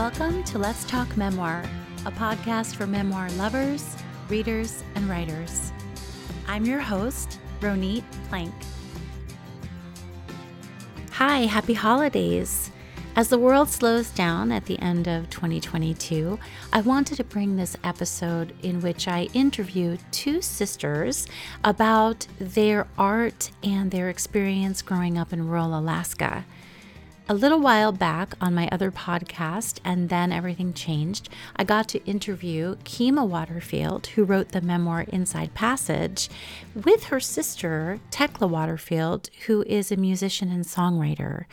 Welcome 0.00 0.42
to 0.44 0.58
Let's 0.58 0.86
Talk 0.86 1.14
Memoir, 1.18 1.62
a 2.06 2.10
podcast 2.10 2.74
for 2.74 2.86
memoir 2.86 3.28
lovers, 3.32 3.98
readers, 4.30 4.82
and 4.94 5.06
writers. 5.10 5.72
I'm 6.48 6.64
your 6.64 6.80
host, 6.80 7.38
Ronit 7.60 8.02
Plank. 8.30 8.54
Hi, 11.10 11.40
happy 11.40 11.74
holidays. 11.74 12.70
As 13.14 13.28
the 13.28 13.38
world 13.38 13.68
slows 13.68 14.08
down 14.08 14.50
at 14.52 14.64
the 14.64 14.78
end 14.78 15.06
of 15.06 15.28
2022, 15.28 16.38
I 16.72 16.80
wanted 16.80 17.16
to 17.16 17.24
bring 17.24 17.56
this 17.56 17.76
episode 17.84 18.54
in 18.62 18.80
which 18.80 19.06
I 19.06 19.28
interview 19.34 19.98
two 20.12 20.40
sisters 20.40 21.26
about 21.62 22.26
their 22.38 22.86
art 22.96 23.50
and 23.62 23.90
their 23.90 24.08
experience 24.08 24.80
growing 24.80 25.18
up 25.18 25.34
in 25.34 25.46
rural 25.46 25.78
Alaska. 25.78 26.46
A 27.30 27.40
little 27.40 27.60
while 27.60 27.92
back 27.92 28.34
on 28.40 28.56
my 28.56 28.68
other 28.72 28.90
podcast, 28.90 29.78
and 29.84 30.08
then 30.08 30.32
everything 30.32 30.74
changed, 30.74 31.28
I 31.54 31.62
got 31.62 31.86
to 31.90 32.04
interview 32.04 32.74
Keema 32.78 33.24
Waterfield, 33.24 34.08
who 34.08 34.24
wrote 34.24 34.48
the 34.48 34.60
memoir 34.60 35.02
Inside 35.02 35.54
Passage, 35.54 36.28
with 36.74 37.04
her 37.04 37.20
sister, 37.20 38.00
Tekla 38.10 38.48
Waterfield, 38.48 39.30
who 39.46 39.62
is 39.68 39.92
a 39.92 39.96
musician 39.96 40.50
and 40.50 40.64
songwriter. 40.64 41.44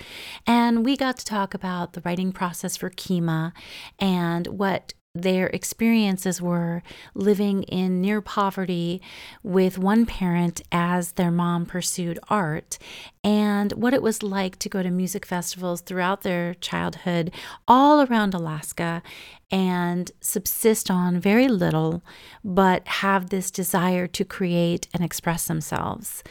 And 0.47 0.83
we 0.83 0.97
got 0.97 1.19
to 1.19 1.25
talk 1.25 1.53
about 1.53 1.93
the 1.93 2.01
writing 2.03 2.31
process 2.31 2.75
for 2.75 2.89
Keema 2.89 3.51
and 3.99 4.47
what 4.47 4.95
their 5.21 5.47
experiences 5.47 6.41
were 6.41 6.83
living 7.13 7.63
in 7.63 8.01
near 8.01 8.21
poverty 8.21 9.01
with 9.43 9.77
one 9.77 10.05
parent 10.05 10.61
as 10.71 11.13
their 11.13 11.31
mom 11.31 11.65
pursued 11.65 12.19
art, 12.29 12.77
and 13.23 13.73
what 13.73 13.93
it 13.93 14.01
was 14.01 14.23
like 14.23 14.57
to 14.59 14.69
go 14.69 14.81
to 14.81 14.89
music 14.89 15.25
festivals 15.25 15.81
throughout 15.81 16.21
their 16.21 16.53
childhood 16.55 17.31
all 17.67 18.05
around 18.05 18.33
Alaska 18.33 19.01
and 19.49 20.11
subsist 20.21 20.91
on 20.91 21.19
very 21.19 21.47
little, 21.47 22.03
but 22.43 22.87
have 22.87 23.29
this 23.29 23.51
desire 23.51 24.07
to 24.07 24.25
create 24.25 24.87
and 24.93 25.03
express 25.03 25.47
themselves. 25.47 26.23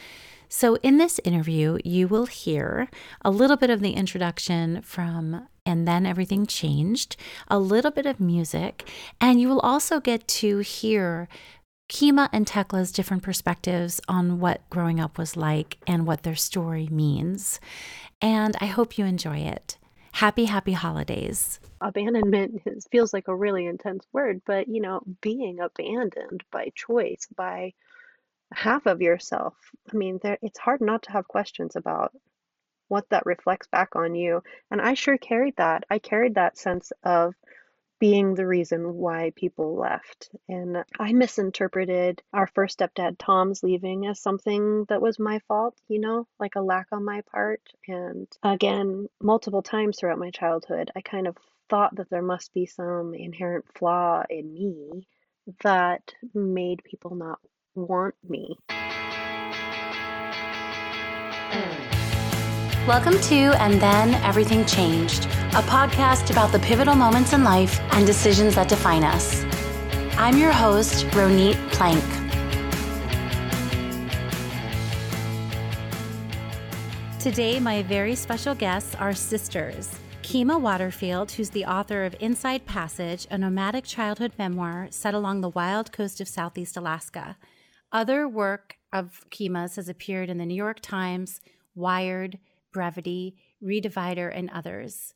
So, 0.49 0.75
in 0.77 0.97
this 0.97 1.19
interview, 1.25 1.77
you 1.83 2.07
will 2.07 2.25
hear 2.25 2.89
a 3.21 3.29
little 3.29 3.57
bit 3.57 3.69
of 3.69 3.81
the 3.81 3.91
introduction 3.91 4.81
from 4.81 5.47
And 5.67 5.87
Then 5.87 6.05
Everything 6.05 6.47
Changed, 6.47 7.17
a 7.49 7.59
little 7.59 7.91
bit 7.91 8.05
of 8.05 8.19
music, 8.19 8.89
and 9.19 9.39
you 9.39 9.49
will 9.49 9.59
also 9.59 9.99
get 9.99 10.27
to 10.29 10.59
hear 10.59 11.27
Keema 11.89 12.29
and 12.31 12.47
Tekla's 12.47 12.91
different 12.91 13.21
perspectives 13.21 14.01
on 14.07 14.39
what 14.39 14.67
growing 14.69 14.99
up 14.99 15.17
was 15.17 15.37
like 15.37 15.77
and 15.85 16.07
what 16.07 16.23
their 16.23 16.35
story 16.35 16.87
means. 16.89 17.59
And 18.21 18.55
I 18.59 18.65
hope 18.65 18.97
you 18.97 19.05
enjoy 19.05 19.39
it. 19.39 19.77
Happy, 20.13 20.45
happy 20.45 20.71
holidays. 20.71 21.59
Abandonment 21.81 22.61
is, 22.65 22.87
feels 22.91 23.13
like 23.13 23.27
a 23.27 23.35
really 23.35 23.65
intense 23.65 24.05
word, 24.11 24.41
but 24.45 24.67
you 24.67 24.81
know, 24.81 25.01
being 25.21 25.59
abandoned 25.59 26.43
by 26.51 26.71
choice, 26.75 27.27
by 27.35 27.73
half 28.53 28.85
of 28.85 29.01
yourself. 29.01 29.53
I 29.93 29.95
mean, 29.95 30.19
there 30.23 30.37
it's 30.41 30.59
hard 30.59 30.81
not 30.81 31.03
to 31.03 31.11
have 31.11 31.27
questions 31.27 31.75
about 31.75 32.13
what 32.87 33.09
that 33.09 33.25
reflects 33.25 33.67
back 33.67 33.95
on 33.95 34.15
you. 34.15 34.43
And 34.71 34.81
I 34.81 34.93
sure 34.93 35.17
carried 35.17 35.55
that. 35.57 35.83
I 35.89 35.99
carried 35.99 36.35
that 36.35 36.57
sense 36.57 36.91
of 37.03 37.33
being 37.99 38.35
the 38.35 38.45
reason 38.45 38.93
why 38.93 39.31
people 39.35 39.75
left. 39.75 40.29
And 40.47 40.83
I 40.99 41.13
misinterpreted 41.13 42.21
our 42.33 42.47
first 42.47 42.79
stepdad, 42.79 43.17
Tom's 43.17 43.63
leaving, 43.63 44.05
as 44.05 44.19
something 44.19 44.85
that 44.89 45.01
was 45.01 45.17
my 45.19 45.39
fault, 45.47 45.75
you 45.87 45.99
know, 45.99 46.27
like 46.39 46.55
a 46.55 46.61
lack 46.61 46.87
on 46.91 47.03
my 47.03 47.21
part. 47.31 47.61
And 47.87 48.27
again, 48.43 49.07
multiple 49.21 49.63
times 49.63 49.99
throughout 49.99 50.19
my 50.19 50.29
childhood, 50.29 50.91
I 50.95 51.01
kind 51.01 51.27
of 51.27 51.37
thought 51.69 51.95
that 51.95 52.09
there 52.09 52.21
must 52.21 52.53
be 52.53 52.65
some 52.65 53.13
inherent 53.13 53.65
flaw 53.75 54.23
in 54.29 54.53
me 54.53 55.07
that 55.63 56.13
made 56.33 56.83
people 56.83 57.15
not 57.15 57.39
want 57.75 58.15
me. 58.27 58.57
Welcome 62.87 63.19
to 63.19 63.53
And 63.61 63.81
Then 63.81 64.13
Everything 64.23 64.65
Changed, 64.65 65.25
a 65.25 65.61
podcast 65.61 66.31
about 66.31 66.53
the 66.53 66.59
pivotal 66.59 66.95
moments 66.95 67.33
in 67.33 67.43
life 67.43 67.81
and 67.91 68.07
decisions 68.07 68.55
that 68.55 68.69
define 68.69 69.03
us. 69.03 69.43
I'm 70.17 70.37
your 70.37 70.53
host, 70.53 71.05
Ronit 71.07 71.57
Plank. 71.73 72.01
Today, 77.19 77.59
my 77.59 77.83
very 77.83 78.15
special 78.15 78.55
guests 78.55 78.95
are 78.95 79.13
sisters. 79.13 79.93
Keema 80.23 80.57
Waterfield, 80.57 81.29
who's 81.31 81.49
the 81.49 81.65
author 81.65 82.05
of 82.05 82.15
Inside 82.21 82.65
Passage, 82.65 83.27
a 83.29 83.37
nomadic 83.37 83.83
childhood 83.83 84.31
memoir 84.39 84.87
set 84.91 85.13
along 85.13 85.41
the 85.41 85.49
wild 85.49 85.91
coast 85.91 86.21
of 86.21 86.29
Southeast 86.29 86.77
Alaska. 86.77 87.35
Other 87.91 88.29
work 88.29 88.77
of 88.93 89.25
Keema's 89.29 89.75
has 89.75 89.89
appeared 89.89 90.29
in 90.29 90.37
the 90.37 90.45
New 90.45 90.55
York 90.55 90.79
Times, 90.79 91.41
Wired, 91.75 92.39
Brevity, 92.77 93.33
Redivider, 93.63 94.31
and 94.31 94.51
others. 94.51 95.15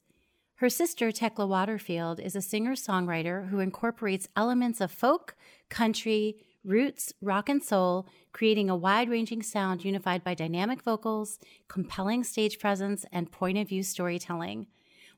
Her 0.55 0.67
sister, 0.67 1.11
Tekla 1.11 1.45
Waterfield, 1.45 2.19
is 2.19 2.35
a 2.35 2.41
singer 2.41 2.73
songwriter 2.73 3.49
who 3.49 3.59
incorporates 3.59 4.27
elements 4.35 4.81
of 4.81 4.91
folk, 4.91 5.35
country, 5.69 6.37
roots, 6.63 7.13
rock, 7.21 7.49
and 7.49 7.63
soul, 7.63 8.07
creating 8.31 8.67
a 8.67 8.75
wide 8.75 9.09
ranging 9.09 9.43
sound 9.43 9.85
unified 9.85 10.23
by 10.23 10.33
dynamic 10.33 10.81
vocals, 10.81 11.37
compelling 11.67 12.23
stage 12.23 12.57
presence, 12.57 13.05
and 13.11 13.31
point 13.31 13.59
of 13.59 13.69
view 13.69 13.83
storytelling. 13.83 14.65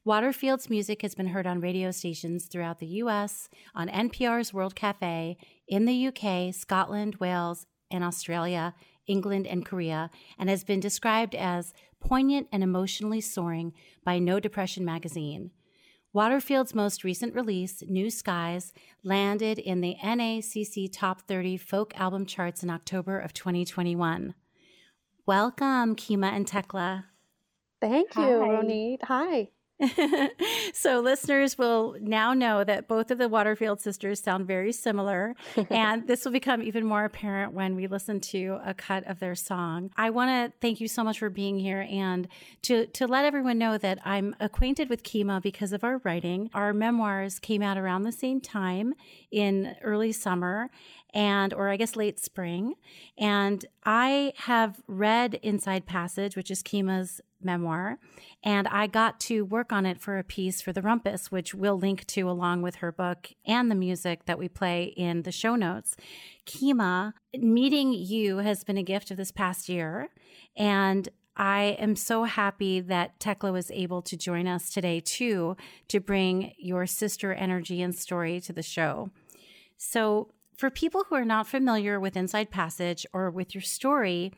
Waterfield's 0.03 0.69
music 0.69 1.01
has 1.01 1.15
been 1.15 1.27
heard 1.27 1.47
on 1.47 1.61
radio 1.61 1.91
stations 1.91 2.47
throughout 2.47 2.79
the 2.79 2.99
US, 3.03 3.47
on 3.73 3.87
NPR's 3.87 4.53
World 4.53 4.75
Cafe, 4.75 5.37
in 5.65 5.85
the 5.85 6.07
UK, 6.07 6.53
Scotland, 6.53 7.15
Wales, 7.21 7.67
and 7.89 8.03
Australia, 8.03 8.73
England, 9.07 9.47
and 9.47 9.65
Korea, 9.65 10.09
and 10.37 10.49
has 10.49 10.63
been 10.63 10.79
described 10.79 11.35
as 11.35 11.73
poignant 12.03 12.47
and 12.51 12.61
emotionally 12.61 13.21
soaring 13.21 13.73
by 14.03 14.19
No 14.19 14.39
Depression 14.39 14.83
magazine. 14.83 15.51
Waterfield's 16.11 16.75
most 16.75 17.03
recent 17.03 17.33
release, 17.33 17.81
New 17.87 18.09
Skies, 18.09 18.73
landed 19.03 19.57
in 19.57 19.81
the 19.81 19.95
NACC 20.03 20.89
Top 20.91 21.21
30 21.21 21.57
Folk 21.57 21.99
Album 21.99 22.25
charts 22.25 22.61
in 22.61 22.69
October 22.69 23.17
of 23.17 23.33
2021. 23.33 24.35
Welcome, 25.25 25.95
Keema 25.95 26.31
and 26.33 26.45
Tekla. 26.45 27.05
Thank 27.81 28.15
you, 28.15 28.21
Hi. 28.21 28.29
Ronit. 28.29 28.97
Hi. 29.03 29.49
so 30.73 30.99
listeners 30.99 31.57
will 31.57 31.95
now 31.99 32.33
know 32.33 32.63
that 32.63 32.87
both 32.87 33.11
of 33.11 33.17
the 33.17 33.27
Waterfield 33.27 33.81
sisters 33.81 34.21
sound 34.21 34.47
very 34.47 34.71
similar, 34.71 35.35
and 35.69 36.07
this 36.07 36.25
will 36.25 36.31
become 36.31 36.61
even 36.61 36.85
more 36.85 37.05
apparent 37.05 37.53
when 37.53 37.75
we 37.75 37.87
listen 37.87 38.19
to 38.19 38.59
a 38.65 38.73
cut 38.73 39.05
of 39.07 39.19
their 39.19 39.35
song. 39.35 39.91
I 39.97 40.09
want 40.09 40.29
to 40.29 40.57
thank 40.61 40.79
you 40.79 40.87
so 40.87 41.03
much 41.03 41.19
for 41.19 41.29
being 41.29 41.59
here 41.59 41.87
and 41.89 42.27
to 42.63 42.85
to 42.87 43.07
let 43.07 43.25
everyone 43.25 43.57
know 43.57 43.77
that 43.77 43.99
I'm 44.05 44.35
acquainted 44.39 44.89
with 44.89 45.03
Keema 45.03 45.41
because 45.41 45.73
of 45.73 45.83
our 45.83 45.99
writing. 46.03 46.49
Our 46.53 46.73
memoirs 46.73 47.39
came 47.39 47.61
out 47.61 47.77
around 47.77 48.03
the 48.03 48.11
same 48.11 48.41
time 48.41 48.93
in 49.31 49.75
early 49.81 50.11
summer, 50.11 50.69
and 51.13 51.53
or 51.53 51.69
I 51.69 51.77
guess 51.77 51.95
late 51.95 52.19
spring. 52.19 52.75
And 53.17 53.65
I 53.85 54.33
have 54.37 54.81
read 54.87 55.35
Inside 55.35 55.85
Passage, 55.85 56.35
which 56.35 56.49
is 56.49 56.63
Keema's 56.63 57.21
memoir, 57.41 57.99
and 58.43 58.67
I 58.69 58.87
got 58.87 59.19
to 59.21 59.43
work 59.43 59.73
on 59.73 59.85
it 59.85 59.99
for 59.99 60.17
a 60.17 60.23
piece 60.23 60.61
for 60.61 60.71
the 60.71 60.81
Rumpus, 60.81 61.27
which 61.27 61.53
we'll 61.53 61.77
link 61.77 62.05
to 62.07 62.29
along 62.29 62.61
with 62.61 62.75
her 62.75 62.91
book 62.91 63.29
and 63.45 63.69
the 63.69 63.75
music 63.75 64.25
that 64.25 64.39
we 64.39 64.47
play 64.47 64.93
in 64.95 65.23
the 65.23 65.31
show 65.31 65.55
notes. 65.55 65.95
Keema, 66.45 67.13
meeting 67.33 67.93
you 67.93 68.37
has 68.37 68.63
been 68.63 68.77
a 68.77 68.83
gift 68.83 69.11
of 69.11 69.17
this 69.17 69.31
past 69.31 69.69
year, 69.69 70.09
and 70.55 71.09
I 71.35 71.75
am 71.79 71.95
so 71.95 72.25
happy 72.25 72.79
that 72.79 73.19
Tekla 73.19 73.51
was 73.51 73.71
able 73.71 74.01
to 74.03 74.15
join 74.15 74.47
us 74.47 74.69
today 74.69 74.99
too 74.99 75.57
to 75.87 75.99
bring 75.99 76.53
your 76.57 76.85
sister 76.85 77.33
energy 77.33 77.81
and 77.81 77.95
story 77.95 78.39
to 78.41 78.53
the 78.53 78.61
show. 78.61 79.09
So, 79.77 80.29
for 80.57 80.69
people 80.69 81.05
who 81.09 81.15
are 81.15 81.25
not 81.25 81.47
familiar 81.47 81.99
with 81.99 82.15
Inside 82.15 82.51
Passage 82.51 83.05
or 83.13 83.29
with 83.29 83.53
your 83.55 83.61
story, 83.61 84.31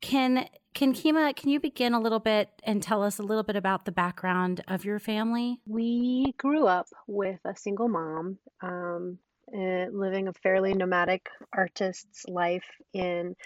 can 0.00 0.48
can 0.74 0.92
Keema, 0.92 1.36
can 1.36 1.50
you 1.50 1.60
begin 1.60 1.94
a 1.94 2.00
little 2.00 2.18
bit 2.18 2.50
and 2.64 2.82
tell 2.82 3.02
us 3.02 3.18
a 3.18 3.22
little 3.22 3.44
bit 3.44 3.54
about 3.54 3.84
the 3.84 3.92
background 3.92 4.60
of 4.66 4.84
your 4.84 4.98
family? 4.98 5.60
We 5.66 6.34
grew 6.36 6.66
up 6.66 6.88
with 7.06 7.38
a 7.44 7.54
single 7.54 7.88
mom, 7.88 8.38
um, 8.60 9.18
uh, 9.56 9.86
living 9.92 10.26
a 10.26 10.32
fairly 10.32 10.74
nomadic 10.74 11.28
artist's 11.52 12.26
life 12.26 12.64
in 12.92 13.36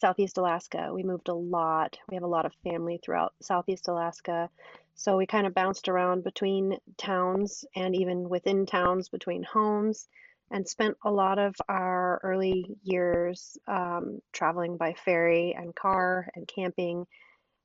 Southeast 0.00 0.38
Alaska. 0.38 0.90
We 0.92 1.02
moved 1.02 1.28
a 1.28 1.34
lot. 1.34 1.98
We 2.08 2.14
have 2.14 2.24
a 2.24 2.28
lot 2.28 2.46
of 2.46 2.54
family 2.64 3.00
throughout 3.04 3.34
Southeast 3.42 3.88
Alaska. 3.88 4.48
So 4.94 5.16
we 5.16 5.26
kind 5.26 5.46
of 5.46 5.54
bounced 5.54 5.88
around 5.88 6.24
between 6.24 6.78
towns 6.96 7.64
and 7.76 7.94
even 7.94 8.28
within 8.28 8.64
towns 8.64 9.08
between 9.08 9.42
homes 9.42 10.08
and 10.50 10.68
spent 10.68 10.96
a 11.04 11.10
lot 11.10 11.38
of 11.38 11.54
our 11.68 12.20
early 12.22 12.64
years 12.82 13.56
um, 13.66 14.20
traveling 14.32 14.76
by 14.76 14.94
ferry 15.04 15.54
and 15.58 15.74
car 15.74 16.28
and 16.34 16.48
camping 16.48 17.06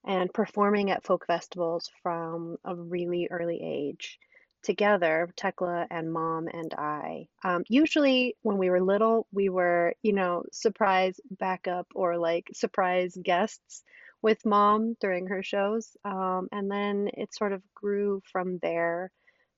and 0.06 0.34
performing 0.34 0.92
at 0.92 1.06
folk 1.06 1.26
festivals 1.26 1.90
from 2.02 2.58
a 2.66 2.76
really 2.76 3.28
early 3.32 3.62
age. 3.64 4.20
together, 4.64 5.30
Tekla 5.36 5.88
and 5.92 6.12
mom 6.12 6.48
and 6.48 6.74
I. 6.78 7.28
Um, 7.44 7.64
usually, 7.68 8.36
when 8.42 8.58
we 8.58 8.70
were 8.70 8.82
little, 8.82 9.28
we 9.32 9.50
were, 9.50 9.94
you 10.02 10.14
know, 10.14 10.44
surprise 10.52 11.20
backup 11.30 11.88
or 11.94 12.18
like 12.18 12.50
surprise 12.54 13.18
guests 13.22 13.84
with 14.22 14.46
mom 14.46 14.96
during 15.02 15.28
her 15.28 15.44
shows. 15.44 15.96
Um, 16.06 16.48
and 16.52 16.72
then 16.72 17.10
it 17.14 17.36
sort 17.36 17.52
of 17.52 17.62
grew 17.76 18.22
from 18.32 18.58
there, 18.62 19.12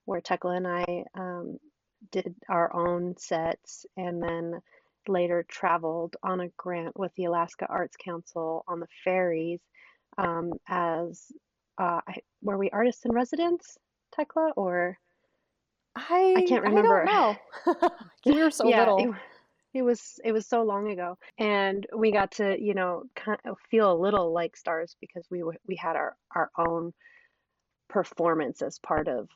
where 0.05 0.21
Tekla 0.21 0.55
and 0.55 0.67
I 0.67 1.05
um, 1.13 1.57
did 2.11 2.35
our 2.49 2.73
own 2.75 3.15
sets 3.17 3.85
and 3.97 4.21
then 4.21 4.61
later 5.07 5.45
traveled 5.47 6.15
on 6.23 6.39
a 6.39 6.49
grant 6.57 6.97
with 6.97 7.13
the 7.15 7.25
Alaska 7.25 7.65
Arts 7.69 7.95
Council 7.97 8.63
on 8.67 8.79
the 8.79 8.87
ferries 9.03 9.61
um, 10.17 10.53
as 10.67 11.31
uh, 11.77 12.01
were 12.41 12.57
we 12.57 12.69
artists 12.69 13.05
in 13.05 13.11
residence, 13.11 13.77
Tekla, 14.15 14.51
or 14.55 14.97
I 15.95 16.35
I 16.37 16.45
can't 16.47 16.63
remember. 16.63 17.03
I 17.03 17.05
don't 17.05 17.81
know. 17.81 17.89
you 18.25 18.43
were 18.43 18.51
so 18.51 18.67
yeah, 18.67 18.79
little. 18.79 18.99
it, 18.99 19.15
it 19.73 19.81
was 19.81 20.19
it 20.23 20.31
was 20.31 20.47
so 20.47 20.63
long 20.63 20.91
ago, 20.91 21.17
and 21.37 21.85
we 21.95 22.11
got 22.11 22.31
to 22.33 22.61
you 22.61 22.73
know 22.73 23.03
kind 23.15 23.39
of 23.45 23.57
feel 23.69 23.91
a 23.91 24.01
little 24.01 24.33
like 24.33 24.55
stars 24.55 24.95
because 25.01 25.25
we 25.29 25.43
we 25.67 25.75
had 25.75 25.95
our 25.95 26.15
our 26.33 26.49
own 26.57 26.93
performance 27.89 28.61
as 28.61 28.79
part 28.79 29.07
of 29.07 29.29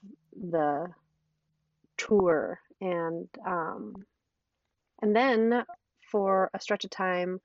the 0.52 0.88
tour, 2.00 2.60
and 2.82 3.28
um, 3.46 3.94
and 5.02 5.16
then 5.16 5.66
for 6.12 6.50
a 6.54 6.60
stretch 6.60 6.86
of 6.86 6.90
time, 6.90 7.40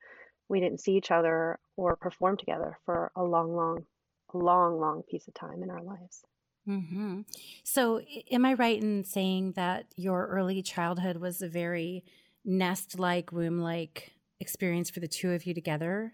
we 0.49 0.59
didn't 0.59 0.79
see 0.79 0.95
each 0.95 1.11
other 1.11 1.59
or 1.77 1.95
perform 1.95 2.37
together 2.37 2.77
for 2.85 3.11
a 3.15 3.23
long, 3.23 3.55
long, 3.55 3.85
long, 4.33 4.79
long 4.79 5.03
piece 5.03 5.27
of 5.27 5.33
time 5.33 5.63
in 5.63 5.69
our 5.69 5.83
lives. 5.83 6.23
Mm-hmm. 6.67 7.21
So, 7.63 8.01
am 8.31 8.45
I 8.45 8.53
right 8.53 8.81
in 8.81 9.03
saying 9.03 9.53
that 9.53 9.85
your 9.95 10.27
early 10.27 10.63
childhood 10.63 11.17
was 11.17 11.41
a 11.41 11.47
very 11.47 12.03
nest 12.43 12.97
like, 12.97 13.31
womb 13.31 13.59
like 13.59 14.13
experience 14.39 14.89
for 14.89 14.99
the 14.99 15.07
two 15.07 15.31
of 15.31 15.45
you 15.45 15.53
together? 15.53 16.13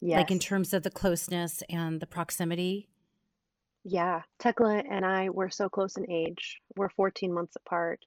Yes. 0.00 0.16
Like 0.16 0.30
in 0.30 0.38
terms 0.38 0.72
of 0.72 0.82
the 0.82 0.90
closeness 0.90 1.62
and 1.68 2.00
the 2.00 2.06
proximity? 2.06 2.89
Yeah. 3.84 4.22
Tekla 4.38 4.82
and 4.90 5.04
I 5.04 5.30
were 5.30 5.50
so 5.50 5.68
close 5.68 5.96
in 5.96 6.10
age. 6.10 6.60
We're 6.76 6.90
14 6.90 7.32
months 7.32 7.56
apart. 7.56 8.04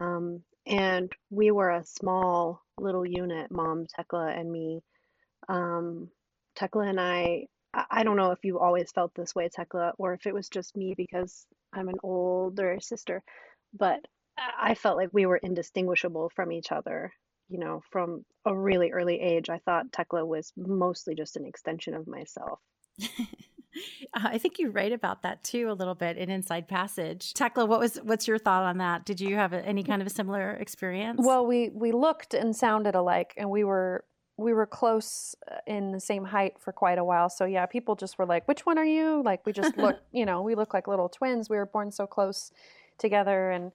Um, 0.00 0.42
and 0.66 1.12
we 1.30 1.50
were 1.50 1.70
a 1.70 1.84
small 1.84 2.62
little 2.78 3.06
unit, 3.06 3.50
mom, 3.50 3.86
Tekla, 3.86 4.28
and 4.28 4.50
me. 4.50 4.82
Um, 5.48 6.10
Tekla 6.56 6.88
and 6.88 7.00
I, 7.00 7.46
I 7.74 8.02
don't 8.04 8.16
know 8.16 8.32
if 8.32 8.44
you 8.44 8.58
always 8.58 8.92
felt 8.92 9.14
this 9.14 9.34
way, 9.34 9.48
Tekla, 9.48 9.94
or 9.98 10.14
if 10.14 10.26
it 10.26 10.34
was 10.34 10.48
just 10.48 10.76
me 10.76 10.94
because 10.96 11.46
I'm 11.72 11.88
an 11.88 11.98
older 12.02 12.78
sister, 12.80 13.22
but 13.74 14.00
I 14.38 14.72
I 14.72 14.74
felt 14.74 14.96
like 14.98 15.10
we 15.12 15.26
were 15.26 15.36
indistinguishable 15.38 16.30
from 16.34 16.52
each 16.52 16.72
other. 16.72 17.12
You 17.48 17.58
know, 17.58 17.82
from 17.90 18.24
a 18.46 18.56
really 18.56 18.92
early 18.92 19.20
age, 19.20 19.50
I 19.50 19.58
thought 19.58 19.92
Tekla 19.92 20.24
was 20.26 20.52
mostly 20.56 21.14
just 21.14 21.36
an 21.36 21.46
extension 21.46 21.94
of 21.94 22.06
myself. 22.06 22.60
I 24.14 24.38
think 24.38 24.58
you 24.58 24.70
write 24.70 24.92
about 24.92 25.22
that 25.22 25.44
too 25.44 25.70
a 25.70 25.74
little 25.74 25.94
bit 25.94 26.16
in 26.16 26.30
Inside 26.30 26.68
Passage. 26.68 27.34
Tekla, 27.34 27.66
what 27.66 27.80
was 27.80 27.96
what's 28.02 28.26
your 28.26 28.38
thought 28.38 28.64
on 28.64 28.78
that? 28.78 29.04
Did 29.04 29.20
you 29.20 29.36
have 29.36 29.52
any 29.52 29.82
kind 29.82 30.00
of 30.00 30.06
a 30.06 30.10
similar 30.10 30.52
experience? 30.52 31.20
Well, 31.22 31.46
we 31.46 31.70
we 31.70 31.92
looked 31.92 32.34
and 32.34 32.54
sounded 32.56 32.94
alike, 32.94 33.34
and 33.36 33.50
we 33.50 33.64
were 33.64 34.04
we 34.36 34.54
were 34.54 34.66
close 34.66 35.34
uh, 35.50 35.56
in 35.66 35.92
the 35.92 36.00
same 36.00 36.24
height 36.24 36.54
for 36.58 36.72
quite 36.72 36.96
a 36.96 37.04
while. 37.04 37.28
So 37.28 37.44
yeah, 37.44 37.66
people 37.66 37.96
just 37.96 38.18
were 38.18 38.26
like, 38.26 38.46
"Which 38.48 38.64
one 38.64 38.78
are 38.78 38.84
you?" 38.84 39.22
Like 39.22 39.44
we 39.44 39.52
just 39.52 39.76
look, 39.76 39.96
you 40.12 40.24
know, 40.24 40.42
we 40.42 40.54
look 40.54 40.72
like 40.72 40.88
little 40.88 41.08
twins. 41.08 41.50
We 41.50 41.56
were 41.56 41.66
born 41.66 41.90
so 41.90 42.06
close 42.06 42.52
together, 42.98 43.50
and 43.50 43.72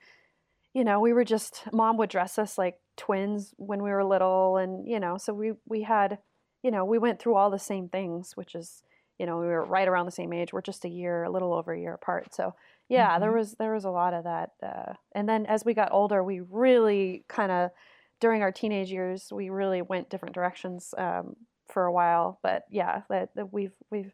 you 0.74 0.84
know, 0.84 1.00
we 1.00 1.14
were 1.14 1.26
just 1.26 1.64
mom 1.72 1.98
would 1.98 2.10
dress 2.10 2.40
us 2.40 2.58
like 2.58 2.80
twins 2.98 3.54
when 3.58 3.84
we 3.84 3.92
were 3.92 4.04
little, 4.04 4.58
and 4.58 4.88
you 4.88 5.00
know, 5.00 5.18
so 5.18 5.34
we 5.34 5.54
we 5.68 5.84
had, 5.84 6.20
you 6.64 6.72
know, 6.72 6.86
we 6.86 6.98
went 6.98 7.20
through 7.20 7.36
all 7.36 7.52
the 7.52 7.60
same 7.60 7.90
things, 7.90 8.36
which 8.36 8.56
is 8.56 8.84
you 9.24 9.28
know 9.28 9.40
we 9.40 9.46
were 9.46 9.64
right 9.64 9.88
around 9.88 10.06
the 10.06 10.12
same 10.12 10.34
age 10.34 10.52
we're 10.52 10.62
just 10.62 10.84
a 10.84 10.90
year 10.90 11.24
a 11.24 11.30
little 11.30 11.54
over 11.54 11.72
a 11.72 11.80
year 11.80 11.94
apart 11.94 12.36
so 12.36 12.54
yeah 12.90 13.12
mm-hmm. 13.12 13.22
there 13.22 13.32
was 13.32 13.54
there 13.54 13.74
was 13.74 13.86
a 13.86 13.90
lot 13.90 14.14
of 14.14 14.26
that 14.26 14.50
uh, 14.62 14.92
and 15.14 15.30
then 15.30 15.46
as 15.46 15.64
we 15.64 15.74
got 15.74 15.94
older 15.94 16.22
we 16.22 16.42
really 16.42 17.24
kind 17.30 17.50
of 17.50 17.72
during 18.20 18.42
our 18.42 18.52
teenage 18.52 18.92
years 18.92 19.32
we 19.32 19.50
really 19.50 19.82
went 19.82 20.10
different 20.10 20.36
directions 20.36 20.94
um, 20.98 21.38
for 21.72 21.86
a 21.86 21.92
while 21.94 22.38
but 22.44 22.64
yeah 22.70 23.04
that, 23.10 23.30
that 23.34 23.54
we've 23.54 23.78
we've 23.90 24.14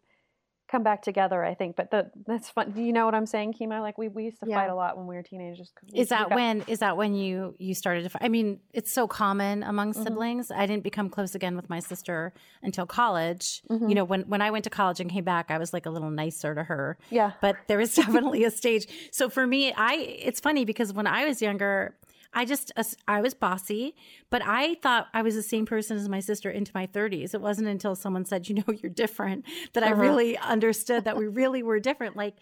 come 0.70 0.84
back 0.84 1.02
together, 1.02 1.44
I 1.44 1.54
think. 1.54 1.76
But 1.76 1.92
the, 1.92 2.12
that's 2.26 2.50
fun. 2.50 2.72
Do 2.72 2.82
you 2.82 2.94
know 2.94 3.06
what 3.06 3.16
I'm 3.16 3.26
saying, 3.26 3.54
Keema? 3.54 3.82
Like 3.82 3.98
we, 3.98 4.08
we 4.08 4.26
used 4.26 4.40
to 4.42 4.48
yeah. 4.48 4.56
fight 4.56 4.70
a 4.70 4.76
lot 4.76 4.98
when 4.98 5.08
we 5.08 5.16
were 5.16 5.24
teenagers. 5.24 5.72
We, 5.92 6.00
is 6.00 6.10
that 6.10 6.30
got... 6.30 6.36
when 6.36 6.64
is 6.68 6.80
that 6.80 6.98
when 6.98 7.16
you 7.16 7.56
you 7.58 7.74
started 7.74 8.04
to? 8.04 8.10
Fight? 8.10 8.24
I 8.24 8.30
mean, 8.30 8.60
it's 8.74 8.92
so 8.92 9.08
common 9.08 9.64
among 9.64 9.94
mm-hmm. 9.94 10.04
siblings. 10.04 10.52
I 10.52 10.66
didn't 10.66 10.84
become 10.84 11.10
close 11.10 11.36
again 11.36 11.56
with 11.56 11.70
my 11.70 11.80
sister 11.80 12.34
until 12.62 12.86
college. 12.86 13.62
Mm-hmm. 13.70 13.90
You 13.90 13.96
know, 13.96 14.04
when 14.04 14.22
when 14.24 14.42
I 14.42 14.52
went 14.52 14.64
to 14.66 14.70
college 14.70 15.00
and 15.00 15.10
came 15.10 15.24
back, 15.24 15.50
I 15.50 15.58
was 15.58 15.74
like 15.74 15.86
a 15.86 15.90
little 15.90 16.12
nicer 16.12 16.54
to 16.54 16.64
her. 16.64 16.98
Yeah. 17.10 17.32
But 17.42 17.58
there 17.68 17.78
was 17.78 17.96
definitely 17.96 18.44
a 18.44 18.52
stage. 18.52 18.88
So 19.12 19.30
for 19.30 19.46
me, 19.46 19.74
I 19.74 19.96
it's 19.96 20.40
funny 20.40 20.66
because 20.66 20.94
when 20.94 21.08
I 21.08 21.26
was 21.26 21.42
younger, 21.42 21.96
I 22.34 22.46
just, 22.46 22.72
I 23.08 23.22
was 23.22 23.34
bossy, 23.34 23.96
but 24.30 24.42
I 24.46 24.76
thought 24.76 25.08
I 25.14 25.22
was 25.22 25.36
the 25.36 25.44
same 25.44 25.66
person 25.66 25.98
as 25.98 26.08
my 26.08 26.20
sister 26.20 26.50
into 26.50 26.72
my 26.76 26.86
30s. 26.86 27.34
It 27.34 27.42
wasn't 27.42 27.68
until 27.68 27.96
someone 27.96 28.26
said, 28.26 28.48
you 28.48 28.56
know, 28.56 28.74
you're 28.82 28.92
different 28.92 29.46
that 29.74 29.84
uh-huh. 29.84 29.96
I 29.96 29.98
really 29.98 30.38
understood 30.38 31.06
that 31.06 31.18
we 31.18 31.28
really 31.28 31.64
were 31.64 31.80
different. 31.80 32.16
Like, 32.16 32.36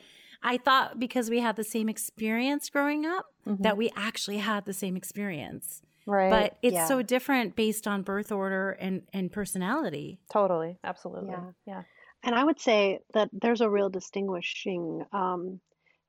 I 0.43 0.57
thought 0.57 0.99
because 0.99 1.29
we 1.29 1.39
had 1.39 1.55
the 1.55 1.63
same 1.63 1.89
experience 1.89 2.69
growing 2.69 3.05
up 3.05 3.25
mm-hmm. 3.47 3.63
that 3.63 3.77
we 3.77 3.91
actually 3.95 4.37
had 4.37 4.65
the 4.65 4.73
same 4.73 4.95
experience. 4.95 5.81
Right. 6.05 6.29
But 6.29 6.57
it's 6.61 6.73
yeah. 6.73 6.87
so 6.87 7.01
different 7.01 7.55
based 7.55 7.87
on 7.87 8.01
birth 8.01 8.31
order 8.31 8.71
and, 8.71 9.03
and 9.13 9.31
personality. 9.31 10.19
Totally. 10.31 10.79
Absolutely. 10.83 11.31
Yeah. 11.31 11.51
yeah. 11.65 11.81
And 12.23 12.33
I 12.33 12.43
would 12.43 12.59
say 12.59 12.99
that 13.13 13.29
there's 13.33 13.61
a 13.61 13.69
real 13.69 13.89
distinguishing 13.89 15.03
um, 15.11 15.59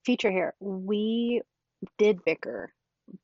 feature 0.04 0.30
here. 0.30 0.54
We 0.60 1.42
did 1.96 2.24
bicker 2.24 2.72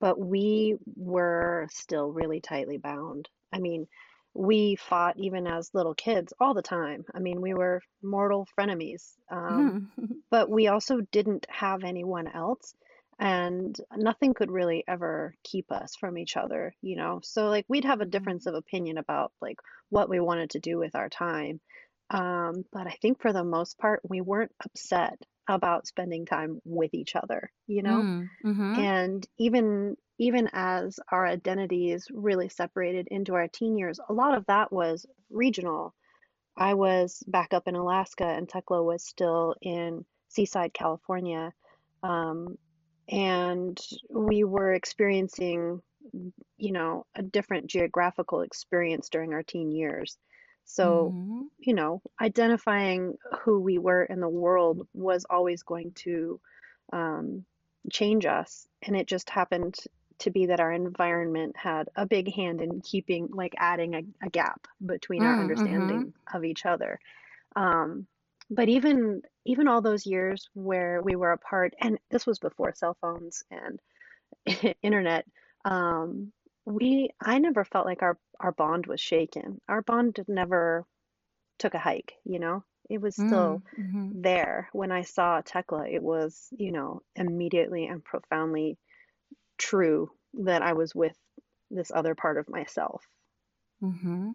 but 0.00 0.19
we 0.19 0.76
were 0.96 1.66
still 1.70 2.10
really 2.10 2.40
tightly 2.40 2.78
bound. 2.78 3.28
I 3.52 3.58
mean, 3.58 3.86
we 4.34 4.76
fought 4.76 5.19
even 5.19 5.46
as 5.46 5.70
little 5.72 5.94
kids 5.94 6.32
all 6.40 6.54
the 6.54 6.62
time. 6.62 7.04
I 7.14 7.20
mean, 7.20 7.40
we 7.40 7.54
were 7.54 7.81
mortal 8.02 8.48
frenemies. 8.58 9.14
Um, 9.31 9.92
mm. 9.98 10.08
but 10.31 10.50
we 10.50 10.66
also 10.66 11.00
didn't 11.12 11.47
have 11.49 11.85
anyone 11.85 12.26
else, 12.26 12.75
and 13.18 13.76
nothing 13.97 14.35
could 14.35 14.50
really 14.50 14.82
ever 14.88 15.35
keep 15.44 15.70
us 15.70 15.94
from 15.94 16.18
each 16.18 16.37
other, 16.37 16.75
you 16.82 16.97
know? 16.97 17.20
So, 17.23 17.47
like, 17.47 17.64
we'd 17.68 17.85
have 17.85 18.00
a 18.00 18.04
mm-hmm. 18.04 18.11
difference 18.11 18.47
of 18.47 18.54
opinion 18.54 18.99
about, 18.99 19.32
like, 19.40 19.59
what 19.90 20.09
we 20.09 20.18
wanted 20.18 20.50
to 20.50 20.59
do 20.59 20.78
with 20.78 20.97
our 20.97 21.09
time. 21.09 21.61
Um, 22.11 22.64
but 22.73 22.87
I 22.87 22.97
think 23.00 23.23
for 23.23 23.32
the 23.32 23.44
most 23.44 23.78
part, 23.78 24.00
we 24.09 24.20
weren't 24.20 24.52
upset 24.64 25.23
about 25.48 25.86
spending 25.86 26.26
time 26.26 26.60
with 26.64 26.94
each 26.94 27.16
other, 27.16 27.50
you 27.66 27.82
know? 27.82 28.02
Mm, 28.02 28.28
hmm 28.42 28.74
And 28.80 29.26
even 29.38 29.96
even 30.18 30.48
as 30.52 31.00
our 31.10 31.26
identities 31.26 32.06
really 32.12 32.48
separated 32.48 33.08
into 33.10 33.34
our 33.34 33.48
teen 33.48 33.76
years, 33.76 33.98
a 34.08 34.12
lot 34.12 34.36
of 34.36 34.46
that 34.46 34.72
was 34.72 35.06
regional. 35.30 35.94
I 36.56 36.74
was 36.74 37.22
back 37.26 37.52
up 37.52 37.66
in 37.68 37.74
Alaska 37.74 38.24
and 38.26 38.48
Tekla 38.48 38.82
was 38.82 39.04
still 39.04 39.56
in 39.60 40.04
Seaside, 40.28 40.72
California. 40.72 41.52
Um, 42.02 42.58
and 43.08 43.78
we 44.10 44.44
were 44.44 44.72
experiencing, 44.74 45.82
you 46.56 46.72
know, 46.72 47.06
a 47.16 47.22
different 47.22 47.66
geographical 47.66 48.42
experience 48.42 49.08
during 49.08 49.32
our 49.32 49.42
teen 49.42 49.72
years. 49.72 50.16
So, 50.64 51.16
hmm 51.16 51.49
you 51.59 51.75
know, 51.75 52.02
identifying 52.21 53.16
who 53.42 53.61
we 53.61 53.78
were 53.78 54.04
in 54.04 54.21
the 54.21 54.28
world 54.28 54.87
was 54.94 55.25
always 55.30 55.62
going 55.62 55.92
to 55.97 56.40
um, 56.92 57.44
change 57.90 58.26
us. 58.26 58.66
And 58.83 58.97
it 58.97 59.06
just 59.06 59.30
happened 59.30 59.76
to 60.21 60.30
be 60.30 60.47
that 60.47 60.61
our 60.61 60.73
environment 60.73 61.56
had 61.56 61.88
a 61.97 62.06
big 62.06 62.33
hand 62.35 62.61
in 62.61 62.80
keeping, 62.80 63.28
like, 63.33 63.54
adding 63.59 63.94
a, 63.94 64.02
a 64.26 64.30
gap 64.30 64.66
between 64.85 65.25
our 65.25 65.38
Mm, 65.38 65.54
hmm 65.59 66.04
understanding 66.04 66.12
of 66.33 66.44
each 66.44 66.64
other. 66.66 66.99
Um, 67.56 68.06
but 68.50 68.68
even 68.68 69.23
even 69.44 69.68
all 69.68 69.80
those 69.83 70.06
years 70.06 70.49
where 70.54 71.00
we 71.02 71.16
were 71.16 71.33
apart, 71.33 71.75
and 71.80 71.99
this 72.11 72.26
was 72.26 72.38
before 72.38 72.75
cell 72.75 72.97
phones 73.00 73.42
and 73.50 73.80
internet, 74.83 75.26
um, 75.64 76.33
we 76.66 77.11
I 77.21 77.38
never 77.38 77.64
felt 77.64 77.87
like 77.87 78.02
our 78.02 78.18
our 78.40 78.52
bond 78.52 78.87
was 78.87 79.00
shaken. 79.00 79.61
Our 79.68 79.83
bond 79.83 80.25
never 80.28 80.87
took 81.59 81.75
a 81.75 81.78
hike, 81.78 82.14
you 82.25 82.38
know? 82.38 82.64
It 82.90 83.00
was 83.00 83.16
still 83.16 83.62
Mm, 83.62 83.66
hmm 83.76 84.11
there. 84.11 84.68
When 84.73 84.92
I 84.92 85.02
saw 85.02 85.40
Tekla, 85.42 85.88
it 85.88 86.02
was, 86.02 86.49
you 86.59 86.73
know, 86.73 87.02
immediately 87.16 87.87
and 87.87 88.04
profoundly 88.04 88.78
true 89.59 90.11
that 90.35 90.62
I 90.62 90.75
was 90.75 90.94
with 90.94 91.16
this 91.71 91.90
other 91.94 92.14
part 92.14 92.38
of 92.38 92.49
myself. 92.49 93.04
Mm-hmm. 93.85 94.31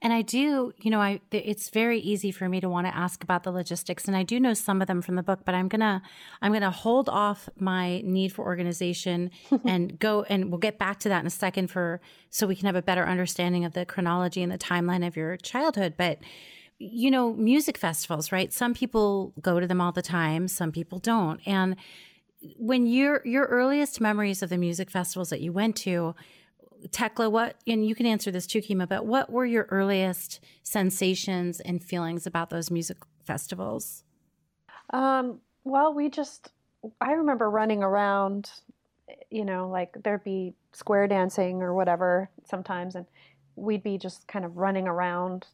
And 0.00 0.12
I 0.12 0.22
do, 0.22 0.72
you 0.80 0.90
know, 0.90 1.00
I 1.00 1.20
it's 1.30 1.70
very 1.70 2.00
easy 2.00 2.32
for 2.32 2.48
me 2.48 2.60
to 2.60 2.68
want 2.68 2.86
to 2.86 2.96
ask 2.96 3.22
about 3.22 3.42
the 3.42 3.52
logistics, 3.52 4.06
and 4.06 4.16
I 4.16 4.22
do 4.22 4.40
know 4.40 4.54
some 4.54 4.80
of 4.80 4.88
them 4.88 5.02
from 5.02 5.14
the 5.14 5.22
book, 5.22 5.40
but 5.44 5.54
I'm 5.54 5.68
gonna 5.68 6.02
I'm 6.40 6.52
gonna 6.52 6.70
hold 6.70 7.08
off 7.08 7.48
my 7.58 8.00
need 8.00 8.32
for 8.32 8.44
organization 8.44 9.30
and 9.64 9.98
go, 9.98 10.22
and 10.24 10.50
we'll 10.50 10.58
get 10.58 10.78
back 10.78 10.98
to 11.00 11.08
that 11.10 11.20
in 11.20 11.26
a 11.26 11.30
second 11.30 11.70
for 11.70 12.00
so 12.30 12.46
we 12.46 12.56
can 12.56 12.66
have 12.66 12.76
a 12.76 12.82
better 12.82 13.04
understanding 13.04 13.64
of 13.64 13.74
the 13.74 13.84
chronology 13.84 14.42
and 14.42 14.50
the 14.50 14.58
timeline 14.58 15.06
of 15.06 15.16
your 15.16 15.36
childhood. 15.36 15.94
But 15.96 16.18
you 16.78 17.10
know, 17.10 17.32
music 17.34 17.76
festivals, 17.76 18.30
right? 18.32 18.52
Some 18.52 18.72
people 18.72 19.34
go 19.40 19.60
to 19.60 19.66
them 19.66 19.80
all 19.80 19.92
the 19.92 20.02
time, 20.02 20.48
some 20.48 20.72
people 20.72 20.98
don't, 20.98 21.40
and 21.46 21.76
when 22.56 22.86
your 22.86 23.20
your 23.24 23.46
earliest 23.46 24.00
memories 24.00 24.42
of 24.42 24.48
the 24.48 24.58
music 24.58 24.90
festivals 24.90 25.30
that 25.30 25.40
you 25.40 25.52
went 25.52 25.76
to 25.76 26.14
Tekla, 26.90 27.28
what, 27.30 27.56
and 27.66 27.86
you 27.86 27.94
can 27.94 28.06
answer 28.06 28.30
this 28.30 28.46
too, 28.46 28.60
Keema, 28.60 28.88
but 28.88 29.06
what 29.06 29.30
were 29.30 29.46
your 29.46 29.66
earliest 29.70 30.40
sensations 30.62 31.60
and 31.60 31.82
feelings 31.82 32.26
about 32.26 32.50
those 32.50 32.70
music 32.70 32.98
festivals? 33.24 34.04
Um, 34.90 35.40
well, 35.64 35.92
we 35.92 36.08
just, 36.08 36.52
I 37.00 37.12
remember 37.12 37.50
running 37.50 37.82
around, 37.82 38.50
you 39.30 39.44
know, 39.44 39.68
like 39.68 39.96
there'd 40.02 40.24
be 40.24 40.54
square 40.72 41.06
dancing 41.06 41.62
or 41.62 41.74
whatever 41.74 42.30
sometimes, 42.44 42.94
and 42.94 43.06
we'd 43.56 43.82
be 43.82 43.98
just 43.98 44.26
kind 44.28 44.44
of 44.44 44.56
running 44.56 44.86
around 44.86 45.46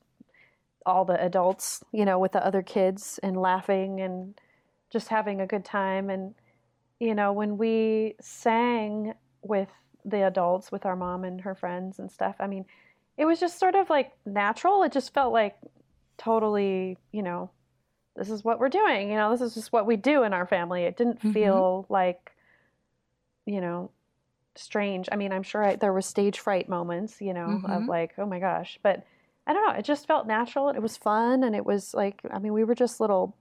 all 0.87 1.05
the 1.05 1.23
adults, 1.25 1.83
you 1.93 2.05
know, 2.05 2.19
with 2.19 2.33
the 2.33 2.47
other 2.47 2.63
kids 2.63 3.19
and 3.23 3.37
laughing 3.37 4.01
and 4.01 4.39
just 4.91 5.09
having 5.09 5.41
a 5.41 5.47
good 5.47 5.65
time. 5.65 6.11
And, 6.11 6.35
you 7.01 7.15
know, 7.15 7.33
when 7.33 7.57
we 7.57 8.15
sang 8.21 9.15
with 9.43 9.71
the 10.05 10.27
adults 10.27 10.71
with 10.71 10.85
our 10.87 10.97
mom 10.97 11.25
and 11.25 11.41
her 11.41 11.55
friends 11.55 11.99
and 11.99 12.11
stuff. 12.11 12.37
I 12.41 12.47
mean, 12.47 12.65
it 13.17 13.25
was 13.25 13.41
just 13.41 13.59
sort 13.59 13.75
of 13.75 13.89
like 13.91 14.13
natural. 14.27 14.83
It 14.83 14.93
just 14.93 15.15
felt 15.15 15.33
like 15.33 15.57
totally, 16.19 16.99
you 17.13 17.23
know, 17.23 17.51
this 18.17 18.31
is 18.31 18.45
what 18.45 18.59
we're 18.59 18.69
doing. 18.69 19.11
You 19.11 19.17
know, 19.17 19.31
this 19.31 19.41
is 19.41 19.55
just 19.55 19.73
what 19.73 19.87
we 19.87 19.97
do 19.97 20.23
in 20.23 20.33
our 20.33 20.47
family. 20.47 20.83
It 20.83 20.97
didn't 20.97 21.19
mm-hmm. 21.19 21.33
feel 21.33 21.87
like, 21.89 22.33
you 23.47 23.61
know, 23.61 23.91
strange. 24.57 25.09
I 25.11 25.17
mean, 25.17 25.33
I'm 25.33 25.43
sure 25.43 25.65
I, 25.65 25.77
there 25.77 25.93
were 25.93 26.03
stage 26.03 26.39
fright 26.39 26.69
moments, 26.69 27.21
you 27.21 27.35
know, 27.35 27.47
mm-hmm. 27.47 27.71
of 27.71 27.87
like, 27.87 28.13
oh 28.19 28.27
my 28.27 28.39
gosh, 28.39 28.79
but 28.83 29.05
I 29.47 29.53
don't 29.53 29.67
know. 29.67 29.75
It 29.75 29.85
just 29.85 30.07
felt 30.07 30.27
natural. 30.27 30.71
It 30.71 30.81
was 30.81 30.97
fun, 30.97 31.45
and 31.45 31.55
it 31.55 31.67
was 31.67 31.93
like, 31.93 32.21
I 32.31 32.39
mean, 32.39 32.53
we 32.53 32.65
were 32.65 32.75
just 32.75 33.01
little 33.01 33.37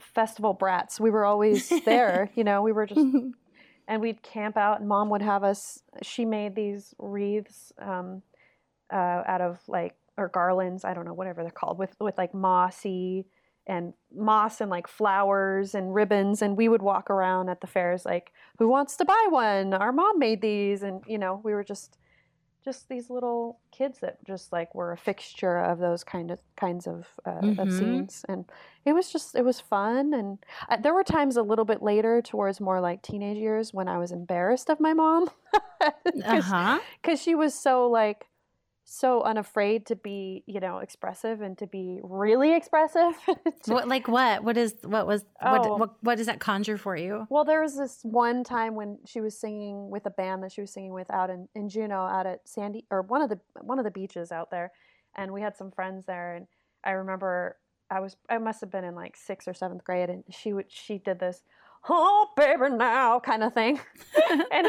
festival 0.00 0.54
brats. 0.54 0.98
We 0.98 1.10
were 1.10 1.24
always 1.24 1.68
there, 1.84 2.30
you 2.34 2.44
know. 2.44 2.62
We 2.62 2.72
were 2.72 2.86
just 2.86 3.00
and 3.90 4.00
we'd 4.00 4.22
camp 4.22 4.56
out 4.56 4.80
and 4.80 4.88
mom 4.88 5.10
would 5.10 5.20
have 5.20 5.44
us 5.44 5.82
she 6.00 6.24
made 6.24 6.54
these 6.54 6.94
wreaths 6.98 7.72
um, 7.78 8.22
uh, 8.92 9.22
out 9.26 9.42
of 9.42 9.60
like 9.68 9.94
or 10.16 10.28
garlands 10.28 10.84
i 10.84 10.94
don't 10.94 11.04
know 11.04 11.14
whatever 11.14 11.42
they're 11.42 11.50
called 11.50 11.78
with 11.78 11.94
with 12.00 12.16
like 12.16 12.32
mossy 12.32 13.26
and 13.66 13.92
moss 14.14 14.60
and 14.60 14.70
like 14.70 14.88
flowers 14.88 15.74
and 15.74 15.94
ribbons 15.94 16.42
and 16.42 16.56
we 16.56 16.68
would 16.68 16.82
walk 16.82 17.10
around 17.10 17.48
at 17.48 17.60
the 17.60 17.66
fairs 17.66 18.04
like 18.04 18.32
who 18.58 18.68
wants 18.68 18.96
to 18.96 19.04
buy 19.04 19.26
one? 19.30 19.72
Our 19.72 19.92
mom 19.92 20.18
made 20.18 20.42
these 20.42 20.82
and 20.82 21.02
you 21.06 21.18
know 21.18 21.40
we 21.44 21.54
were 21.54 21.64
just 21.64 21.96
just 22.64 22.88
these 22.88 23.10
little 23.10 23.58
kids 23.72 24.00
that 24.00 24.22
just 24.24 24.52
like 24.52 24.74
were 24.74 24.92
a 24.92 24.96
fixture 24.96 25.58
of 25.58 25.78
those 25.78 26.04
kind 26.04 26.30
of 26.30 26.38
kinds 26.56 26.86
of, 26.86 27.06
uh, 27.24 27.40
mm-hmm. 27.40 27.60
of 27.60 27.72
scenes 27.72 28.24
and 28.28 28.44
it 28.84 28.92
was 28.92 29.10
just 29.10 29.34
it 29.34 29.44
was 29.44 29.60
fun 29.60 30.14
and 30.14 30.38
uh, 30.68 30.76
there 30.76 30.94
were 30.94 31.04
times 31.04 31.36
a 31.36 31.42
little 31.42 31.64
bit 31.64 31.82
later 31.82 32.22
towards 32.22 32.60
more 32.60 32.80
like 32.80 33.02
teenage 33.02 33.36
years 33.36 33.72
when 33.72 33.88
i 33.88 33.98
was 33.98 34.12
embarrassed 34.12 34.68
of 34.70 34.80
my 34.80 34.92
mom 34.92 35.28
because 36.04 36.24
uh-huh. 36.24 37.16
she 37.16 37.34
was 37.34 37.54
so 37.54 37.88
like 37.88 38.26
so 38.92 39.22
unafraid 39.22 39.86
to 39.86 39.94
be, 39.94 40.42
you 40.46 40.58
know, 40.58 40.78
expressive 40.78 41.42
and 41.42 41.56
to 41.58 41.66
be 41.68 42.00
really 42.02 42.56
expressive. 42.56 43.14
what 43.66 43.86
like 43.86 44.08
what? 44.08 44.42
What 44.42 44.56
is 44.56 44.74
what 44.82 45.06
was 45.06 45.24
oh. 45.40 45.52
what, 45.52 45.78
what 45.78 45.90
what 46.00 46.16
does 46.18 46.26
that 46.26 46.40
conjure 46.40 46.76
for 46.76 46.96
you? 46.96 47.24
Well, 47.30 47.44
there 47.44 47.62
was 47.62 47.76
this 47.76 48.00
one 48.02 48.42
time 48.42 48.74
when 48.74 48.98
she 49.06 49.20
was 49.20 49.38
singing 49.38 49.90
with 49.90 50.06
a 50.06 50.10
band 50.10 50.42
that 50.42 50.50
she 50.50 50.60
was 50.60 50.72
singing 50.72 50.92
with 50.92 51.08
out 51.12 51.30
in, 51.30 51.48
in 51.54 51.68
Juneau 51.68 52.00
out 52.00 52.26
at 52.26 52.48
Sandy 52.48 52.84
or 52.90 53.02
one 53.02 53.22
of 53.22 53.28
the 53.28 53.38
one 53.60 53.78
of 53.78 53.84
the 53.84 53.92
beaches 53.92 54.32
out 54.32 54.50
there 54.50 54.72
and 55.14 55.32
we 55.32 55.40
had 55.40 55.56
some 55.56 55.70
friends 55.70 56.04
there 56.06 56.34
and 56.34 56.48
I 56.82 56.90
remember 56.90 57.58
I 57.92 58.00
was 58.00 58.16
I 58.28 58.38
must 58.38 58.60
have 58.60 58.72
been 58.72 58.84
in 58.84 58.96
like 58.96 59.16
6th 59.16 59.46
or 59.46 59.52
7th 59.52 59.84
grade 59.84 60.10
and 60.10 60.24
she 60.30 60.52
would 60.52 60.66
she 60.68 60.98
did 60.98 61.20
this 61.20 61.44
oh 61.88 62.28
baby 62.36 62.70
now 62.70 63.20
kind 63.20 63.44
of 63.44 63.54
thing 63.54 63.78
and 64.50 64.66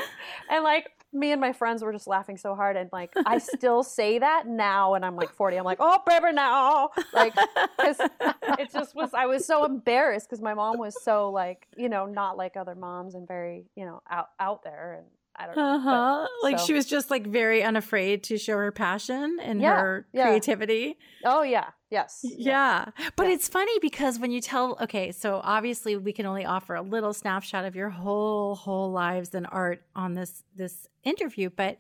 and 0.52 0.64
like 0.64 0.92
me 1.14 1.32
and 1.32 1.42
my 1.42 1.52
friends 1.52 1.84
were 1.84 1.92
just 1.92 2.08
laughing 2.08 2.38
so 2.38 2.56
hard 2.56 2.78
and 2.78 2.90
like 2.92 3.12
i 3.26 3.38
still 3.56 3.84
say 3.84 4.20
that 4.20 4.48
now 4.48 4.94
and 4.94 5.06
i'm 5.06 5.16
like 5.16 5.32
40 5.32 5.58
i'm 5.58 5.66
like 5.66 5.80
oh 5.80 6.00
baby 6.06 6.32
now. 6.34 6.90
Like 7.14 7.34
it 7.80 8.72
just 8.72 8.96
was 8.96 9.10
i 9.14 9.26
was 9.26 9.46
so 9.46 9.66
embarrassed 9.66 10.30
because 10.30 10.42
my 10.42 10.54
mom 10.54 10.78
was 10.78 11.02
so 11.04 11.30
like 11.30 11.68
you 11.76 11.90
know 11.90 12.06
not 12.06 12.38
like 12.38 12.56
other 12.56 12.76
moms 12.76 13.16
and 13.16 13.28
very 13.28 13.66
you 13.76 13.86
know 13.86 14.02
out 14.10 14.30
out 14.40 14.64
there 14.64 14.94
and 15.00 15.08
I 15.42 15.46
don't 15.48 15.56
know. 15.56 15.76
Uh-huh. 15.76 16.28
But, 16.28 16.30
like 16.44 16.60
so. 16.60 16.66
she 16.66 16.74
was 16.74 16.86
just 16.86 17.10
like 17.10 17.26
very 17.26 17.64
unafraid 17.64 18.24
to 18.24 18.38
show 18.38 18.58
her 18.58 18.72
passion 18.72 19.38
and 19.42 19.62
yeah, 19.62 19.80
her 19.80 20.08
creativity. 20.14 20.98
Oh 21.26 21.44
yeah. 21.44 21.70
Yes. 21.90 22.22
Yeah. 22.24 22.86
yeah. 22.98 23.10
But 23.16 23.28
it's 23.28 23.50
funny 23.50 23.78
because 23.80 24.20
when 24.20 24.32
you 24.32 24.42
tell 24.42 24.78
okay, 24.82 25.12
so 25.12 25.42
obviously 25.44 25.98
we 25.98 26.14
can 26.14 26.26
only 26.26 26.46
offer 26.46 26.76
a 26.76 26.82
little 26.82 27.14
snapshot 27.14 27.66
of 27.66 27.76
your 27.76 27.90
whole 27.90 28.56
whole 28.56 28.92
lives 28.92 29.34
and 29.34 29.48
art 29.52 29.84
on 29.96 30.14
this 30.14 30.44
this 30.56 30.88
interview, 31.04 31.50
but 31.50 31.78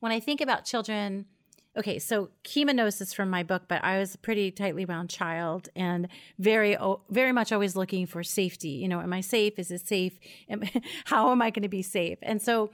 when 0.00 0.10
I 0.12 0.20
think 0.20 0.40
about 0.40 0.64
children 0.64 1.26
okay, 1.76 1.98
so 1.98 2.28
this 2.44 3.14
from 3.14 3.30
my 3.30 3.42
book, 3.42 3.62
but 3.68 3.82
I 3.82 3.98
was 3.98 4.14
a 4.14 4.18
pretty 4.18 4.50
tightly 4.50 4.84
wound 4.84 5.10
child 5.10 5.68
and 5.74 6.08
very, 6.38 6.76
very 7.10 7.32
much 7.32 7.52
always 7.52 7.76
looking 7.76 8.06
for 8.06 8.22
safety. 8.22 8.68
You 8.68 8.88
know, 8.88 9.00
am 9.00 9.12
I 9.12 9.20
safe? 9.20 9.58
Is 9.58 9.70
it 9.70 9.86
safe? 9.86 10.18
Am, 10.48 10.62
how 11.06 11.30
am 11.30 11.40
I 11.40 11.50
going 11.50 11.62
to 11.62 11.68
be 11.68 11.82
safe? 11.82 12.18
And 12.22 12.42
so 12.42 12.70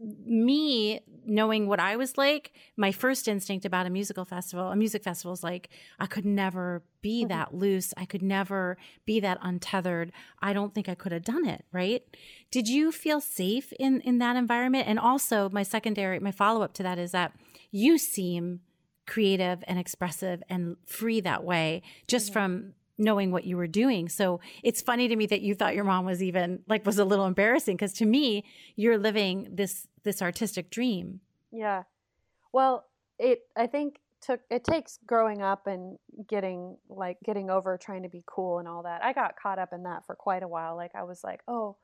me 0.00 1.00
knowing 1.24 1.66
what 1.66 1.80
I 1.80 1.96
was 1.96 2.16
like, 2.16 2.52
my 2.76 2.92
first 2.92 3.28
instinct 3.28 3.64
about 3.64 3.86
a 3.86 3.90
musical 3.90 4.24
festival, 4.24 4.70
a 4.70 4.76
music 4.76 5.02
festival 5.02 5.32
is 5.32 5.42
like, 5.42 5.68
I 5.98 6.06
could 6.06 6.24
never 6.24 6.82
be 7.02 7.22
mm-hmm. 7.22 7.28
that 7.28 7.54
loose. 7.54 7.92
I 7.96 8.04
could 8.04 8.22
never 8.22 8.76
be 9.04 9.20
that 9.20 9.38
untethered. 9.42 10.12
I 10.40 10.52
don't 10.52 10.74
think 10.74 10.88
I 10.88 10.94
could 10.94 11.12
have 11.12 11.24
done 11.24 11.46
it. 11.46 11.64
Right. 11.72 12.02
Did 12.50 12.68
you 12.68 12.92
feel 12.92 13.20
safe 13.20 13.72
in, 13.78 14.00
in 14.02 14.18
that 14.18 14.36
environment? 14.36 14.86
And 14.86 14.98
also 14.98 15.48
my 15.50 15.62
secondary, 15.62 16.20
my 16.20 16.32
follow 16.32 16.62
up 16.62 16.74
to 16.74 16.82
that 16.82 16.98
is 16.98 17.12
that 17.12 17.32
you 17.70 17.98
seem 17.98 18.60
creative 19.06 19.62
and 19.66 19.78
expressive 19.78 20.42
and 20.48 20.76
free 20.84 21.20
that 21.20 21.44
way 21.44 21.82
just 22.08 22.32
from 22.32 22.72
knowing 22.98 23.30
what 23.30 23.44
you 23.44 23.56
were 23.56 23.66
doing. 23.66 24.08
So 24.08 24.40
it's 24.62 24.80
funny 24.80 25.08
to 25.08 25.16
me 25.16 25.26
that 25.26 25.42
you 25.42 25.54
thought 25.54 25.74
your 25.74 25.84
mom 25.84 26.06
was 26.06 26.22
even 26.22 26.60
like 26.68 26.86
was 26.86 26.98
a 26.98 27.04
little 27.04 27.26
embarrassing 27.26 27.76
because 27.76 27.92
to 27.94 28.06
me 28.06 28.44
you're 28.74 28.98
living 28.98 29.48
this 29.52 29.86
this 30.04 30.22
artistic 30.22 30.70
dream. 30.70 31.20
Yeah. 31.52 31.82
Well, 32.52 32.86
it 33.18 33.40
I 33.56 33.66
think 33.66 33.96
took 34.22 34.40
it 34.50 34.64
takes 34.64 34.98
growing 35.06 35.42
up 35.42 35.66
and 35.66 35.98
getting 36.28 36.76
like 36.88 37.18
getting 37.24 37.50
over 37.50 37.78
trying 37.78 38.02
to 38.02 38.08
be 38.08 38.22
cool 38.26 38.58
and 38.58 38.68
all 38.68 38.82
that. 38.84 39.04
I 39.04 39.12
got 39.12 39.34
caught 39.40 39.58
up 39.58 39.72
in 39.72 39.82
that 39.82 40.06
for 40.06 40.14
quite 40.14 40.42
a 40.42 40.48
while. 40.48 40.76
Like 40.76 40.92
I 40.94 41.02
was 41.02 41.22
like, 41.22 41.40
"Oh, 41.46 41.76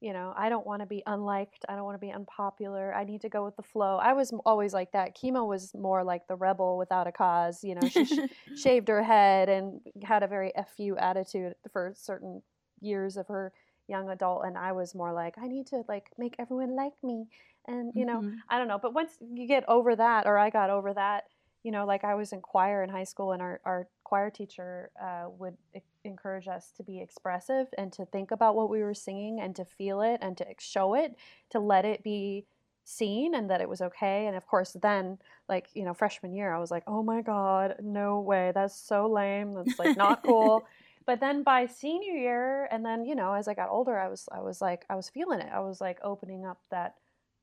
you 0.00 0.12
know, 0.12 0.34
I 0.36 0.48
don't 0.48 0.66
want 0.66 0.80
to 0.82 0.86
be 0.86 1.02
unliked. 1.06 1.64
I 1.68 1.74
don't 1.74 1.84
want 1.84 1.94
to 1.94 2.06
be 2.06 2.12
unpopular. 2.12 2.94
I 2.94 3.04
need 3.04 3.22
to 3.22 3.28
go 3.28 3.44
with 3.44 3.56
the 3.56 3.62
flow. 3.62 3.96
I 3.96 4.12
was 4.12 4.32
always 4.44 4.74
like 4.74 4.92
that. 4.92 5.16
Keema 5.16 5.46
was 5.46 5.72
more 5.74 6.04
like 6.04 6.26
the 6.28 6.36
rebel 6.36 6.76
without 6.76 7.06
a 7.06 7.12
cause. 7.12 7.64
You 7.64 7.76
know, 7.76 7.88
she 7.88 8.04
sh- 8.04 8.18
shaved 8.56 8.88
her 8.88 9.02
head 9.02 9.48
and 9.48 9.80
had 10.02 10.22
a 10.22 10.26
very 10.26 10.52
fu 10.76 10.96
attitude 10.96 11.54
for 11.72 11.94
certain 11.96 12.42
years 12.80 13.16
of 13.16 13.26
her 13.28 13.52
young 13.88 14.10
adult, 14.10 14.44
and 14.44 14.58
I 14.58 14.72
was 14.72 14.94
more 14.94 15.12
like, 15.12 15.36
I 15.38 15.46
need 15.46 15.66
to 15.68 15.82
like 15.88 16.10
make 16.18 16.36
everyone 16.38 16.76
like 16.76 16.94
me, 17.02 17.26
and 17.66 17.92
you 17.94 18.04
know, 18.04 18.20
mm-hmm. 18.20 18.36
I 18.50 18.58
don't 18.58 18.68
know. 18.68 18.78
But 18.78 18.92
once 18.92 19.12
you 19.20 19.46
get 19.46 19.64
over 19.68 19.96
that, 19.96 20.26
or 20.26 20.36
I 20.36 20.50
got 20.50 20.70
over 20.70 20.92
that, 20.92 21.24
you 21.66 21.72
know, 21.72 21.84
like 21.84 22.04
I 22.04 22.14
was 22.14 22.32
in 22.32 22.40
choir 22.42 22.84
in 22.84 22.90
high 22.90 23.02
school, 23.02 23.32
and 23.32 23.42
our 23.42 23.60
our 23.64 23.88
choir 24.04 24.30
teacher 24.30 24.88
uh, 25.02 25.24
would 25.36 25.56
encourage 26.04 26.46
us 26.46 26.70
to 26.76 26.84
be 26.84 27.00
expressive 27.00 27.66
and 27.76 27.92
to 27.94 28.06
think 28.06 28.30
about 28.30 28.54
what 28.54 28.70
we 28.70 28.84
were 28.84 28.94
singing 28.94 29.40
and 29.40 29.56
to 29.56 29.64
feel 29.64 30.00
it 30.00 30.20
and 30.22 30.38
to 30.38 30.46
show 30.60 30.94
it, 30.94 31.16
to 31.50 31.58
let 31.58 31.84
it 31.84 32.04
be 32.04 32.46
seen 32.84 33.34
and 33.34 33.50
that 33.50 33.60
it 33.60 33.68
was 33.68 33.80
okay. 33.80 34.28
And 34.28 34.36
of 34.36 34.46
course, 34.46 34.76
then, 34.80 35.18
like, 35.48 35.66
you 35.74 35.84
know, 35.84 35.92
freshman 35.92 36.32
year, 36.32 36.54
I 36.54 36.60
was 36.60 36.70
like, 36.70 36.84
oh 36.86 37.02
my 37.02 37.20
God, 37.20 37.74
no 37.82 38.20
way. 38.20 38.52
That's 38.54 38.76
so 38.76 39.10
lame. 39.10 39.54
That's 39.54 39.76
like 39.76 39.96
not 39.96 40.22
cool. 40.24 40.68
but 41.04 41.18
then 41.18 41.42
by 41.42 41.66
senior 41.66 42.14
year, 42.14 42.68
and 42.70 42.84
then, 42.84 43.04
you 43.04 43.16
know, 43.16 43.32
as 43.32 43.48
I 43.48 43.54
got 43.54 43.70
older, 43.70 43.98
I 43.98 44.06
was, 44.06 44.28
I 44.30 44.40
was 44.40 44.60
like, 44.60 44.84
I 44.88 44.94
was 44.94 45.10
feeling 45.10 45.40
it. 45.40 45.50
I 45.52 45.58
was 45.58 45.80
like 45.80 45.98
opening 46.04 46.46
up 46.46 46.60
that 46.70 46.94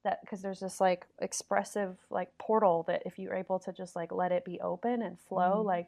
that 0.04 0.22
because 0.22 0.42
there's 0.42 0.60
this 0.60 0.80
like 0.82 1.06
expressive 1.20 1.98
like 2.10 2.30
portal 2.38 2.84
that 2.88 3.04
if 3.06 3.18
you're 3.18 3.36
able 3.36 3.60
to 3.60 3.72
just 3.72 3.96
like 3.96 4.12
let 4.12 4.32
it 4.32 4.46
be 4.46 4.60
open 4.62 5.02
and 5.02 5.18
flow 5.20 5.62
mm. 5.62 5.66
like 5.66 5.88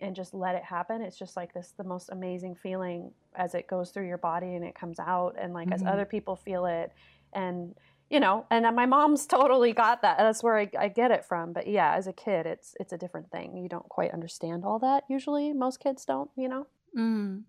and 0.00 0.14
just 0.14 0.34
let 0.34 0.54
it 0.54 0.62
happen 0.62 1.00
it's 1.00 1.18
just 1.18 1.36
like 1.36 1.52
this 1.54 1.72
the 1.76 1.84
most 1.84 2.10
amazing 2.10 2.54
feeling 2.54 3.10
as 3.34 3.54
it 3.54 3.66
goes 3.66 3.90
through 3.90 4.06
your 4.06 4.18
body 4.18 4.54
and 4.54 4.64
it 4.64 4.74
comes 4.74 4.98
out 4.98 5.34
and 5.40 5.54
like 5.54 5.68
mm-hmm. 5.68 5.86
as 5.86 5.92
other 5.92 6.04
people 6.04 6.36
feel 6.36 6.66
it 6.66 6.92
and 7.32 7.74
you 8.10 8.18
know, 8.18 8.44
and 8.50 8.66
my 8.74 8.86
mom's 8.86 9.24
totally 9.28 9.72
got 9.72 10.02
that. 10.02 10.18
That's 10.18 10.42
where 10.42 10.58
I, 10.58 10.68
I 10.78 10.88
get 10.88 11.12
it 11.12 11.24
from. 11.24 11.52
But 11.52 11.68
yeah, 11.68 11.94
as 11.94 12.06
a 12.06 12.12
kid, 12.12 12.44
it's 12.44 12.74
it's 12.78 12.92
a 12.92 12.98
different 12.98 13.30
thing. 13.30 13.56
You 13.56 13.68
don't 13.68 13.88
quite 13.88 14.10
understand 14.10 14.64
all 14.64 14.80
that 14.80 15.04
usually. 15.08 15.52
Most 15.52 15.80
kids 15.80 16.04
don't, 16.04 16.30
you 16.36 16.48
know. 16.48 16.66
Mm. 16.98 17.44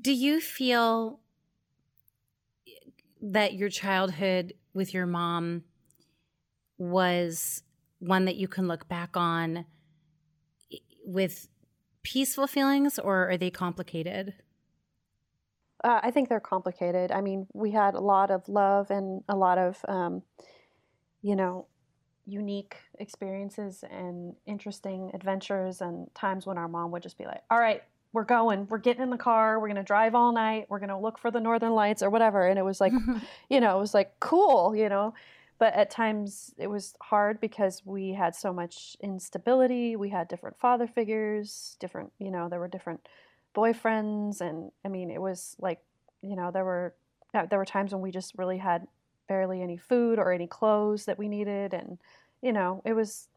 Do 0.00 0.12
you 0.12 0.40
feel 0.40 1.20
that 3.20 3.54
your 3.54 3.68
childhood 3.68 4.54
with 4.76 4.94
your 4.94 5.06
mom 5.06 5.64
was 6.78 7.62
one 7.98 8.26
that 8.26 8.36
you 8.36 8.46
can 8.46 8.68
look 8.68 8.86
back 8.88 9.16
on 9.16 9.64
with 11.04 11.48
peaceful 12.02 12.46
feelings, 12.46 12.98
or 12.98 13.30
are 13.30 13.36
they 13.36 13.50
complicated? 13.50 14.34
Uh, 15.82 16.00
I 16.02 16.10
think 16.10 16.28
they're 16.28 16.40
complicated. 16.40 17.10
I 17.10 17.20
mean, 17.20 17.46
we 17.52 17.70
had 17.70 17.94
a 17.94 18.00
lot 18.00 18.30
of 18.30 18.48
love 18.48 18.90
and 18.90 19.22
a 19.28 19.36
lot 19.36 19.58
of, 19.58 19.84
um, 19.88 20.22
you 21.22 21.34
know, 21.34 21.66
unique 22.26 22.76
experiences 22.98 23.84
and 23.90 24.34
interesting 24.46 25.10
adventures 25.14 25.80
and 25.80 26.12
times 26.14 26.44
when 26.44 26.58
our 26.58 26.68
mom 26.68 26.90
would 26.90 27.02
just 27.02 27.16
be 27.16 27.24
like, 27.24 27.42
all 27.50 27.58
right, 27.58 27.82
we're 28.16 28.24
going, 28.24 28.66
we're 28.70 28.78
getting 28.78 29.02
in 29.02 29.10
the 29.10 29.18
car, 29.18 29.60
we're 29.60 29.68
going 29.68 29.76
to 29.76 29.82
drive 29.82 30.14
all 30.14 30.32
night, 30.32 30.64
we're 30.70 30.78
going 30.78 30.88
to 30.88 30.96
look 30.96 31.18
for 31.18 31.30
the 31.30 31.38
northern 31.38 31.74
lights 31.74 32.02
or 32.02 32.08
whatever. 32.08 32.46
And 32.46 32.58
it 32.58 32.64
was 32.64 32.80
like, 32.80 32.94
you 33.50 33.60
know, 33.60 33.76
it 33.76 33.80
was 33.80 33.92
like 33.92 34.18
cool, 34.20 34.74
you 34.74 34.88
know. 34.88 35.12
But 35.58 35.74
at 35.74 35.90
times 35.90 36.54
it 36.56 36.68
was 36.68 36.94
hard 37.02 37.42
because 37.42 37.82
we 37.84 38.14
had 38.14 38.34
so 38.34 38.54
much 38.54 38.96
instability. 39.02 39.96
We 39.96 40.08
had 40.08 40.28
different 40.28 40.58
father 40.58 40.86
figures, 40.86 41.76
different, 41.78 42.10
you 42.18 42.30
know, 42.30 42.48
there 42.48 42.58
were 42.58 42.68
different 42.68 43.06
boyfriends. 43.54 44.40
And 44.40 44.72
I 44.82 44.88
mean, 44.88 45.10
it 45.10 45.20
was 45.20 45.54
like, 45.58 45.82
you 46.22 46.36
know, 46.36 46.50
there 46.50 46.64
were, 46.64 46.94
uh, 47.34 47.44
there 47.44 47.58
were 47.58 47.66
times 47.66 47.92
when 47.92 48.00
we 48.00 48.10
just 48.10 48.32
really 48.38 48.56
had 48.56 48.86
barely 49.28 49.60
any 49.60 49.76
food 49.76 50.18
or 50.18 50.32
any 50.32 50.46
clothes 50.46 51.04
that 51.04 51.18
we 51.18 51.28
needed. 51.28 51.74
And, 51.74 51.98
you 52.40 52.54
know, 52.54 52.80
it 52.86 52.94
was 52.94 53.28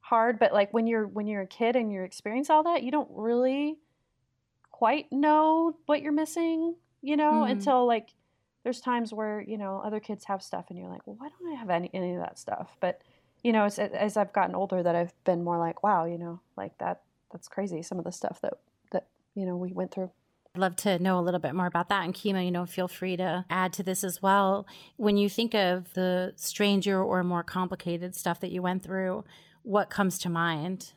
hard. 0.00 0.40
But 0.40 0.52
like 0.52 0.74
when 0.74 0.88
you're, 0.88 1.06
when 1.06 1.28
you're 1.28 1.42
a 1.42 1.46
kid 1.46 1.76
and 1.76 1.92
you 1.92 2.02
experience 2.02 2.50
all 2.50 2.64
that, 2.64 2.82
you 2.82 2.90
don't 2.90 3.10
really 3.12 3.78
quite 4.74 5.12
know 5.12 5.76
what 5.86 6.02
you're 6.02 6.10
missing, 6.10 6.74
you 7.00 7.16
know, 7.16 7.44
mm. 7.46 7.50
until 7.50 7.86
like 7.86 8.08
there's 8.64 8.80
times 8.80 9.12
where 9.12 9.40
you 9.46 9.56
know 9.56 9.80
other 9.84 10.00
kids 10.00 10.24
have 10.24 10.42
stuff 10.42 10.64
and 10.68 10.78
you're 10.78 10.88
like 10.88 11.06
well 11.06 11.16
why 11.18 11.28
don't 11.28 11.52
i 11.52 11.54
have 11.54 11.70
any, 11.70 11.88
any 11.94 12.14
of 12.14 12.20
that 12.20 12.38
stuff 12.38 12.76
but 12.80 13.02
you 13.44 13.52
know 13.52 13.64
as, 13.64 13.78
as 13.78 14.16
i've 14.16 14.32
gotten 14.32 14.54
older 14.54 14.82
that 14.82 14.96
i've 14.96 15.12
been 15.24 15.44
more 15.44 15.58
like 15.58 15.82
wow 15.82 16.06
you 16.06 16.18
know 16.18 16.40
like 16.56 16.76
that 16.78 17.02
that's 17.30 17.46
crazy 17.46 17.82
some 17.82 17.98
of 17.98 18.04
the 18.04 18.10
stuff 18.10 18.40
that 18.40 18.54
that 18.90 19.06
you 19.34 19.46
know 19.46 19.54
we 19.56 19.72
went 19.72 19.92
through 19.92 20.10
I'd 20.56 20.60
love 20.60 20.76
to 20.76 20.98
know 21.00 21.18
a 21.18 21.20
little 21.20 21.40
bit 21.40 21.52
more 21.52 21.66
about 21.66 21.88
that. 21.88 22.04
And 22.04 22.14
Keema, 22.14 22.44
you 22.44 22.52
know, 22.52 22.64
feel 22.64 22.86
free 22.86 23.16
to 23.16 23.44
add 23.50 23.72
to 23.72 23.82
this 23.82 24.04
as 24.04 24.22
well. 24.22 24.68
When 24.96 25.16
you 25.16 25.28
think 25.28 25.52
of 25.52 25.92
the 25.94 26.32
stranger 26.36 27.02
or 27.02 27.24
more 27.24 27.42
complicated 27.42 28.14
stuff 28.14 28.38
that 28.38 28.52
you 28.52 28.62
went 28.62 28.84
through, 28.84 29.24
what 29.64 29.90
comes 29.90 30.16
to 30.20 30.28
mind? 30.28 30.92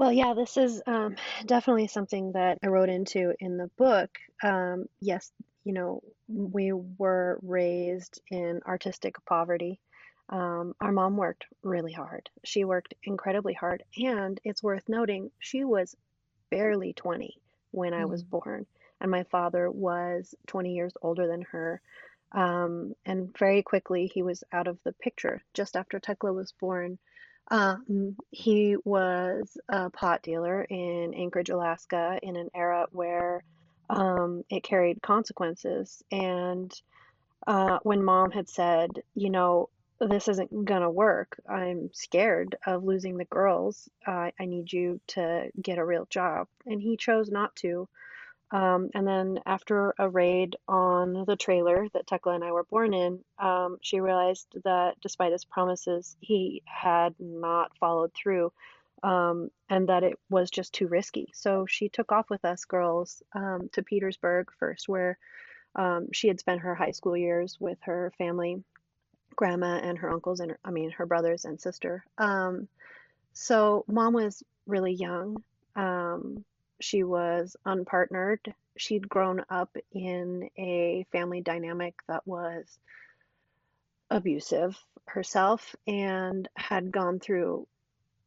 Well, 0.00 0.12
yeah, 0.12 0.32
this 0.32 0.56
is 0.56 0.80
um, 0.86 1.16
definitely 1.46 1.86
something 1.86 2.32
that 2.32 2.56
I 2.64 2.68
wrote 2.68 2.88
into 2.88 3.34
in 3.38 3.58
the 3.58 3.66
book. 3.76 4.08
Um, 4.42 4.86
yes, 4.98 5.30
you 5.62 5.74
know, 5.74 6.02
we 6.26 6.72
were 6.72 7.38
raised 7.42 8.22
in 8.30 8.62
artistic 8.66 9.22
poverty. 9.26 9.78
Um, 10.30 10.74
our 10.80 10.90
mom 10.90 11.18
worked 11.18 11.44
really 11.62 11.92
hard. 11.92 12.30
She 12.44 12.64
worked 12.64 12.94
incredibly 13.04 13.52
hard. 13.52 13.82
And 13.98 14.40
it's 14.42 14.62
worth 14.62 14.88
noting, 14.88 15.32
she 15.38 15.64
was 15.64 15.94
barely 16.50 16.94
20 16.94 17.36
when 17.70 17.92
I 17.92 18.06
was 18.06 18.24
mm. 18.24 18.30
born. 18.30 18.66
And 19.02 19.10
my 19.10 19.24
father 19.24 19.70
was 19.70 20.34
20 20.46 20.72
years 20.72 20.94
older 21.02 21.26
than 21.26 21.42
her. 21.52 21.82
Um, 22.32 22.94
and 23.04 23.36
very 23.36 23.62
quickly, 23.62 24.06
he 24.06 24.22
was 24.22 24.44
out 24.50 24.66
of 24.66 24.78
the 24.82 24.94
picture 24.94 25.42
just 25.52 25.76
after 25.76 26.00
Tekla 26.00 26.32
was 26.32 26.52
born. 26.52 26.98
Um, 27.50 28.16
he 28.30 28.76
was 28.84 29.56
a 29.68 29.90
pot 29.90 30.22
dealer 30.22 30.62
in 30.62 31.14
Anchorage, 31.14 31.50
Alaska, 31.50 32.18
in 32.22 32.36
an 32.36 32.48
era 32.54 32.86
where 32.92 33.42
um, 33.88 34.44
it 34.48 34.62
carried 34.62 35.02
consequences. 35.02 36.02
And 36.12 36.72
uh, 37.46 37.78
when 37.82 38.04
mom 38.04 38.30
had 38.30 38.48
said, 38.48 38.90
you 39.14 39.30
know, 39.30 39.68
this 40.00 40.28
isn't 40.28 40.64
going 40.64 40.82
to 40.82 40.90
work, 40.90 41.40
I'm 41.48 41.90
scared 41.92 42.56
of 42.66 42.84
losing 42.84 43.16
the 43.16 43.24
girls. 43.26 43.88
Uh, 44.06 44.30
I 44.38 44.44
need 44.46 44.72
you 44.72 45.00
to 45.08 45.50
get 45.60 45.78
a 45.78 45.84
real 45.84 46.06
job. 46.08 46.46
And 46.66 46.80
he 46.80 46.96
chose 46.96 47.30
not 47.30 47.54
to. 47.56 47.88
Um, 48.52 48.90
and 48.94 49.06
then 49.06 49.40
after 49.46 49.94
a 49.98 50.08
raid 50.08 50.56
on 50.66 51.24
the 51.24 51.36
trailer 51.36 51.86
that 51.94 52.06
Tekla 52.06 52.34
and 52.34 52.44
I 52.44 52.50
were 52.50 52.64
born 52.64 52.92
in, 52.92 53.20
um, 53.38 53.78
she 53.80 54.00
realized 54.00 54.48
that 54.64 55.00
despite 55.00 55.32
his 55.32 55.44
promises, 55.44 56.16
he 56.20 56.62
had 56.66 57.14
not 57.20 57.76
followed 57.78 58.12
through 58.12 58.52
um, 59.02 59.50
and 59.68 59.88
that 59.88 60.02
it 60.02 60.18
was 60.28 60.50
just 60.50 60.74
too 60.74 60.86
risky. 60.86 61.30
So 61.34 61.66
she 61.66 61.88
took 61.88 62.12
off 62.12 62.28
with 62.28 62.44
us 62.44 62.64
girls 62.64 63.22
um, 63.34 63.70
to 63.72 63.82
Petersburg 63.82 64.48
first, 64.58 64.88
where 64.88 65.18
um, 65.74 66.08
she 66.12 66.28
had 66.28 66.40
spent 66.40 66.60
her 66.60 66.74
high 66.74 66.90
school 66.90 67.16
years 67.16 67.56
with 67.60 67.78
her 67.82 68.12
family, 68.18 68.62
grandma 69.36 69.78
and 69.78 69.98
her 69.98 70.10
uncles, 70.10 70.40
and 70.40 70.56
I 70.64 70.70
mean, 70.70 70.90
her 70.92 71.06
brothers 71.06 71.44
and 71.44 71.60
sister. 71.60 72.04
Um, 72.18 72.68
so 73.32 73.84
mom 73.88 74.14
was 74.14 74.42
really 74.66 74.92
young. 74.92 75.42
Um, 75.76 76.44
she 76.80 77.04
was 77.04 77.56
unpartnered. 77.66 78.52
She'd 78.76 79.08
grown 79.08 79.44
up 79.50 79.76
in 79.92 80.48
a 80.58 81.06
family 81.12 81.40
dynamic 81.40 81.94
that 82.08 82.26
was 82.26 82.66
abusive 84.10 84.76
herself 85.06 85.74
and 85.86 86.48
had 86.56 86.90
gone 86.90 87.20
through 87.20 87.66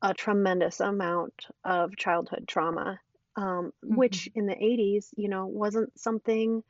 a 0.02 0.14
tremendous 0.14 0.80
amount 0.80 1.48
of 1.64 1.96
childhood 1.96 2.46
trauma, 2.48 3.00
um, 3.36 3.74
mm-hmm. 3.84 3.96
which 3.96 4.30
in 4.36 4.46
the 4.46 4.56
80s, 4.56 5.08
you 5.16 5.30
know, 5.30 5.46
wasn't 5.48 5.98
something 6.00 6.64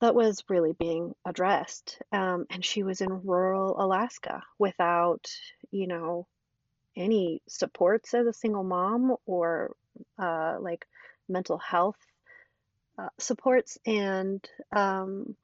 that 0.00 0.14
was 0.14 0.44
really 0.48 0.72
being 0.72 1.14
addressed. 1.24 1.98
Um, 2.12 2.46
and 2.50 2.64
she 2.64 2.82
was 2.82 3.00
in 3.00 3.22
rural 3.24 3.82
Alaska 3.82 4.42
without, 4.58 5.28
you 5.70 5.86
know, 5.86 6.26
any 6.94 7.42
supports 7.48 8.14
as 8.14 8.26
a 8.26 8.32
single 8.32 8.64
mom 8.64 9.16
or 9.26 9.74
uh, 10.18 10.56
like 10.60 10.86
mental 11.28 11.58
health 11.58 11.98
uh, 12.98 13.08
supports. 13.18 13.78
And 13.86 14.46
um, 14.74 15.36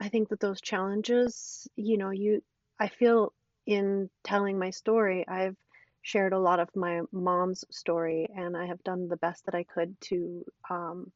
I 0.00 0.08
think 0.08 0.28
that 0.28 0.40
those 0.40 0.60
challenges, 0.60 1.68
you 1.76 1.98
know, 1.98 2.10
you, 2.10 2.42
I 2.78 2.88
feel 2.88 3.32
in 3.66 4.10
telling 4.22 4.58
my 4.58 4.70
story, 4.70 5.24
I've 5.26 5.56
shared 6.02 6.32
a 6.32 6.38
lot 6.38 6.60
of 6.60 6.68
my 6.76 7.00
mom's 7.10 7.64
story, 7.70 8.28
and 8.34 8.56
I 8.56 8.66
have 8.66 8.82
done 8.84 9.08
the 9.08 9.16
best 9.16 9.44
that 9.46 9.54
I 9.54 9.64
could 9.64 10.00
to 10.02 10.44
um, 10.70 11.10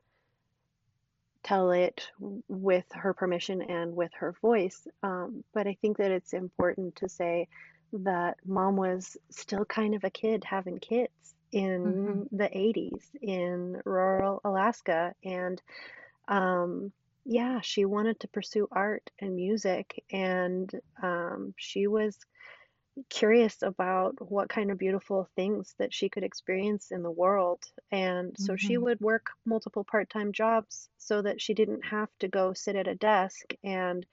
tell 1.42 1.70
it 1.70 2.08
with 2.48 2.86
her 2.92 3.14
permission 3.14 3.62
and 3.62 3.94
with 3.94 4.10
her 4.18 4.34
voice. 4.42 4.86
Um, 5.02 5.44
but 5.54 5.66
I 5.66 5.76
think 5.80 5.98
that 5.98 6.10
it's 6.10 6.32
important 6.32 6.96
to 6.96 7.08
say 7.08 7.48
that 7.92 8.36
mom 8.44 8.76
was 8.76 9.16
still 9.30 9.64
kind 9.64 9.94
of 9.94 10.04
a 10.04 10.10
kid 10.10 10.44
having 10.44 10.78
kids 10.78 11.34
in 11.52 11.96
mm-hmm. 11.96 12.22
the 12.32 12.48
80s 12.56 13.10
in 13.20 13.80
rural 13.84 14.40
Alaska. 14.44 15.14
And 15.24 15.60
um, 16.28 16.92
yeah, 17.24 17.60
she 17.62 17.84
wanted 17.84 18.20
to 18.20 18.28
pursue 18.28 18.68
art 18.72 19.10
and 19.20 19.34
music, 19.36 20.04
and 20.12 20.70
um, 21.02 21.54
she 21.56 21.86
was 21.86 22.18
curious 23.10 23.62
about 23.62 24.14
what 24.30 24.48
kind 24.48 24.70
of 24.70 24.78
beautiful 24.78 25.28
things 25.36 25.74
that 25.78 25.92
she 25.94 26.08
could 26.08 26.22
experience 26.24 26.90
in 26.90 27.02
the 27.02 27.10
world. 27.10 27.62
And 27.90 28.36
so 28.38 28.56
she 28.56 28.76
hmm 28.76 28.78
would 28.78 29.00
work 29.00 29.26
multiple 29.46 29.84
part 29.84 30.10
time 30.10 30.32
jobs 30.32 30.88
so 30.98 31.22
that 31.22 31.40
she 31.40 31.54
didn't 31.54 31.84
have 31.84 32.08
to 32.20 32.28
go 32.28 32.52
sit 32.52 32.76
at 32.76 32.88
a 32.88 32.94
desk 32.94 33.52
and 33.64 34.04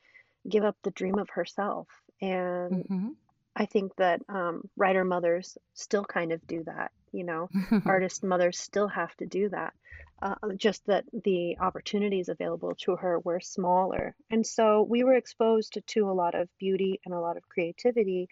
give 0.50 0.64
up 0.64 0.78
the 0.84 0.92
dream 0.92 1.18
of 1.20 1.30
herself. 1.30 1.88
And 2.22 2.88
hmm 2.90 3.14
I 3.56 3.66
think 3.66 3.96
that 3.98 4.22
um, 4.30 4.70
writer 4.78 5.04
mothers 5.04 5.58
still 5.74 6.06
kind 6.06 6.32
of 6.32 6.46
do 6.48 6.64
that, 6.66 6.92
you 7.12 7.24
know, 7.24 7.50
artist 7.86 8.24
mothers 8.24 8.60
still 8.60 8.88
have 8.88 9.16
to 9.18 9.26
do 9.26 9.50
that. 9.50 9.74
Uh, 10.20 10.34
just 10.58 10.84
that 10.88 11.06
the 11.14 11.56
opportunities 11.60 12.28
available 12.28 12.74
to 12.74 12.96
her 12.96 13.20
were 13.20 13.40
smaller. 13.40 14.16
And 14.32 14.46
so 14.46 14.82
we 14.82 15.04
were 15.04 15.14
exposed 15.14 15.78
to 15.86 16.10
a 16.10 16.12
lot 16.12 16.34
of 16.34 16.50
beauty 16.58 17.00
and 17.06 17.14
a 17.14 17.20
lot 17.20 17.38
of 17.38 17.48
creativity 17.48 18.28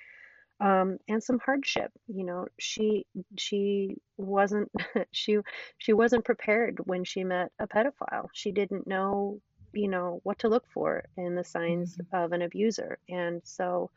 um, 0.60 0.98
and 1.08 1.24
some 1.24 1.40
hardship. 1.40 1.92
You 2.08 2.26
know, 2.26 2.48
she 2.58 3.06
she 3.38 3.98
wasn't 4.18 4.72
she 5.12 5.38
she 5.78 5.94
wasn't 5.94 6.26
prepared 6.26 6.80
when 6.86 7.04
she 7.04 7.24
met 7.24 7.52
a 7.60 7.68
pedophile. 7.68 8.30
She 8.34 8.52
didn't 8.52 8.88
know 8.88 9.40
you 9.74 9.90
know 9.90 10.22
what 10.24 10.40
to 10.40 10.50
look 10.50 10.66
for 10.74 11.04
in 11.18 11.36
the 11.36 11.44
signs 11.44 11.98
mm-hmm. 11.98 12.16
of 12.16 12.32
an 12.32 12.42
abuser, 12.42 12.98
and 13.10 13.42
so 13.44 13.92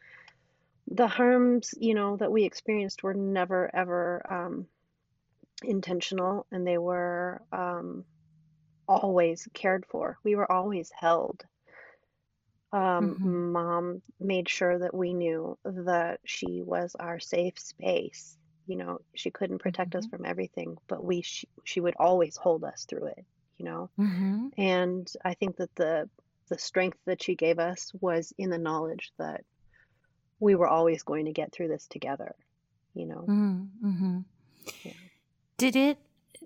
the 0.90 1.08
harms 1.08 1.74
you 1.78 1.94
know 1.94 2.16
that 2.16 2.32
we 2.32 2.44
experienced 2.44 3.02
were 3.02 3.14
never 3.14 3.70
ever 3.74 4.22
um, 4.30 4.66
intentional, 5.62 6.46
and 6.50 6.66
they 6.66 6.78
were 6.78 7.42
um, 7.52 8.04
always 8.88 9.48
cared 9.54 9.84
for. 9.86 10.18
We 10.24 10.34
were 10.36 10.50
always 10.50 10.90
held. 10.90 11.44
Um, 12.72 13.18
Mm-hmm. 13.20 13.32
mom 13.52 14.02
made 14.20 14.48
sure 14.48 14.78
that 14.78 14.94
we 14.94 15.14
knew 15.14 15.58
that 15.64 16.20
she 16.24 16.62
was 16.62 16.94
our 16.98 17.18
safe 17.18 17.58
space. 17.58 18.36
You 18.66 18.76
know, 18.76 18.98
she 19.14 19.30
couldn't 19.30 19.58
protect 19.60 19.94
us 19.94 20.04
Mm-hmm. 20.04 20.08
from 20.08 20.24
everything, 20.24 20.76
but 20.88 21.02
we 21.04 21.22
she, 21.22 21.48
she 21.64 21.80
would 21.80 21.94
always 21.98 22.36
hold 22.36 22.64
us 22.64 22.84
through 22.88 23.06
it, 23.06 23.24
you 23.58 23.64
know. 23.64 23.90
Mm-hmm. 24.00 24.48
And 24.58 25.10
I 25.24 25.34
think 25.34 25.56
that 25.56 25.74
the 25.76 26.10
the 26.48 26.58
strength 26.58 26.98
that 27.06 27.22
she 27.22 27.34
gave 27.36 27.58
us 27.58 27.92
was 28.00 28.32
in 28.38 28.50
the 28.50 28.58
knowledge 28.58 29.12
that 29.18 29.44
we 30.40 30.54
were 30.54 30.68
always 30.68 31.02
going 31.02 31.26
to 31.26 31.32
get 31.32 31.52
through 31.52 31.68
this 31.68 31.86
together, 31.86 32.34
you 32.94 33.06
know. 33.06 33.24
Mm-hmm. 33.28 34.18
Yeah. 34.84 34.92
Did 35.56 35.76
it 35.76 35.98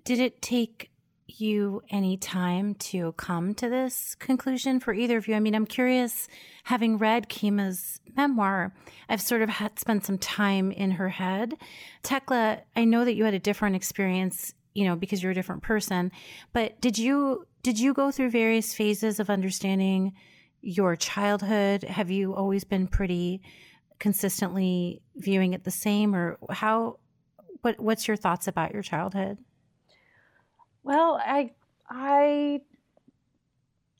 did 0.03 0.19
it 0.19 0.41
take 0.41 0.89
you 1.27 1.81
any 1.89 2.17
time 2.17 2.75
to 2.75 3.13
come 3.13 3.53
to 3.55 3.69
this 3.69 4.15
conclusion 4.15 4.79
for 4.79 4.93
either 4.93 5.17
of 5.17 5.27
you? 5.27 5.35
I 5.35 5.39
mean, 5.39 5.55
I'm 5.55 5.65
curious, 5.65 6.27
having 6.63 6.97
read 6.97 7.29
Keema's 7.29 7.99
memoir, 8.15 8.73
I've 9.09 9.21
sort 9.21 9.41
of 9.41 9.49
had 9.49 9.79
spent 9.79 10.05
some 10.05 10.17
time 10.17 10.71
in 10.71 10.91
her 10.91 11.09
head. 11.09 11.55
Tekla, 12.03 12.61
I 12.75 12.85
know 12.85 13.05
that 13.05 13.15
you 13.15 13.23
had 13.23 13.33
a 13.33 13.39
different 13.39 13.75
experience, 13.75 14.53
you 14.73 14.85
know, 14.85 14.95
because 14.95 15.23
you're 15.23 15.31
a 15.31 15.35
different 15.35 15.63
person, 15.63 16.11
but 16.51 16.79
did 16.81 16.97
you 16.97 17.47
did 17.61 17.79
you 17.79 17.93
go 17.93 18.11
through 18.11 18.29
various 18.29 18.73
phases 18.73 19.19
of 19.19 19.29
understanding 19.29 20.13
your 20.61 20.95
childhood? 20.95 21.83
Have 21.83 22.11
you 22.11 22.35
always 22.35 22.63
been 22.63 22.87
pretty 22.87 23.41
consistently 23.99 25.01
viewing 25.15 25.53
it 25.53 25.63
the 25.63 25.71
same 25.71 26.15
or 26.15 26.37
how 26.49 26.97
what 27.61 27.79
what's 27.79 28.07
your 28.07 28.17
thoughts 28.17 28.47
about 28.47 28.73
your 28.73 28.83
childhood? 28.83 29.37
Well, 30.83 31.19
I, 31.25 31.51
I, 31.89 32.61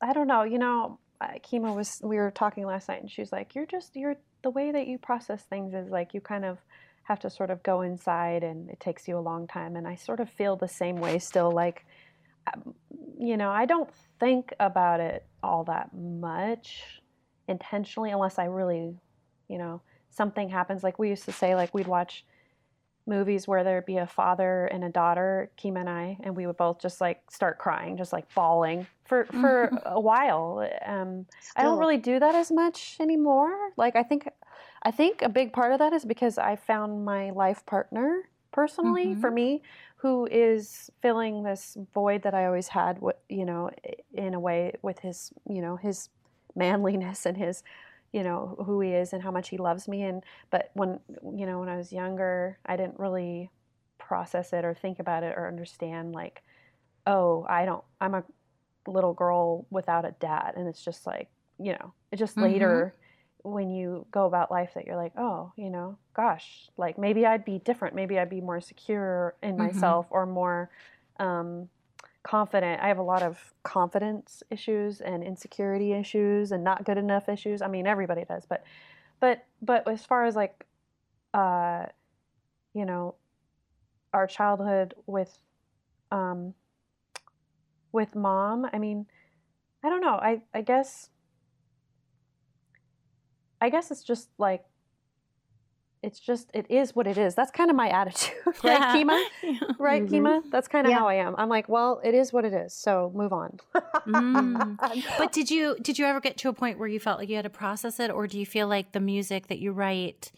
I 0.02 0.14
don't 0.14 0.28
know. 0.28 0.44
You 0.44 0.60
know, 0.60 1.00
Keema 1.22 1.74
was. 1.74 2.02
We 2.04 2.18
were 2.18 2.32
talking 2.32 2.66
last 2.66 2.90
night, 2.90 3.02
and 3.02 3.10
she's 3.10 3.32
like, 3.32 3.56
"You're 3.56 3.66
just 3.66 3.96
you're 3.96 4.18
the 4.44 4.50
way 4.50 4.72
that 4.72 4.88
you 4.88 4.98
process 4.98 5.44
things 5.44 5.74
is 5.74 5.90
like 5.90 6.14
you 6.14 6.20
kind 6.20 6.44
of 6.44 6.60
have 7.04 7.20
to 7.22 7.30
sort 7.30 7.50
of 7.50 7.64
go 7.64 7.82
inside, 7.82 8.44
and 8.44 8.70
it 8.70 8.80
takes 8.80 9.08
you 9.08 9.18
a 9.18 9.22
long 9.22 9.48
time." 9.48 9.76
And 9.78 9.88
I 9.88 9.96
sort 9.96 10.20
of 10.20 10.30
feel 10.30 10.58
the 10.58 10.68
same 10.68 10.98
way 10.98 11.20
still. 11.20 11.52
Like, 11.52 11.86
um, 12.54 12.76
you 13.18 13.38
know, 13.38 13.50
I 13.50 13.66
don't 13.66 13.90
think 14.20 14.54
about 14.60 15.00
it 15.00 15.26
all 15.42 15.64
that 15.66 15.94
much 15.94 17.02
intentionally, 17.48 18.12
unless 18.12 18.38
I 18.38 18.46
really, 18.46 18.96
you 19.48 19.58
know, 19.58 19.82
something 20.12 20.50
happens. 20.50 20.84
Like 20.84 21.00
we 21.00 21.10
used 21.10 21.26
to 21.26 21.32
say, 21.32 21.56
like 21.56 21.74
we'd 21.74 21.88
watch 21.88 22.26
movies 23.06 23.48
where 23.48 23.64
there'd 23.64 23.86
be 23.86 23.98
a 23.98 24.08
father 24.08 24.66
and 24.68 24.84
a 24.84 24.90
daughter, 24.90 25.50
Keema 25.58 25.82
and 25.82 25.90
I, 25.90 26.18
and 26.22 26.36
we 26.36 26.48
would 26.48 26.58
both 26.58 26.80
just 26.80 27.02
like 27.02 27.30
start 27.30 27.58
crying, 27.58 27.98
just 27.98 28.14
like 28.14 28.34
bawling 28.34 28.88
for 29.06 29.26
for 29.26 29.72
a 29.86 30.00
while. 30.00 30.68
Um, 30.86 31.26
I 31.56 31.64
don't 31.64 31.80
really 31.80 31.98
do 31.98 32.20
that 32.20 32.36
as 32.36 32.52
much 32.52 32.98
anymore. 33.00 33.54
Like 33.76 33.96
I 33.96 34.04
think, 34.04 34.30
I 34.84 34.92
think 34.92 35.22
a 35.22 35.30
big 35.30 35.52
part 35.54 35.74
of 35.74 35.80
that 35.80 35.94
is 35.94 36.06
because 36.06 36.38
I 36.38 36.56
found 36.56 37.04
my 37.04 37.32
life 37.32 37.66
partner 37.66 38.30
personally 38.52 39.16
Mhm. 39.16 39.22
for 39.22 39.32
me, 39.32 39.64
who 39.98 40.28
is 40.32 40.90
filling 41.02 41.44
this 41.44 41.78
void 41.94 42.22
that 42.24 42.34
I 42.34 42.46
always 42.46 42.70
had. 42.70 43.02
You 43.28 43.46
know, 43.46 43.70
in 44.14 44.34
a 44.34 44.40
way 44.40 44.74
with 44.82 45.00
his, 45.00 45.34
you 45.50 45.62
know, 45.62 45.76
his 45.76 46.10
manliness 46.56 47.26
and 47.26 47.36
his 47.36 47.64
you 48.14 48.24
know 48.24 48.56
who 48.66 48.80
he 48.80 48.92
is 48.92 49.12
and 49.12 49.22
how 49.24 49.32
much 49.32 49.50
he 49.50 49.58
loves 49.58 49.88
me 49.88 50.04
and 50.04 50.24
but 50.52 50.70
when 50.74 51.00
you 51.36 51.46
know 51.46 51.60
when 51.60 51.68
i 51.68 51.76
was 51.76 51.92
younger 51.92 52.58
i 52.66 52.78
didn't 52.78 53.00
really 53.00 53.50
process 53.98 54.54
it 54.54 54.64
or 54.64 54.74
think 54.74 55.00
about 55.00 55.24
it 55.24 55.34
or 55.38 55.48
understand 55.48 56.14
like 56.14 56.44
oh 57.08 57.46
i 57.50 57.66
don't 57.66 57.84
i'm 58.00 58.14
a 58.14 58.24
little 58.88 59.14
girl 59.14 59.66
without 59.70 60.06
a 60.06 60.12
dad 60.20 60.54
and 60.56 60.68
it's 60.68 60.84
just 60.84 61.06
like 61.06 61.30
you 61.60 61.72
know 61.74 61.94
it's 62.12 62.20
just 62.20 62.38
Mhm. 62.38 62.44
later 62.44 62.96
when 63.44 63.70
you 63.70 64.06
go 64.12 64.26
about 64.26 64.52
life 64.52 64.72
that 64.76 64.86
you're 64.86 64.96
like 64.96 65.14
oh 65.18 65.52
you 65.58 65.70
know 65.70 65.98
gosh 66.14 66.70
like 66.78 66.98
maybe 66.98 67.26
i'd 67.26 67.44
be 67.44 67.60
different 67.60 67.96
maybe 67.96 68.18
i'd 68.20 68.30
be 68.30 68.42
more 68.42 68.62
secure 68.62 69.36
in 69.42 69.58
Mhm. 69.58 69.58
myself 69.58 70.06
or 70.12 70.26
more 70.26 70.70
um 71.20 71.68
confident. 72.24 72.82
I 72.82 72.88
have 72.88 72.98
a 72.98 73.04
lot 73.04 73.22
of 73.22 73.54
confidence 73.64 74.44
issues 74.50 75.02
and 75.02 75.24
insecurity 75.24 75.92
issues 75.94 76.52
and 76.52 76.64
not 76.64 76.86
good 76.86 76.98
enough 76.98 77.30
issues. 77.30 77.62
I 77.62 77.68
mean, 77.68 77.86
everybody 77.86 78.26
does, 78.26 78.46
but 78.46 78.64
but 79.20 79.46
but 79.62 79.88
as 79.88 80.06
far 80.06 80.26
as 80.26 80.36
like 80.36 80.66
uh 81.34 81.86
you 82.74 82.86
know, 82.86 83.16
our 84.14 84.26
childhood 84.26 84.96
with 85.06 85.38
um 86.12 86.54
with 87.92 88.16
mom, 88.16 88.68
I 88.74 88.80
mean, 88.80 89.06
I 89.84 89.90
don't 89.90 90.02
know. 90.02 90.16
I 90.16 90.42
I 90.54 90.62
guess 90.62 91.10
I 93.62 93.70
guess 93.70 93.92
it's 93.92 94.04
just 94.04 94.30
like 94.38 94.66
it's 96.04 96.20
just 96.20 96.50
it 96.54 96.66
is 96.70 96.96
what 96.96 97.08
it 97.08 97.18
is. 97.18 97.34
That's 97.36 97.52
kind 97.52 97.70
of 97.70 97.76
my 97.76 97.90
attitude, 97.90 98.36
right, 98.64 98.82
Keema? 98.96 99.24
Yeah. 99.44 99.60
Right, 99.80 100.04
Mhm. 100.06 100.10
Keema? 100.12 100.42
That's 100.52 100.68
kind 100.68 100.86
of 100.86 100.92
Yeah. 100.92 101.00
how 101.00 101.08
I 101.08 101.16
am. 101.16 101.34
I'm 101.38 101.50
like, 101.50 101.68
well, 101.70 102.02
it 102.04 102.14
is 102.14 102.32
what 102.34 102.46
it 102.46 102.54
is. 102.54 102.74
So 102.74 103.12
move 103.16 103.34
on. 103.34 103.58
Mm. 104.08 104.78
But 105.18 105.32
did 105.32 105.50
you 105.50 105.76
did 105.82 105.98
you 106.00 106.06
ever 106.06 106.20
get 106.20 106.38
to 106.38 106.50
a 106.50 106.54
point 106.54 106.78
where 106.80 106.88
you 106.88 107.00
felt 107.00 107.20
like 107.20 107.30
you 107.30 107.36
had 107.36 107.44
to 107.46 107.50
process 107.50 108.00
it, 108.00 108.12
or 108.12 108.28
do 108.28 108.38
you 108.40 108.46
feel 108.46 108.68
like 108.68 108.92
the 108.92 109.00
music 109.00 109.48
that 109.48 109.60
you 109.60 109.72
write 109.72 110.32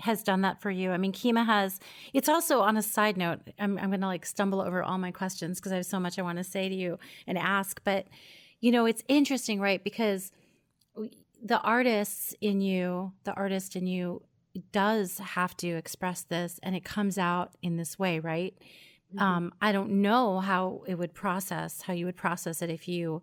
has 0.00 0.22
done 0.22 0.40
that 0.42 0.60
for 0.62 0.70
you? 0.70 0.90
I 0.92 0.96
mean, 0.96 1.12
Keema 1.12 1.44
has. 1.46 1.78
It's 2.12 2.28
also 2.28 2.60
on 2.60 2.76
a 2.76 2.82
side 2.82 3.16
note. 3.16 3.40
I'm 3.58 3.78
I'm 3.78 3.90
going 3.90 4.00
to 4.00 4.06
like 4.06 4.24
stumble 4.26 4.60
over 4.60 4.82
all 4.82 4.98
my 4.98 5.10
questions 5.10 5.58
because 5.60 5.72
I 5.72 5.76
have 5.76 5.86
so 5.86 6.00
much 6.00 6.18
I 6.18 6.22
want 6.22 6.38
to 6.38 6.44
say 6.44 6.68
to 6.68 6.74
you 6.74 6.98
and 7.26 7.36
ask. 7.36 7.80
But 7.84 8.06
you 8.60 8.72
know, 8.72 8.86
it's 8.86 9.02
interesting, 9.08 9.60
right? 9.60 9.82
Because 9.84 10.32
we- 10.96 11.10
the 11.42 11.58
artists 11.60 12.34
in 12.42 12.60
you, 12.60 13.12
the 13.24 13.32
artist 13.32 13.74
in 13.74 13.86
you, 13.86 14.22
does 14.72 15.18
have 15.18 15.56
to 15.58 15.68
express 15.68 16.22
this, 16.22 16.58
and 16.62 16.74
it 16.76 16.84
comes 16.84 17.18
out 17.18 17.54
in 17.62 17.76
this 17.76 17.98
way, 17.98 18.18
right? 18.20 18.54
Mhm. 19.14 19.20
um, 19.22 19.52
I 19.60 19.72
don't 19.72 20.02
know 20.02 20.38
how 20.40 20.84
it 20.86 20.96
would 20.96 21.14
process, 21.14 21.82
how 21.82 21.92
you 21.94 22.06
would 22.06 22.16
process 22.16 22.62
it 22.62 22.70
if 22.70 22.86
you 22.88 23.22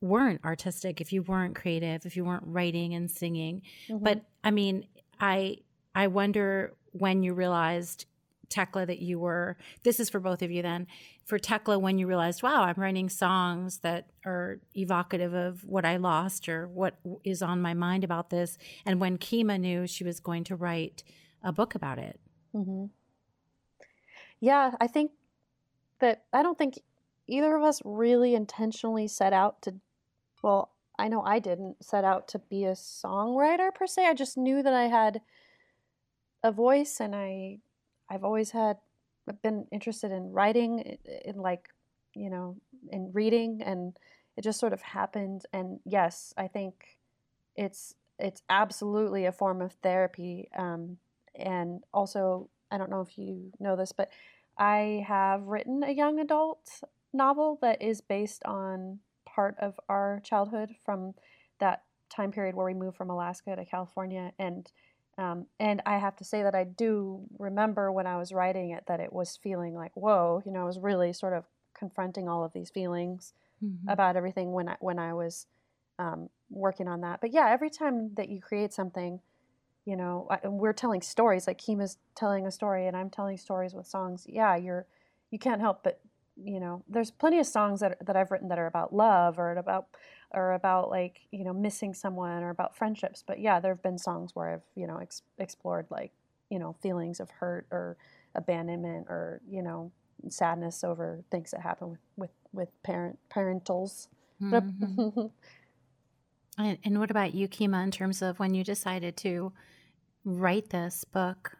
weren't 0.00 0.44
artistic, 0.44 1.00
if 1.00 1.12
you 1.12 1.22
weren't 1.22 1.54
creative, 1.56 2.06
if 2.06 2.16
you 2.16 2.24
weren't 2.24 2.44
writing 2.46 2.94
and 2.94 3.10
singing. 3.10 3.62
Mhm. 3.88 4.02
But 4.02 4.24
I 4.44 4.50
mean, 4.50 4.86
I 5.20 5.58
I 5.94 6.06
wonder 6.08 6.76
when 6.92 7.22
you 7.22 7.34
realized 7.34 8.06
Tekla 8.50 8.86
that 8.86 8.98
you 8.98 9.18
were 9.18 9.56
this 9.84 10.00
is 10.00 10.10
for 10.10 10.20
both 10.20 10.42
of 10.42 10.50
you 10.50 10.60
then 10.62 10.86
for 11.24 11.38
Tekla 11.38 11.78
when 11.78 11.98
you 11.98 12.06
realized 12.06 12.42
wow 12.42 12.64
I'm 12.64 12.74
writing 12.76 13.08
songs 13.08 13.78
that 13.78 14.08
are 14.26 14.60
evocative 14.74 15.32
of 15.32 15.64
what 15.64 15.84
I 15.84 15.96
lost 15.96 16.48
or 16.48 16.68
what 16.68 16.96
is 17.24 17.42
on 17.42 17.62
my 17.62 17.74
mind 17.74 18.04
about 18.04 18.30
this 18.30 18.58
and 18.84 19.00
when 19.00 19.16
Keema 19.18 19.58
knew 19.58 19.86
she 19.86 20.04
was 20.04 20.20
going 20.20 20.44
to 20.44 20.56
write 20.56 21.02
a 21.42 21.52
book 21.52 21.74
about 21.74 21.98
it 21.98 22.20
hmm 22.52 22.86
Yeah, 24.40 24.72
I 24.80 24.86
think 24.86 25.12
that 26.00 26.24
I 26.32 26.42
don't 26.42 26.58
think 26.58 26.80
either 27.26 27.54
of 27.56 27.62
us 27.62 27.80
really 27.84 28.34
intentionally 28.34 29.06
set 29.06 29.32
out 29.32 29.62
to. 29.62 29.74
Well, 30.42 30.70
I 30.98 31.08
know 31.08 31.22
I 31.22 31.38
didn't 31.38 31.84
set 31.84 32.04
out 32.04 32.28
to 32.28 32.38
be 32.38 32.64
a 32.64 32.72
songwriter 32.72 33.74
per 33.74 33.86
se. 33.86 34.06
I 34.06 34.14
just 34.14 34.36
knew 34.36 34.62
that 34.62 34.72
I 34.74 34.84
had 34.84 35.20
a 36.42 36.50
voice, 36.52 37.00
and 37.00 37.14
I, 37.14 37.58
I've 38.10 38.24
always 38.24 38.50
had 38.50 38.78
been 39.42 39.66
interested 39.70 40.10
in 40.10 40.32
writing, 40.32 40.98
in 41.24 41.36
like, 41.36 41.68
you 42.14 42.28
know, 42.28 42.56
in 42.90 43.12
reading, 43.12 43.62
and 43.62 43.96
it 44.36 44.42
just 44.42 44.58
sort 44.58 44.72
of 44.72 44.82
happened. 44.82 45.46
And 45.52 45.78
yes, 45.84 46.34
I 46.36 46.48
think 46.48 46.98
it's 47.54 47.94
it's 48.18 48.42
absolutely 48.50 49.24
a 49.26 49.32
form 49.32 49.62
of 49.62 49.72
therapy, 49.74 50.48
um, 50.58 50.98
and 51.34 51.82
also 51.94 52.50
I 52.70 52.78
don't 52.78 52.90
know 52.90 53.00
if 53.00 53.16
you 53.16 53.52
know 53.60 53.76
this, 53.76 53.92
but 53.92 54.10
I 54.58 55.04
have 55.06 55.46
written 55.46 55.82
a 55.84 55.92
young 55.92 56.18
adult 56.18 56.82
novel 57.12 57.58
that 57.62 57.80
is 57.80 58.00
based 58.00 58.44
on 58.44 58.98
part 59.24 59.56
of 59.60 59.78
our 59.88 60.20
childhood 60.24 60.70
from 60.84 61.14
that 61.60 61.84
time 62.08 62.32
period 62.32 62.54
where 62.56 62.66
we 62.66 62.74
moved 62.74 62.96
from 62.96 63.10
Alaska 63.10 63.54
to 63.54 63.64
California, 63.64 64.32
and 64.38 64.70
um, 65.20 65.46
and 65.60 65.82
I 65.86 65.98
have 65.98 66.16
to 66.16 66.24
say 66.24 66.42
that 66.42 66.54
I 66.56 66.64
do 66.64 67.20
remember 67.38 67.92
when 67.92 68.06
I 68.08 68.16
was 68.18 68.32
writing 68.32 68.70
it 68.70 68.84
that 68.88 69.00
it 69.00 69.12
was 69.12 69.36
feeling 69.36 69.74
like 69.74 69.92
whoa, 69.96 70.42
you 70.46 70.52
know, 70.52 70.62
I 70.62 70.64
was 70.64 70.78
really 70.78 71.12
sort 71.12 71.34
of 71.34 71.44
confronting 71.74 72.28
all 72.28 72.44
of 72.44 72.52
these 72.54 72.70
feelings 72.70 73.34
Mhm. 73.62 73.92
about 73.92 74.16
everything 74.16 74.52
when 74.52 74.68
I 74.68 74.76
when 74.80 74.98
I 74.98 75.14
was 75.14 75.46
um, 75.98 76.30
working 76.50 76.88
on 76.88 77.02
that. 77.02 77.20
But 77.20 77.32
yeah, 77.32 77.48
every 77.50 77.70
time 77.70 78.14
that 78.14 78.28
you 78.30 78.40
create 78.40 78.72
something, 78.72 79.20
you 79.84 79.96
know, 79.96 80.26
I, 80.30 80.48
we're 80.48 80.72
telling 80.72 81.02
stories. 81.02 81.46
Like 81.46 81.58
Keema's 81.58 81.98
telling 82.14 82.46
a 82.46 82.50
story, 82.50 82.86
and 82.86 82.96
I'm 82.96 83.10
telling 83.10 83.36
stories 83.38 83.74
with 83.74 83.86
songs. 83.86 84.26
Yeah, 84.28 84.56
you're 84.56 84.86
you 85.30 85.38
can't 85.38 85.60
help 85.60 85.82
but 85.84 86.00
you 86.44 86.60
know. 86.60 86.82
There's 86.88 87.10
plenty 87.10 87.38
of 87.38 87.46
songs 87.46 87.80
that 87.80 87.98
that 88.06 88.16
I've 88.16 88.30
written 88.30 88.48
that 88.48 88.58
are 88.58 88.66
about 88.66 88.94
love 88.94 89.38
or 89.38 89.52
about 89.52 89.86
or 90.32 90.52
about 90.52 90.90
like 90.90 91.20
you 91.30 91.44
know 91.44 91.52
missing 91.52 91.94
someone 91.94 92.42
or 92.42 92.50
about 92.50 92.76
friendships. 92.76 93.22
But 93.26 93.40
yeah, 93.40 93.60
there 93.60 93.72
have 93.72 93.82
been 93.82 93.98
songs 93.98 94.30
where 94.34 94.54
I've 94.54 94.62
you 94.74 94.86
know 94.86 94.98
ex- 94.98 95.22
explored 95.38 95.86
like 95.90 96.12
you 96.50 96.58
know 96.58 96.74
feelings 96.82 97.20
of 97.20 97.30
hurt 97.30 97.66
or 97.70 97.96
abandonment 98.34 99.06
or 99.08 99.40
you 99.48 99.62
know 99.62 99.92
sadness 100.28 100.84
over 100.84 101.22
things 101.30 101.50
that 101.52 101.60
happen 101.60 101.90
with 101.90 102.00
with, 102.16 102.30
with 102.52 102.82
parent 102.82 103.18
parentals. 103.30 104.08
Mhm. 104.40 105.30
And, 106.58 106.78
and 106.84 106.98
what 106.98 107.10
about 107.10 107.34
you, 107.34 107.48
Keema, 107.48 107.82
in 107.82 107.90
terms 107.90 108.22
of 108.22 108.38
when 108.38 108.54
you 108.54 108.64
decided 108.64 109.16
to 109.18 109.52
write 110.24 110.70
this 110.70 111.04
book? 111.04 111.56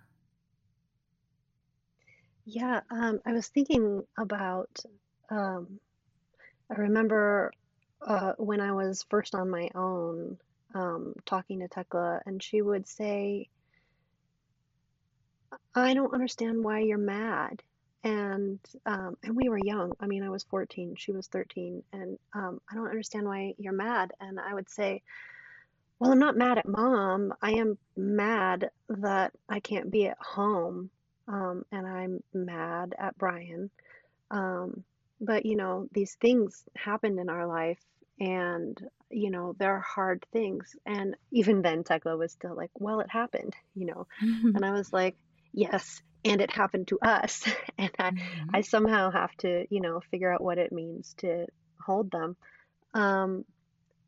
Yeah, 2.53 2.81
um, 2.91 3.21
I 3.27 3.33
was 3.33 3.49
thinking 3.49 4.03
about, 4.19 4.71
um, 5.31 5.81
I 6.71 6.81
remember 6.81 7.53
uh, 8.07 8.33
when 8.39 8.61
I 8.61 8.73
was 8.73 9.05
first 9.11 9.35
on 9.37 9.51
my 9.51 9.71
own, 9.75 10.39
um, 10.75 11.15
talking 11.27 11.61
to 11.61 11.69
Tekla, 11.69 12.23
and 12.27 12.43
she 12.43 12.63
would 12.63 12.89
say, 12.89 13.49
I 15.75 15.95
don't 15.95 16.15
understand 16.15 16.65
why 16.65 16.81
you're 16.81 16.99
mad. 16.99 17.63
And 18.05 18.61
um, 18.87 19.17
and 19.23 19.37
we 19.37 19.49
were 19.49 19.59
young. 19.59 19.93
I 20.01 20.07
mean, 20.07 20.23
I 20.25 20.31
was 20.31 20.45
14, 20.45 20.95
she 20.97 21.13
was 21.13 21.29
13, 21.29 21.83
and 21.93 22.19
um, 22.35 22.61
I 22.71 22.75
don't 22.75 22.89
understand 22.89 23.27
why 23.27 23.55
you're 23.59 23.75
mad. 23.75 24.13
And 24.21 24.41
I 24.41 24.55
would 24.55 24.71
say, 24.71 25.03
Well, 26.01 26.13
I'm 26.13 26.19
not 26.19 26.37
mad 26.37 26.59
at 26.59 26.69
mom. 26.69 27.35
I 27.43 27.53
am 27.53 27.79
mad 27.97 28.71
that 28.89 29.33
I 29.49 29.61
can't 29.61 29.91
be 29.91 30.09
at 30.09 30.19
home. 30.21 30.91
Um, 31.31 31.65
and 31.73 31.87
I'm 31.87 32.21
mad 32.35 32.95
at 32.99 33.19
Brian. 33.19 33.71
Um, 34.31 34.85
but 35.21 35.47
you 35.47 35.57
know, 35.57 35.89
these 35.93 36.17
things 36.21 36.65
happened 36.77 37.19
in 37.21 37.31
our 37.31 37.47
life, 37.47 37.81
and 38.21 38.79
you 39.11 39.31
know, 39.31 39.55
they're 39.59 39.81
hard 39.81 40.25
things. 40.33 40.77
And 40.87 41.17
even 41.33 41.63
then, 41.63 41.85
Tekla 41.85 42.17
was 42.17 42.33
still 42.33 42.57
like, 42.57 42.71
Well, 42.79 43.01
it 43.01 43.11
happened, 43.11 43.55
you 43.75 43.87
know. 43.87 44.07
And 44.55 44.65
I 44.65 44.73
was 44.73 44.93
like, 44.93 45.17
Yes, 45.53 46.03
and 46.25 46.41
it 46.41 46.51
happened 46.53 46.89
to 46.89 46.99
us. 47.03 47.43
And 47.79 47.93
I, 47.99 48.13
I 48.55 48.61
Mhm. 48.61 48.65
somehow 48.65 49.11
have 49.11 49.35
to, 49.39 49.67
you 49.71 49.81
know, 49.81 50.01
figure 50.11 50.33
out 50.33 50.43
what 50.43 50.59
it 50.59 50.73
means 50.73 51.15
to 51.19 51.47
hold 51.85 52.11
them. 52.11 52.37
Um, 52.95 53.45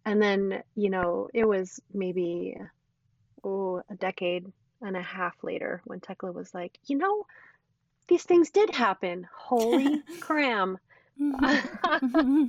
and 0.07 0.23
then, 0.23 0.63
you 0.77 0.91
know, 0.91 1.29
it 1.35 1.47
was 1.47 1.81
maybe, 1.93 2.57
oh, 3.45 3.83
a 3.91 3.95
decade 3.97 4.47
and 4.83 4.97
a 4.97 5.03
half 5.03 5.35
later 5.43 5.81
when 5.85 6.01
Tekla 6.01 6.33
was 6.33 6.53
like, 6.53 6.79
you 6.87 6.97
know, 6.97 7.27
these 8.09 8.25
things 8.25 8.51
did 8.51 8.71
happen. 8.71 9.27
Holy 9.35 10.03
cram. 10.21 10.79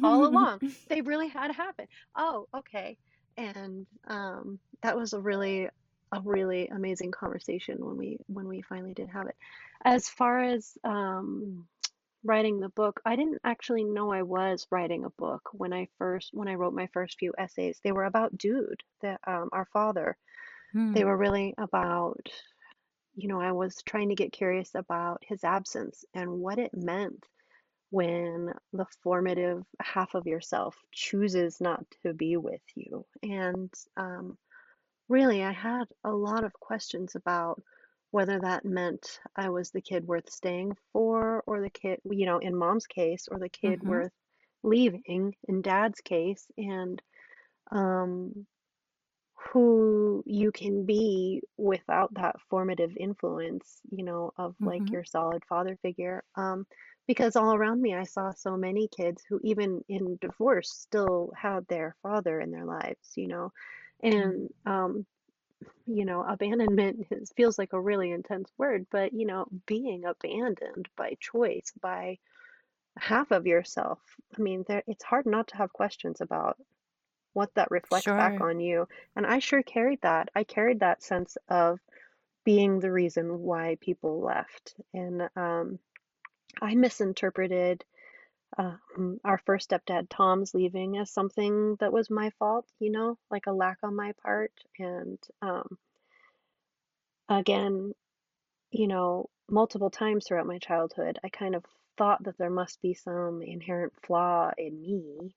All 0.03 0.25
along. 0.25 0.61
They 0.87 1.01
really 1.01 1.27
had 1.27 1.51
happened. 1.51 1.87
Oh, 2.15 2.47
okay. 2.55 2.97
And 3.37 3.85
um, 4.07 4.59
that 4.81 4.97
was 4.97 5.13
a 5.13 5.19
really 5.19 5.69
a 6.11 6.21
really 6.21 6.67
amazing 6.67 7.11
conversation 7.11 7.83
when 7.83 7.97
we 7.97 8.17
when 8.27 8.47
we 8.47 8.61
finally 8.61 8.93
did 8.93 9.09
have 9.09 9.27
it. 9.27 9.35
As 9.83 10.07
far 10.07 10.43
as 10.43 10.77
um, 10.83 11.67
writing 12.23 12.59
the 12.59 12.69
book, 12.69 13.01
I 13.05 13.15
didn't 13.15 13.41
actually 13.43 13.83
know 13.83 14.11
I 14.11 14.21
was 14.21 14.67
writing 14.69 15.05
a 15.05 15.09
book 15.09 15.49
when 15.53 15.73
I 15.73 15.87
first 15.97 16.29
when 16.33 16.47
I 16.47 16.55
wrote 16.55 16.73
my 16.73 16.87
first 16.93 17.17
few 17.19 17.33
essays. 17.37 17.79
They 17.83 17.91
were 17.91 18.05
about 18.05 18.37
Dude, 18.37 18.83
the 19.01 19.17
um, 19.25 19.49
our 19.51 19.65
father. 19.73 20.17
They 20.93 21.03
Hmm. 21.03 21.05
were 21.05 21.17
really 21.17 21.53
about, 21.57 22.27
you 23.15 23.27
know, 23.27 23.39
I 23.41 23.51
was 23.51 23.81
trying 23.83 24.09
to 24.09 24.15
get 24.15 24.31
curious 24.33 24.75
about 24.75 25.23
his 25.25 25.43
absence 25.43 26.05
and 26.13 26.39
what 26.39 26.59
it 26.59 26.73
meant 26.73 27.25
when 27.91 28.53
the 28.73 28.85
formative 29.03 29.63
half 29.81 30.15
of 30.15 30.27
yourself 30.27 30.77
chooses 30.91 31.61
not 31.61 31.85
to 32.03 32.13
be 32.13 32.37
with 32.37 32.61
you. 32.75 33.05
And 33.23 33.73
um, 33.97 34.37
really, 35.09 35.43
I 35.43 35.51
had 35.51 35.85
a 36.03 36.11
lot 36.11 36.43
of 36.43 36.53
questions 36.53 37.15
about 37.15 37.61
whether 38.11 38.39
that 38.39 38.65
meant 38.65 39.19
I 39.35 39.49
was 39.49 39.71
the 39.71 39.81
kid 39.81 40.05
worth 40.07 40.29
staying 40.29 40.73
for, 40.91 41.43
or 41.47 41.61
the 41.61 41.69
kid, 41.69 41.99
you 42.05 42.25
know, 42.25 42.39
in 42.39 42.55
mom's 42.55 42.87
case, 42.87 43.27
or 43.29 43.39
the 43.39 43.49
kid 43.49 43.83
Mhm. 43.83 43.83
worth 43.83 44.13
leaving 44.63 45.35
in 45.47 45.61
dad's 45.61 46.01
case, 46.01 46.47
and 46.57 47.01
um, 47.71 48.47
who 49.51 50.23
you 50.25 50.51
can 50.51 50.85
be 50.85 51.41
without 51.57 52.13
that 52.15 52.39
formative 52.49 52.95
influence, 52.97 53.81
you 53.91 54.03
know, 54.03 54.31
of 54.37 54.55
like 54.63 54.83
Mhm. 54.83 54.91
your 54.91 55.03
solid 55.03 55.43
father 55.45 55.77
figure. 55.81 56.23
Um, 56.35 56.65
because 57.07 57.35
all 57.35 57.53
around 57.53 57.81
me, 57.81 57.93
I 57.95 58.03
saw 58.03 58.31
so 58.31 58.55
many 58.57 58.87
kids 58.87 59.23
who, 59.27 59.39
even 59.43 59.83
in 59.89 60.17
divorce, 60.21 60.71
still 60.71 61.31
had 61.37 61.67
their 61.67 61.95
father 62.01 62.39
in 62.39 62.51
their 62.51 62.65
lives, 62.65 63.13
you 63.15 63.27
know. 63.27 63.51
Mm. 64.09 64.33
And, 64.33 64.49
um, 64.65 65.05
you 65.85 66.05
know, 66.05 66.23
abandonment 66.23 67.07
is, 67.11 67.31
feels 67.35 67.57
like 67.57 67.73
a 67.73 67.81
really 67.81 68.11
intense 68.11 68.51
word, 68.57 68.87
but, 68.91 69.13
you 69.13 69.25
know, 69.25 69.47
being 69.65 70.05
abandoned 70.05 70.87
by 70.95 71.15
choice, 71.19 71.71
by 71.81 72.17
half 72.97 73.31
of 73.31 73.47
yourself, 73.47 73.99
I 74.37 74.41
mean, 74.41 74.63
there, 74.67 74.83
it's 74.87 75.03
hard 75.03 75.25
not 75.25 75.47
to 75.49 75.57
have 75.57 75.73
questions 75.73 76.21
about 76.21 76.57
what 77.33 77.53
that 77.55 77.71
reflects 77.71 78.05
back 78.05 78.41
on 78.41 78.59
you. 78.59 78.87
And 79.15 79.25
I 79.25 79.39
sure 79.39 79.63
carried 79.63 80.01
that. 80.01 80.29
I 80.35 80.43
carried 80.43 80.79
that 80.79 81.03
sense 81.03 81.37
of 81.49 81.79
being 82.45 82.79
the 82.79 82.91
reason 82.91 83.39
why 83.39 83.77
people 83.81 84.21
left. 84.21 84.75
And 84.93 85.29
um, 85.35 85.79
I 86.61 86.75
misinterpreted 86.75 87.83
um, 88.57 89.19
our 89.23 89.39
first 89.39 89.69
stepdad, 89.69 90.07
Tom's 90.09 90.53
leaving, 90.53 90.97
as 90.97 91.09
something 91.11 91.75
that 91.79 91.91
was 91.91 92.09
my 92.09 92.29
fault, 92.37 92.67
you 92.79 92.91
know, 92.91 93.17
like 93.31 93.47
a 93.47 93.51
lack 93.51 93.77
on 93.83 93.95
my 93.95 94.13
part. 94.23 94.51
And 94.77 95.17
um, 95.41 95.77
again, 97.29 97.93
you 98.71 98.87
know, 98.87 99.29
multiple 99.49 99.89
times 99.89 100.27
throughout 100.27 100.45
my 100.45 100.59
childhood, 100.59 101.19
I 101.23 101.29
kind 101.29 101.55
of 101.55 101.65
thought 101.97 102.23
that 102.23 102.37
there 102.37 102.49
must 102.49 102.81
be 102.81 102.93
some 102.93 103.41
inherent 103.41 103.93
flaw 104.05 104.51
in 104.57 104.81
me 104.81 105.35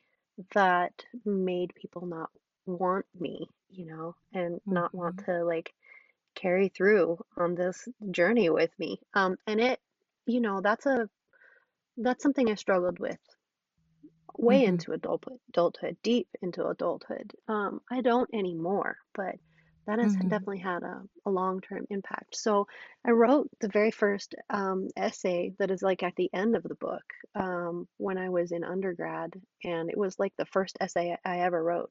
that 0.55 0.92
made 1.25 1.75
people 1.75 2.07
not 2.07 2.31
want 2.66 3.07
me, 3.18 3.49
you 3.70 3.87
know, 3.87 4.16
and 4.33 4.61
not 4.66 4.94
want 4.94 5.14
Mhm. 5.14 5.27
to 5.27 5.44
like 5.44 5.72
carry 6.37 6.68
through 6.70 7.18
on 7.38 7.55
this 7.57 7.88
journey 8.11 8.51
with 8.51 8.70
me. 8.79 9.01
Um, 9.14 9.38
and 9.46 9.61
it, 9.61 9.81
you 10.27 10.40
know, 10.40 10.61
that's 10.62 10.87
a 10.87 11.09
that's 11.99 12.22
something 12.22 12.51
I 12.51 12.57
struggled 12.57 12.99
with 13.01 13.18
way 14.38 14.64
Mhm. 14.64 14.64
into 14.64 14.92
adulthood, 14.92 15.38
adulthood, 15.51 15.96
deep 16.03 16.29
into 16.42 16.66
adulthood. 16.68 17.33
Um, 17.49 17.81
I 17.90 18.03
don't 18.03 18.31
anymore, 18.35 18.99
but 19.14 19.37
that 19.87 19.99
has 19.99 20.16
Mhm. 20.16 20.29
definitely 20.29 20.59
had 20.61 20.83
a, 20.83 21.03
a 21.27 21.31
long-term 21.31 21.87
impact. 21.90 22.37
So 22.37 22.66
I 23.07 23.11
wrote 23.12 23.49
the 23.61 23.68
very 23.68 23.90
first 23.90 24.35
um, 24.51 24.88
essay 24.96 25.55
that 25.59 25.70
is 25.70 25.83
like 25.83 26.03
at 26.03 26.14
the 26.16 26.31
end 26.35 26.57
of 26.57 26.62
the 26.64 26.75
book 26.77 27.05
um, 27.35 27.88
when 27.99 28.18
I 28.18 28.29
was 28.31 28.53
in 28.53 28.64
undergrad, 28.64 29.35
and 29.64 29.90
it 29.90 29.99
was 29.99 30.18
like 30.18 30.33
the 30.37 30.46
first 30.46 30.77
essay 30.81 31.16
I 31.25 31.40
ever 31.40 31.62
wrote. 31.62 31.90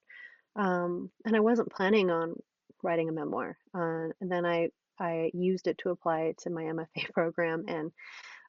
Um, 0.55 1.11
and 1.25 1.35
I 1.35 1.39
wasn't 1.41 1.71
planning 1.73 2.11
on 2.11 2.35
writing 2.83 3.09
a 3.09 3.13
memoir. 3.13 3.57
Uh, 3.73 4.09
and 4.21 4.31
then 4.31 4.45
I 4.45 4.69
I 4.99 5.31
used 5.33 5.67
it 5.67 5.77
to 5.79 5.89
apply 5.89 6.35
to 6.39 6.49
my 6.49 6.63
MFA 6.65 7.05
program, 7.13 7.65
and 7.67 7.91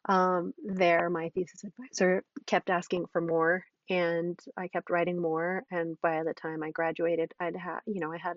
um, 0.09 0.53
there, 0.65 1.11
my 1.11 1.31
thesis 1.31 1.65
advisor 1.65 2.25
kept 2.47 2.71
asking 2.71 3.07
for 3.13 3.21
more, 3.21 3.65
and 3.91 4.39
I 4.57 4.69
kept 4.69 4.91
writing 4.91 5.21
more. 5.21 5.65
And 5.71 5.97
by 6.01 6.23
the 6.23 6.35
time 6.35 6.63
I 6.63 6.71
graduated, 6.71 7.33
I'd 7.41 7.57
had, 7.57 7.81
you 7.87 8.01
know, 8.01 8.13
I 8.13 8.19
had 8.19 8.37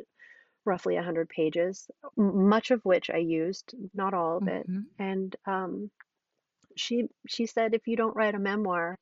roughly 0.66 0.96
100 0.96 1.30
pages, 1.30 1.90
m- 2.18 2.48
much 2.50 2.72
of 2.72 2.84
which 2.86 3.10
I 3.10 3.18
used, 3.18 3.76
not 3.94 4.14
all 4.14 4.38
of 4.38 4.48
it. 4.48 4.68
Mhm. 4.68 4.86
And 5.00 5.36
um, 5.46 5.92
she 6.78 7.10
she 7.28 7.46
said, 7.46 7.74
if 7.74 7.88
you 7.88 7.96
don't 7.98 8.16
write 8.16 8.36
a 8.36 8.40
memoir, 8.40 8.98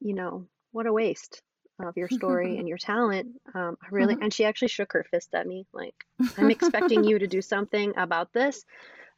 you 0.00 0.14
know, 0.14 0.48
what 0.72 0.86
a 0.86 0.92
waste 0.92 1.42
of 1.80 1.96
your 1.96 2.08
story 2.08 2.56
and 2.58 2.68
your 2.68 2.78
talent. 2.78 3.40
Um, 3.54 3.76
I 3.82 3.88
really, 3.90 4.16
and 4.20 4.32
she 4.32 4.44
actually 4.44 4.68
shook 4.68 4.92
her 4.94 5.04
fist 5.04 5.34
at 5.34 5.46
me, 5.46 5.66
like, 5.72 5.94
I'm 6.38 6.50
expecting 6.50 7.04
you 7.04 7.18
to 7.20 7.26
do 7.26 7.42
something 7.42 7.96
about 7.96 8.32
this. 8.32 8.64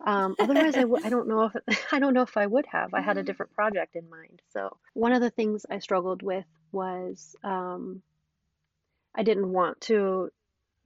Um, 0.06 0.36
otherwise, 0.40 0.76
I 0.76 0.82
w 0.82 0.98
I 1.04 1.10
don't 1.10 1.28
know 1.28 1.50
if 1.54 1.56
I 1.92 2.00
don't 2.00 2.14
know 2.14 2.22
if 2.22 2.36
I 2.36 2.46
would 2.46 2.66
have. 2.66 2.94
I 2.94 3.00
had 3.02 3.18
a 3.18 3.24
different 3.24 3.52
project 3.52 3.96
in 3.96 4.08
mind. 4.10 4.42
So 4.50 4.78
one 4.94 5.12
of 5.12 5.20
the 5.22 5.30
things 5.30 5.66
I 5.70 5.78
struggled 5.80 6.22
with 6.22 6.46
was 6.72 7.36
um, 7.44 8.02
I 9.14 9.22
didn't 9.22 9.52
want 9.52 9.80
to 9.82 10.30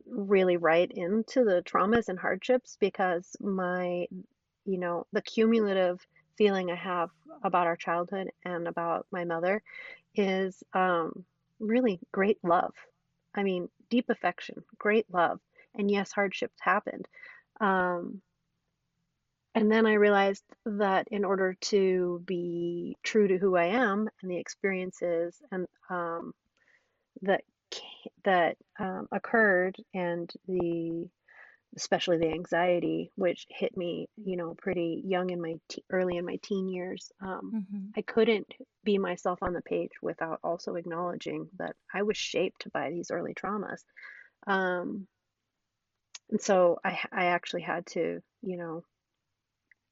really 0.07 0.57
right 0.57 0.91
into 0.91 1.45
the 1.45 1.63
traumas 1.63 2.09
and 2.09 2.19
hardships 2.19 2.77
because 2.81 3.37
my, 3.41 4.07
you 4.65 4.79
know, 4.79 5.07
the 5.13 5.23
cumulative 5.23 6.05
feeling 6.37 6.71
I 6.71 6.77
have 6.77 7.11
about 7.43 7.67
our 7.67 7.77
childhood 7.77 8.31
and 8.45 8.69
about 8.69 9.07
my 9.11 9.25
mother 9.25 9.63
is 10.15 10.63
um, 10.75 11.25
really 11.61 12.01
great 12.13 12.39
love. 12.43 12.75
I 13.35 13.43
mean, 13.43 13.69
deep 13.91 14.11
affection, 14.11 14.63
great 14.79 15.07
love. 15.13 15.41
And 15.75 15.91
yes, 15.91 16.13
hardships 16.13 16.61
happened. 16.61 17.09
Um, 17.61 18.21
and 19.55 19.71
then 19.71 19.87
I 19.87 19.95
realized 19.95 20.45
that 20.65 21.09
in 21.09 21.25
order 21.25 21.55
to 21.63 22.23
be 22.25 22.97
true 23.03 23.29
to 23.29 23.37
who 23.37 23.57
I 23.57 23.67
am 23.67 24.09
and 24.21 24.31
the 24.31 24.39
experiences 24.39 25.41
and 25.51 25.67
um, 25.91 26.35
that 27.23 27.43
that 28.25 28.57
um, 28.79 29.09
occurred 29.13 29.77
and 29.95 30.33
the 30.49 31.09
especially 31.77 32.19
the 32.19 32.29
anxiety 32.33 33.11
which 33.17 33.47
hit 33.51 33.77
me, 33.77 34.09
you 34.17 34.37
know, 34.37 34.55
pretty 34.57 35.03
young 35.07 35.31
in 35.31 35.41
my 35.41 35.55
te 35.69 35.85
early 35.91 36.17
in 36.19 36.25
my 36.25 36.39
teen 36.43 36.69
years, 36.69 37.13
um, 37.21 37.53
Mhm. 37.53 37.95
I 37.97 38.03
couldn't 38.03 38.53
be 38.85 38.99
myself 38.99 39.39
on 39.43 39.53
the 39.55 39.63
page 39.63 39.93
without 40.03 40.41
also 40.45 40.75
acknowledging 40.77 41.51
that 41.59 41.77
I 41.93 42.03
was 42.03 42.17
shaped 42.17 42.71
by 42.73 42.91
these 42.91 43.11
early 43.11 43.35
traumas. 43.35 43.85
Um, 44.47 45.09
and 46.31 46.41
so 46.41 46.79
I 46.85 46.99
I 47.13 47.25
actually 47.27 47.63
had 47.63 47.87
to, 47.89 48.21
you 48.43 48.57
know, 48.57 48.85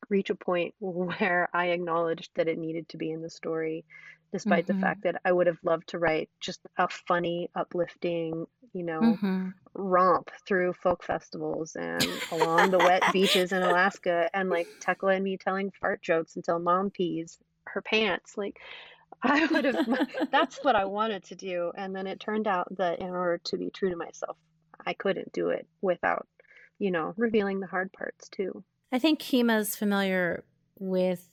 reach 0.08 0.30
a 0.30 0.34
point 0.34 0.74
where 0.80 1.48
I 1.52 1.68
acknowledged 1.68 2.30
that 2.34 2.48
it 2.48 2.58
needed 2.58 2.88
to 2.90 2.96
be 2.98 3.10
in 3.10 3.22
the 3.22 3.30
story, 3.30 3.84
despite 4.32 4.66
the 4.66 4.72
Mm-hmm. 4.72 4.80
fact 4.80 5.02
that 5.04 5.20
I 5.24 5.32
would 5.32 5.46
have 5.46 5.58
loved 5.62 5.88
to 5.88 5.98
write 5.98 6.30
just 6.40 6.60
a 6.78 6.88
funny, 6.88 7.50
uplifting, 7.54 8.46
you 8.72 8.84
know, 8.84 9.20
Mm-hmm. 9.22 9.48
romp 9.74 10.30
through 10.46 10.72
folk 10.72 11.02
festivals 11.04 11.76
and 11.76 12.20
along 12.32 12.70
the 12.70 12.80
wet 12.80 13.10
beaches 13.12 13.52
in 13.52 13.62
Alaska 13.62 14.28
and 14.34 14.50
like 14.50 14.68
Tekla 14.80 15.14
and 15.14 15.24
me 15.24 15.36
telling 15.36 15.70
fart 15.80 16.02
jokes 16.02 16.36
until 16.36 16.58
mom 16.58 16.90
pees 16.90 17.38
her 17.66 17.80
pants. 17.82 18.36
Like 18.36 18.58
I 19.22 19.46
would 19.50 19.64
have, 19.64 19.78
that's 20.32 20.58
what 20.62 20.76
I 20.76 20.84
wanted 20.86 21.24
to 21.24 21.36
do. 21.36 21.72
And 21.76 21.94
then 21.94 22.06
it 22.06 22.20
turned 22.20 22.46
out 22.48 22.68
that 22.76 23.00
in 23.00 23.10
order 23.10 23.38
to 23.44 23.56
be 23.58 23.70
true 23.70 23.90
to 23.90 23.96
myself, 23.96 24.36
I 24.86 24.94
couldn't 24.94 25.32
do 25.32 25.50
it 25.50 25.66
without, 25.82 26.26
you 26.78 26.90
know, 26.90 27.14
revealing 27.16 27.60
the 27.60 27.66
hard 27.66 27.92
parts 27.92 28.28
too. 28.28 28.64
I 28.92 28.98
think 28.98 29.18
Keema's 29.18 29.76
familiar 29.76 30.44
with. 30.78 31.29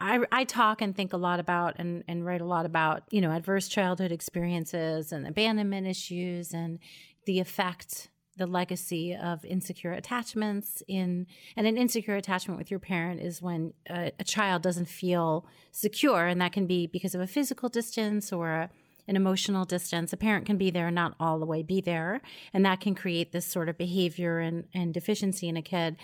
I, 0.00 0.20
I, 0.32 0.44
talk 0.44 0.80
and 0.80 0.96
think 0.96 1.12
a 1.12 1.16
lot 1.16 1.40
about 1.40 1.74
and, 1.78 2.04
and 2.08 2.24
write 2.24 2.40
a 2.40 2.46
lot 2.46 2.64
about, 2.64 3.02
you 3.10 3.20
know, 3.20 3.30
adverse 3.30 3.68
childhood 3.68 4.12
experiences 4.12 5.12
and 5.12 5.26
abandonment 5.26 5.86
issues 5.86 6.54
and 6.54 6.78
the 7.26 7.40
effect, 7.40 8.08
the 8.36 8.46
legacy 8.46 9.14
of 9.14 9.44
insecure 9.44 9.92
attachments 9.92 10.82
in, 10.88 11.26
and 11.56 11.66
an 11.66 11.76
insecure 11.76 12.16
attachment 12.16 12.58
with 12.58 12.70
your 12.70 12.80
parent 12.80 13.20
is 13.20 13.42
when 13.42 13.74
a, 13.90 14.12
a 14.18 14.24
child 14.24 14.62
doesn't 14.62 14.88
feel 14.88 15.46
secure. 15.70 16.26
And 16.26 16.40
that 16.40 16.52
can 16.52 16.66
be 16.66 16.86
because 16.86 17.14
of 17.14 17.20
a 17.20 17.26
physical 17.26 17.68
distance 17.68 18.32
or 18.32 18.50
a, 18.50 18.70
an 19.06 19.16
emotional 19.16 19.64
distance. 19.64 20.12
A 20.12 20.16
parent 20.16 20.46
can 20.46 20.56
be 20.56 20.70
there 20.70 20.90
not 20.90 21.14
all 21.20 21.38
the 21.38 21.46
way 21.46 21.62
be 21.62 21.80
there. 21.80 22.22
And 22.54 22.64
that 22.64 22.80
can 22.80 22.94
create 22.94 23.32
this 23.32 23.46
sort 23.46 23.68
of 23.68 23.76
behavior 23.76 24.38
and, 24.38 24.64
and 24.72 24.94
deficiency 24.94 25.48
in 25.48 25.56
a 25.56 25.62
kid. 25.62 25.96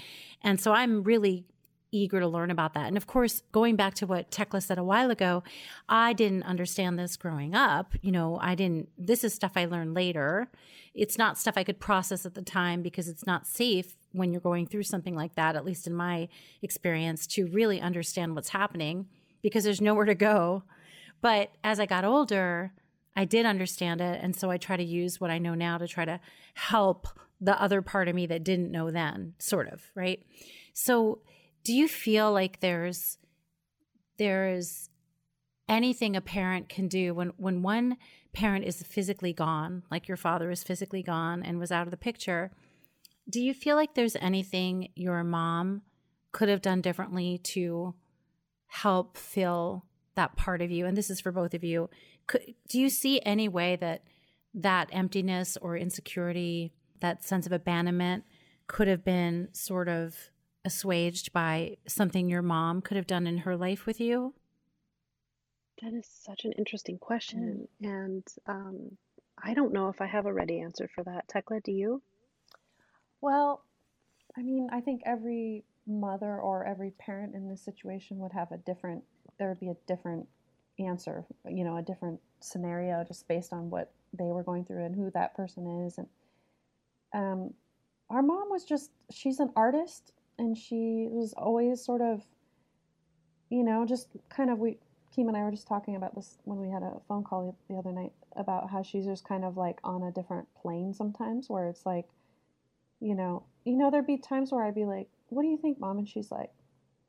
And 0.42 0.60
so 0.60 0.72
I'm 0.72 1.02
really 1.02 1.46
eager 1.92 2.20
to 2.20 2.28
learn 2.28 2.50
about 2.50 2.74
that. 2.74 2.86
And 2.86 2.96
of 2.96 3.06
course, 3.06 3.42
going 3.52 3.76
back 3.76 3.94
to 3.94 4.06
what 4.06 4.30
Tekla 4.30 4.60
said 4.60 4.78
a 4.78 4.84
while 4.84 5.10
ago, 5.10 5.42
I 5.88 6.12
didn't 6.12 6.44
understand 6.44 6.98
this 6.98 7.16
growing 7.16 7.54
up. 7.54 7.94
You 8.00 8.12
know, 8.12 8.38
I 8.40 8.54
didn't, 8.54 8.88
this 8.96 9.24
is 9.24 9.34
stuff 9.34 9.52
I 9.56 9.64
learned 9.64 9.94
later. 9.94 10.50
It's 10.94 11.18
not 11.18 11.38
stuff 11.38 11.54
I 11.56 11.64
could 11.64 11.80
process 11.80 12.24
at 12.24 12.34
the 12.34 12.42
time 12.42 12.82
because 12.82 13.08
it's 13.08 13.26
not 13.26 13.46
safe 13.46 13.96
when 14.12 14.32
you're 14.32 14.40
going 14.40 14.66
through 14.66 14.82
something 14.84 15.14
like 15.14 15.34
that, 15.34 15.56
at 15.56 15.64
least 15.64 15.86
in 15.86 15.94
my 15.94 16.28
experience, 16.62 17.26
to 17.28 17.46
really 17.46 17.80
understand 17.80 18.34
what's 18.34 18.50
happening 18.50 19.06
because 19.42 19.64
there's 19.64 19.80
nowhere 19.80 20.06
to 20.06 20.14
go. 20.14 20.64
But 21.20 21.50
as 21.62 21.80
I 21.80 21.86
got 21.86 22.04
older, 22.04 22.72
I 23.16 23.24
did 23.24 23.46
understand 23.46 24.00
it. 24.00 24.20
And 24.22 24.34
so 24.34 24.50
I 24.50 24.56
try 24.56 24.76
to 24.76 24.84
use 24.84 25.20
what 25.20 25.30
I 25.30 25.38
know 25.38 25.54
now 25.54 25.78
to 25.78 25.86
try 25.86 26.04
to 26.04 26.20
help 26.54 27.08
the 27.40 27.60
other 27.60 27.82
part 27.82 28.08
of 28.08 28.14
me 28.14 28.26
that 28.26 28.44
didn't 28.44 28.70
know 28.70 28.90
then, 28.90 29.34
sort 29.38 29.68
of, 29.72 29.82
right? 29.94 30.22
So 30.72 31.20
do 31.64 31.72
you 31.72 31.88
feel 31.88 32.32
like 32.32 32.60
there's 32.60 33.18
there's 34.18 34.90
anything 35.68 36.16
a 36.16 36.20
parent 36.20 36.68
can 36.68 36.88
do 36.88 37.14
when 37.14 37.32
when 37.36 37.62
one 37.62 37.96
parent 38.32 38.64
is 38.64 38.82
physically 38.82 39.32
gone, 39.32 39.82
like 39.90 40.08
your 40.08 40.16
father 40.16 40.50
is 40.50 40.62
physically 40.62 41.02
gone 41.02 41.42
and 41.42 41.58
was 41.58 41.72
out 41.72 41.86
of 41.86 41.90
the 41.90 41.96
picture, 41.96 42.50
do 43.28 43.40
you 43.40 43.54
feel 43.54 43.76
like 43.76 43.94
there's 43.94 44.16
anything 44.16 44.88
your 44.94 45.24
mom 45.24 45.82
could 46.32 46.48
have 46.48 46.62
done 46.62 46.80
differently 46.80 47.38
to 47.38 47.94
help 48.66 49.16
fill 49.16 49.84
that 50.14 50.36
part 50.36 50.62
of 50.62 50.70
you? 50.70 50.86
And 50.86 50.96
this 50.96 51.10
is 51.10 51.20
for 51.20 51.32
both 51.32 51.54
of 51.54 51.64
you. 51.64 51.90
Could, 52.26 52.54
do 52.68 52.78
you 52.78 52.88
see 52.88 53.20
any 53.24 53.48
way 53.48 53.76
that 53.76 54.02
that 54.54 54.88
emptiness 54.92 55.56
or 55.60 55.76
insecurity, 55.76 56.72
that 57.00 57.24
sense 57.24 57.46
of 57.46 57.52
abandonment, 57.52 58.24
could 58.66 58.88
have 58.88 59.04
been 59.04 59.48
sort 59.52 59.88
of 59.88 60.14
assuaged 60.64 61.32
by 61.32 61.76
something 61.86 62.28
your 62.28 62.42
mom 62.42 62.82
could 62.82 62.96
have 62.96 63.06
done 63.06 63.26
in 63.26 63.38
her 63.38 63.56
life 63.56 63.86
with 63.86 64.00
you? 64.00 64.34
That 65.82 65.94
is 65.94 66.06
such 66.06 66.44
an 66.44 66.52
interesting 66.52 66.98
question. 66.98 67.66
And 67.82 68.26
um, 68.46 68.98
I 69.42 69.54
don't 69.54 69.72
know 69.72 69.88
if 69.88 70.00
I 70.00 70.06
have 70.06 70.26
a 70.26 70.32
ready 70.32 70.60
answer 70.60 70.90
for 70.94 71.02
that. 71.04 71.28
Tekla, 71.28 71.60
do 71.60 71.72
you? 71.72 72.02
Well, 73.20 73.64
I 74.36 74.42
mean, 74.42 74.68
I 74.70 74.80
think 74.80 75.02
every 75.06 75.64
mother 75.86 76.38
or 76.38 76.66
every 76.66 76.90
parent 76.92 77.34
in 77.34 77.48
this 77.48 77.62
situation 77.62 78.18
would 78.18 78.32
have 78.32 78.52
a 78.52 78.58
different, 78.58 79.02
there 79.38 79.48
would 79.48 79.60
be 79.60 79.70
a 79.70 79.76
different 79.86 80.26
answer, 80.78 81.24
you 81.48 81.64
know, 81.64 81.78
a 81.78 81.82
different 81.82 82.20
scenario 82.40 83.04
just 83.04 83.26
based 83.28 83.52
on 83.52 83.70
what 83.70 83.92
they 84.12 84.24
were 84.24 84.42
going 84.42 84.64
through 84.64 84.84
and 84.84 84.94
who 84.94 85.10
that 85.12 85.34
person 85.34 85.86
is. 85.86 85.98
And 85.98 86.06
um, 87.14 87.54
our 88.10 88.22
mom 88.22 88.50
was 88.50 88.64
just, 88.64 88.90
she's 89.10 89.40
an 89.40 89.50
artist 89.56 90.12
and 90.40 90.56
she 90.56 91.06
was 91.10 91.34
always 91.34 91.84
sort 91.84 92.00
of, 92.00 92.22
you 93.50 93.62
know, 93.62 93.84
just 93.84 94.08
kind 94.30 94.50
of, 94.50 94.58
we, 94.58 94.78
Keem 95.14 95.28
and 95.28 95.36
I 95.36 95.42
were 95.42 95.50
just 95.50 95.68
talking 95.68 95.96
about 95.96 96.14
this 96.14 96.38
when 96.44 96.58
we 96.58 96.70
had 96.70 96.82
a 96.82 97.00
phone 97.06 97.24
call 97.24 97.54
the 97.68 97.76
other 97.76 97.92
night 97.92 98.12
about 98.36 98.70
how 98.70 98.82
she's 98.82 99.04
just 99.04 99.24
kind 99.24 99.44
of 99.44 99.56
like 99.56 99.78
on 99.84 100.02
a 100.02 100.10
different 100.10 100.48
plane 100.54 100.94
sometimes 100.94 101.50
where 101.50 101.66
it's 101.68 101.84
like, 101.84 102.08
you 103.00 103.14
know, 103.14 103.44
you 103.64 103.76
know, 103.76 103.90
there'd 103.90 104.06
be 104.06 104.16
times 104.16 104.50
where 104.50 104.64
I'd 104.64 104.74
be 104.74 104.84
like, 104.84 105.08
"What 105.28 105.42
do 105.42 105.48
you 105.48 105.56
think, 105.56 105.80
mom?" 105.80 105.98
And 105.98 106.08
she's 106.08 106.30
like, 106.30 106.52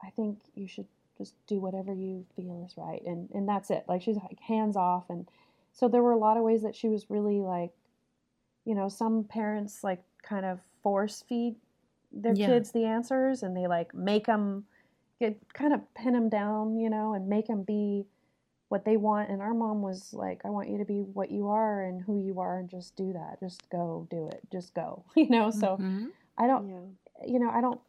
"I 0.02 0.10
think 0.12 0.40
you 0.56 0.68
should 0.68 0.88
just 1.18 1.36
do 1.48 1.60
whatever 1.60 1.94
you 1.94 2.26
feel 2.36 2.64
is 2.66 2.78
right," 2.78 3.02
and 3.06 3.30
and 3.34 3.48
that's 3.48 3.70
it. 3.70 3.86
Like 3.88 4.02
she's 4.02 4.16
like 4.16 4.40
hands 4.40 4.78
off, 4.78 5.10
and 5.10 5.30
so 5.74 5.88
there 5.88 6.02
were 6.02 6.14
a 6.14 6.18
lot 6.18 6.38
of 6.38 6.44
ways 6.44 6.62
that 6.64 6.76
she 6.76 6.88
was 6.88 7.10
really 7.10 7.42
like, 7.42 7.72
you 8.66 8.74
know, 8.74 8.90
some 8.90 9.26
parents 9.26 9.84
like 9.84 10.04
kind 10.24 10.46
of 10.46 10.60
force 10.82 11.24
feed 11.28 11.56
their 12.12 12.34
Yeah. 12.34 12.48
kids 12.48 12.72
the 12.72 12.86
answers, 12.86 13.44
and 13.44 13.56
they 13.56 13.68
like 13.68 13.94
make 13.94 14.26
them 14.28 14.66
get 15.20 15.38
kind 15.54 15.74
of 15.74 15.82
pin 15.94 16.14
them 16.14 16.30
down, 16.30 16.78
you 16.78 16.90
know, 16.90 17.14
and 17.14 17.28
make 17.28 17.48
them 17.48 17.64
be 17.64 18.06
what 18.70 18.86
they 18.86 18.98
want. 18.98 19.30
And 19.30 19.42
our 19.42 19.54
mom 19.54 19.82
was 19.82 20.14
like, 20.14 20.42
I 20.46 20.50
want 20.50 20.70
you 20.70 20.78
to 20.78 20.86
be 20.86 21.02
what 21.02 21.30
you 21.30 21.50
are 21.50 21.84
and 21.84 22.02
who 22.02 22.20
you 22.20 22.40
are 22.40 22.58
and 22.60 22.70
just 22.70 22.96
do 22.96 23.14
that. 23.14 23.40
Just 23.40 23.70
go 23.70 24.08
do 24.10 24.28
it. 24.30 24.42
Just 24.52 24.74
go, 24.74 25.04
you 25.16 25.30
know? 25.30 25.52
So 25.52 25.78
Mhm. 25.78 26.12
I 26.38 26.48
don't, 26.48 26.70
Yeah. 26.70 27.26
you 27.28 27.40
know, 27.40 27.50
I 27.50 27.62
don't, 27.62 27.80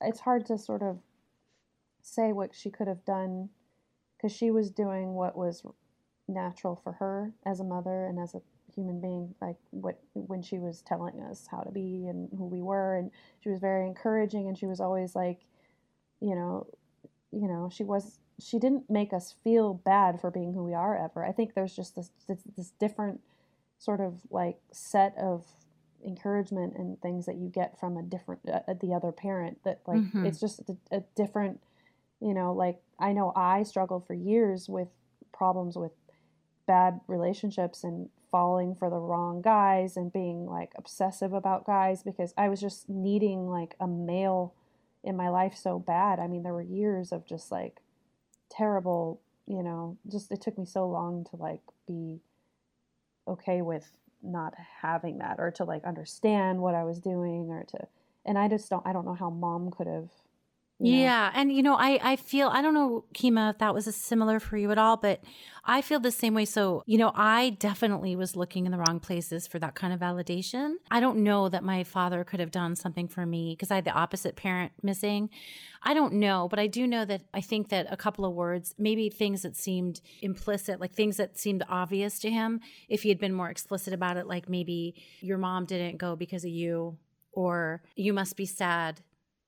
it's 0.00 0.20
hard 0.20 0.44
to 0.46 0.58
sort 0.58 0.82
of 0.82 0.98
say 2.02 2.32
what 2.32 2.54
she 2.54 2.70
could 2.70 2.88
have 2.88 3.04
done 3.04 3.48
because 4.16 4.32
she 4.36 4.50
was 4.50 4.70
doing 4.70 5.14
what 5.14 5.36
was 5.36 5.62
natural 6.28 6.76
for 6.82 6.92
her 6.94 7.32
as 7.46 7.60
a 7.60 7.64
mother 7.64 8.06
and 8.06 8.18
as 8.18 8.34
a 8.34 8.42
human 8.74 9.00
being 9.00 9.34
like 9.40 9.56
what 9.70 9.98
when 10.14 10.42
she 10.42 10.58
was 10.58 10.82
telling 10.82 11.20
us 11.20 11.46
how 11.50 11.60
to 11.60 11.70
be 11.70 12.06
and 12.06 12.28
who 12.36 12.44
we 12.46 12.62
were 12.62 12.96
and 12.96 13.10
she 13.40 13.48
was 13.50 13.60
very 13.60 13.86
encouraging 13.86 14.48
and 14.48 14.56
she 14.58 14.66
was 14.66 14.80
always 14.80 15.14
like 15.14 15.40
you 16.20 16.34
know 16.34 16.66
you 17.32 17.48
know 17.48 17.68
she 17.72 17.84
was 17.84 18.18
she 18.40 18.58
didn't 18.58 18.88
make 18.90 19.12
us 19.12 19.34
feel 19.44 19.74
bad 19.74 20.20
for 20.20 20.30
being 20.30 20.52
who 20.52 20.64
we 20.64 20.74
are 20.74 20.96
ever 20.96 21.24
i 21.24 21.32
think 21.32 21.54
there's 21.54 21.74
just 21.74 21.94
this 21.96 22.10
this, 22.28 22.38
this 22.56 22.70
different 22.80 23.20
sort 23.78 24.00
of 24.00 24.20
like 24.30 24.58
set 24.72 25.14
of 25.18 25.44
encouragement 26.04 26.74
and 26.76 27.00
things 27.00 27.26
that 27.26 27.36
you 27.36 27.48
get 27.48 27.78
from 27.78 27.96
a 27.96 28.02
different 28.02 28.40
uh, 28.52 28.60
the 28.80 28.92
other 28.92 29.12
parent 29.12 29.58
that 29.64 29.80
like 29.86 30.00
Mhm. 30.02 30.26
it's 30.26 30.40
just 30.40 30.60
a, 30.68 30.76
a 30.96 31.00
different 31.14 31.60
you 32.20 32.34
know 32.34 32.52
like 32.52 32.80
i 32.98 33.12
know 33.12 33.32
i 33.36 33.62
struggled 33.62 34.06
for 34.06 34.14
years 34.14 34.68
with 34.68 34.88
problems 35.32 35.76
with 35.76 35.92
bad 36.66 37.00
relationships 37.06 37.84
and 37.84 38.08
falling 38.30 38.74
for 38.74 38.88
the 38.88 38.98
wrong 38.98 39.42
guys 39.42 39.96
and 39.96 40.12
being 40.12 40.46
like 40.46 40.72
obsessive 40.76 41.34
about 41.34 41.66
guys 41.66 42.02
because 42.02 42.32
i 42.38 42.48
was 42.48 42.60
just 42.60 42.88
needing 42.88 43.46
like 43.48 43.74
a 43.78 43.86
male 43.86 44.54
in 45.04 45.16
my 45.16 45.28
life 45.28 45.56
so 45.56 45.78
bad. 45.78 46.18
I 46.18 46.26
mean 46.26 46.42
there 46.42 46.52
were 46.52 46.62
years 46.62 47.12
of 47.12 47.26
just 47.26 47.50
like 47.50 47.80
terrible 48.50 49.20
you 49.46 49.62
know 49.62 49.96
just 50.10 50.30
it 50.30 50.40
took 50.40 50.58
me 50.58 50.64
so 50.64 50.86
long 50.86 51.24
to 51.30 51.36
like 51.36 51.62
be 51.86 52.20
okay 53.26 53.62
with 53.62 53.98
not 54.22 54.54
having 54.82 55.18
that 55.18 55.36
or 55.38 55.50
to 55.50 55.64
like 55.64 55.84
understand 55.84 56.60
what 56.60 56.74
I 56.74 56.84
was 56.84 57.00
doing 57.00 57.50
or 57.50 57.64
to 57.64 57.86
and 58.24 58.38
I 58.38 58.48
just 58.48 58.70
don't 58.70 58.86
I 58.86 58.92
don't 58.92 59.06
know 59.06 59.14
how 59.14 59.30
mom 59.30 59.70
could 59.70 59.86
have 59.86 60.10
know, 60.82 60.90
Yeah. 60.90 61.30
And, 61.34 61.52
you 61.52 61.62
know, 61.62 61.76
I, 61.76 61.98
I 62.02 62.16
feel, 62.16 62.48
I 62.48 62.62
don't 62.62 62.74
know, 62.74 63.04
Keema, 63.14 63.50
if 63.50 63.58
that 63.58 63.74
was 63.74 63.86
a 63.86 63.92
similar 63.92 64.40
for 64.40 64.56
you 64.56 64.70
at 64.70 64.78
all, 64.78 64.96
but 64.96 65.22
I 65.64 65.80
feel 65.80 66.00
the 66.00 66.10
same 66.10 66.34
way. 66.34 66.44
So, 66.44 66.82
you 66.86 66.98
know, 66.98 67.12
I 67.14 67.50
definitely 67.50 68.16
was 68.16 68.34
looking 68.34 68.66
in 68.66 68.72
the 68.72 68.78
wrong 68.78 68.98
places 68.98 69.46
for 69.46 69.58
that 69.60 69.74
kind 69.74 69.92
of 69.92 70.00
validation. 70.00 70.74
I 70.90 70.98
don't 71.00 71.18
know 71.18 71.48
that 71.48 71.62
my 71.62 71.84
father 71.84 72.24
could 72.24 72.40
have 72.40 72.50
done 72.50 72.74
something 72.74 73.06
for 73.06 73.24
me 73.24 73.54
because 73.56 73.70
I 73.70 73.76
had 73.76 73.84
the 73.84 73.92
opposite 73.92 74.34
parent 74.34 74.72
missing. 74.82 75.30
I 75.82 75.94
don't 75.94 76.14
know, 76.14 76.48
but 76.48 76.58
I 76.58 76.66
do 76.66 76.86
know 76.86 77.04
that 77.04 77.22
I 77.32 77.40
think 77.40 77.68
that 77.68 77.86
a 77.90 77.96
couple 77.96 78.24
of 78.24 78.34
words, 78.34 78.74
maybe 78.76 79.08
things 79.08 79.42
that 79.42 79.56
seemed 79.56 80.00
implicit, 80.20 80.80
like 80.80 80.92
things 80.92 81.16
that 81.16 81.38
seemed 81.38 81.64
obvious 81.68 82.18
to 82.20 82.30
him, 82.30 82.60
if 82.88 83.02
he 83.02 83.08
had 83.08 83.18
been 83.18 83.32
more 83.32 83.50
explicit 83.50 83.92
about 83.92 84.16
it, 84.16 84.26
like 84.26 84.48
maybe 84.48 84.94
your 85.20 85.38
mom 85.38 85.64
didn't 85.64 85.98
go 85.98 86.16
because 86.16 86.44
of 86.44 86.50
you, 86.50 86.98
or 87.32 87.82
you 87.96 88.12
must 88.12 88.36
be 88.36 88.46
sad 88.46 89.00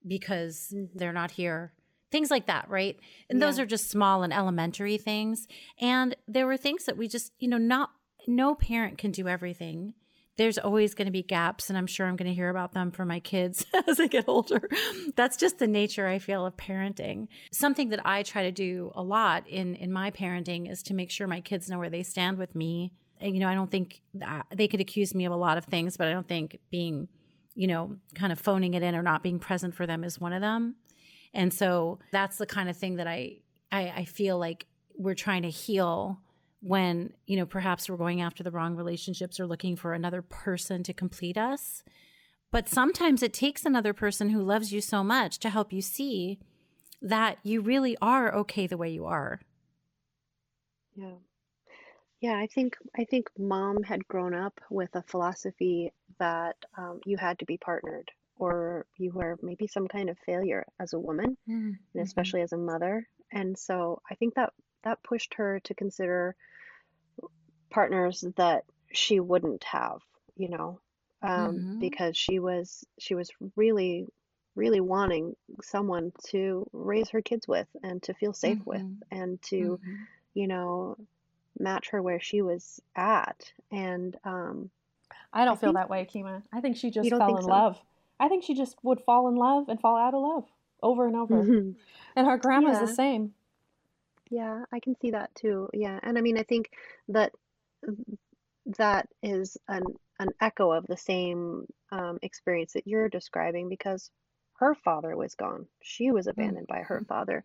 because 0.07 0.75
they're 0.95 1.13
not 1.13 1.33
here. 1.33 1.73
Things 2.11 2.31
like 2.31 2.47
that, 2.47 2.69
right? 2.69 2.97
And 3.29 3.43
those 3.43 3.59
are 3.59 3.67
just 3.67 3.91
small 3.91 4.23
and 4.23 4.33
elementary 4.33 4.99
things. 4.99 5.49
And 5.81 6.15
there 6.29 6.47
were 6.47 6.57
things 6.57 6.85
that 6.85 6.97
we 6.97 7.09
just, 7.09 7.33
you 7.39 7.49
know, 7.49 7.59
not 7.59 7.91
no 8.29 8.55
parent 8.55 8.99
can 8.99 9.11
do 9.11 9.27
everything. 9.29 9.95
there's 10.37 10.59
always 10.59 10.95
going 10.95 11.07
to 11.07 11.13
be 11.13 11.23
gaps 11.23 11.69
and 11.69 11.79
i'm 11.79 11.87
sure 11.87 12.07
i'm 12.07 12.17
going 12.17 12.29
to 12.29 12.35
hear 12.35 12.49
about 12.49 12.73
them 12.73 12.91
for 12.91 13.05
my 13.05 13.21
kids 13.21 13.65
as 13.89 13.99
they 13.99 14.09
get 14.09 14.25
older 14.29 14.69
that's 15.15 15.37
just 15.37 15.59
the 15.59 15.67
nature 15.67 16.09
i 16.09 16.19
feel 16.19 16.45
of 16.47 16.57
parenting 16.57 17.29
something 17.53 17.91
that 17.91 18.01
i 18.05 18.23
try 18.23 18.43
to 18.43 18.51
do 18.51 18.91
a 18.97 19.03
lot 19.03 19.47
in 19.49 19.75
in 19.77 19.93
my 19.93 20.11
parenting 20.11 20.69
is 20.71 20.83
to 20.83 20.95
make 20.95 21.11
sure 21.11 21.27
my 21.29 21.41
kids 21.41 21.69
know 21.69 21.79
where 21.79 21.91
they 21.91 22.03
stand 22.03 22.37
with 22.39 22.55
me 22.55 22.93
and, 23.21 23.35
you 23.35 23.41
know 23.41 23.49
i 23.49 23.55
don't 23.55 23.71
think 23.71 24.01
uh, 24.27 24.43
they 24.55 24.67
could 24.67 24.81
accuse 24.81 25.15
me 25.15 25.25
of 25.25 25.33
a 25.33 25.37
lot 25.37 25.57
of 25.59 25.65
things 25.67 25.97
but 25.97 26.09
i 26.09 26.13
don't 26.13 26.27
think 26.29 26.59
being 26.71 27.07
you 27.55 27.67
know 27.67 27.97
kind 28.15 28.33
of 28.33 28.39
phoning 28.39 28.75
it 28.75 28.83
in 28.83 28.95
or 28.95 29.03
not 29.03 29.23
being 29.23 29.39
present 29.39 29.75
for 29.75 29.87
them 29.87 30.05
is 30.05 30.21
one 30.21 30.33
of 30.33 30.41
them. 30.41 30.77
And 31.33 31.53
so 31.53 31.99
that's 32.13 32.39
the 32.39 32.47
kind 32.47 32.69
of 32.69 32.77
thing 32.77 32.97
that 32.97 33.07
i 33.07 33.39
i, 33.73 33.93
I 33.97 34.05
feel 34.05 34.39
like 34.39 34.67
we're 34.97 35.15
trying 35.15 35.43
to 35.43 35.51
heal 35.51 36.21
when 36.61 37.13
you 37.27 37.37
know 37.37 37.47
perhaps 37.47 37.89
we're 37.89 37.97
going 37.97 38.21
after 38.21 38.43
the 38.43 38.51
wrong 38.51 38.77
relationships 38.77 39.39
or 39.39 39.47
looking 39.47 39.77
for 39.77 39.93
another 39.93 40.23
person 40.23 40.83
to 40.85 40.93
complete 40.93 41.37
us. 41.37 41.83
But 42.51 42.69
sometimes 42.69 43.23
it 43.23 43.33
takes 43.33 43.65
another 43.65 43.93
person 43.93 44.31
who 44.31 44.41
loves 44.41 44.73
you 44.73 44.81
so 44.81 45.03
much 45.03 45.39
to 45.41 45.51
help 45.51 45.73
you 45.73 45.83
see 45.83 46.39
that 47.03 47.39
you 47.43 47.61
really 47.61 47.97
are 48.01 48.33
okay 48.33 48.67
the 48.67 48.77
way 48.77 48.91
you 48.91 49.07
are. 49.07 49.41
Yeah 50.95 51.17
yeah 52.25 52.37
i 52.37 52.47
think 52.47 52.77
i 52.99 53.05
think 53.05 53.29
mom 53.39 53.83
had 53.83 54.07
grown 54.09 54.35
up 54.35 54.61
with 54.71 54.91
a 54.95 55.03
philosophy 55.03 55.93
that 56.19 56.57
um, 56.77 57.01
you 57.05 57.17
had 57.17 57.39
to 57.39 57.45
be 57.45 57.57
partnered 57.57 58.11
or 58.37 58.87
you 58.97 59.11
were 59.13 59.37
maybe 59.43 59.67
some 59.67 59.87
kind 59.87 60.09
of 60.11 60.17
failure 60.27 60.65
as 60.81 60.93
a 60.93 60.99
woman 60.99 61.37
mm-hmm. 61.49 61.73
and 61.95 62.03
especially 62.07 62.43
as 62.43 62.53
a 62.53 62.57
mother 62.57 63.07
and 63.33 63.57
so 63.59 64.01
i 64.11 64.15
think 64.15 64.35
that 64.35 64.53
that 64.85 65.03
pushed 65.03 65.35
her 65.35 65.61
to 65.65 65.75
consider 65.75 66.37
partners 67.75 68.25
that 68.37 68.65
she 68.93 69.19
wouldn't 69.19 69.65
have, 69.65 69.99
you 70.37 70.49
know, 70.49 70.81
um, 71.23 71.57
mm-hmm. 71.57 71.79
because 71.81 72.17
she 72.17 72.39
was 72.39 72.85
she 72.99 73.15
was 73.15 73.31
really 73.57 74.07
really 74.55 74.81
wanting 74.81 75.35
someone 75.63 76.13
to 76.25 76.65
raise 76.73 77.09
her 77.09 77.21
kids 77.21 77.49
with 77.49 77.67
and 77.83 78.01
to 78.05 78.15
feel 78.15 78.33
safe 78.33 78.59
mm-hmm. 78.59 78.71
with 78.71 79.01
and 79.11 79.43
to 79.43 79.57
mm-hmm. 79.57 79.95
you 80.35 80.47
know 80.47 80.97
match 81.59 81.91
her 81.91 82.03
where 82.03 82.21
she 82.21 82.43
was 82.43 82.81
at 82.97 83.53
and 83.71 84.17
um, 84.25 84.71
I 85.33 85.45
don't 85.45 85.59
I 85.59 85.61
feel 85.61 85.73
that 85.73 85.91
way, 85.91 86.09
Keema. 86.13 86.43
I 86.53 86.61
think 86.61 86.77
she 86.77 86.91
just 86.91 87.11
fell 87.11 87.37
in 87.37 87.43
so? 87.43 87.49
love. 87.49 87.79
I 88.21 88.29
think 88.29 88.45
she 88.45 88.55
just 88.55 88.77
would 88.83 89.01
fall 89.01 89.29
in 89.29 89.35
love 89.35 89.69
and 89.69 89.81
fall 89.81 89.97
out 89.97 90.15
of 90.15 90.23
love 90.23 90.45
over 90.83 91.07
and 91.07 91.17
over. 91.17 91.43
Mm-hmm. 91.43 91.71
And 92.15 92.27
her 92.27 92.39
grandma's 92.39 92.79
yeah. 92.79 92.87
the 92.87 92.95
same. 92.95 93.35
Yeah, 94.31 94.65
I 94.73 94.79
can 94.79 94.97
see 95.01 95.11
that 95.11 95.35
too. 95.35 95.69
Yeah. 95.73 95.99
And 96.03 96.17
I 96.17 96.21
mean, 96.21 96.39
I 96.39 96.45
think 96.45 96.71
that 97.09 97.33
that 98.79 99.09
is 99.23 99.57
an 99.69 99.83
an 100.21 100.29
echo 100.41 100.71
of 100.71 100.87
the 100.87 100.97
same 100.97 101.67
um, 101.91 102.19
experience 102.23 102.73
that 102.75 102.87
you're 102.87 103.09
describing 103.09 103.69
because 103.69 104.11
her 104.59 104.77
father 104.77 105.17
was 105.17 105.35
gone. 105.35 105.67
She 105.83 106.13
was 106.13 106.29
abandoned 106.29 106.69
by 106.69 106.83
her 106.83 106.99
mm-hmm. 106.99 107.07
father. 107.07 107.45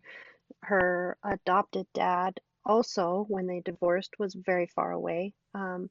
Her 0.62 1.16
adopted 1.24 1.86
dad 1.92 2.40
also, 2.70 3.26
when 3.28 3.46
they 3.48 3.60
divorced, 3.60 4.18
was 4.20 4.34
very 4.34 4.66
far 4.66 4.92
away. 4.92 5.34
Um, 5.54 5.90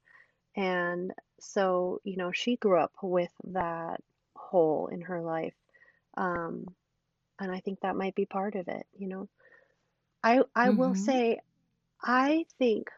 and 0.55 1.13
so, 1.39 1.99
you 2.05 2.17
know, 2.17 2.32
she 2.34 2.57
grew 2.57 2.80
up 2.80 2.93
with 3.03 3.34
that 3.45 4.01
hole 4.36 4.88
in 4.91 5.01
her 5.01 5.21
life. 5.21 5.55
Um, 6.17 6.65
and 7.39 7.51
I 7.51 7.59
think 7.61 7.80
that 7.82 7.95
might 7.95 8.15
be 8.15 8.25
part 8.25 8.55
of 8.55 8.67
it, 8.67 8.88
you 8.93 9.07
know. 9.09 9.30
I 10.23 10.43
I 10.55 10.71
will 10.71 10.95
Mm-hmm. 10.95 11.11
say 11.11 11.39
I 12.03 12.45
think 12.59 12.89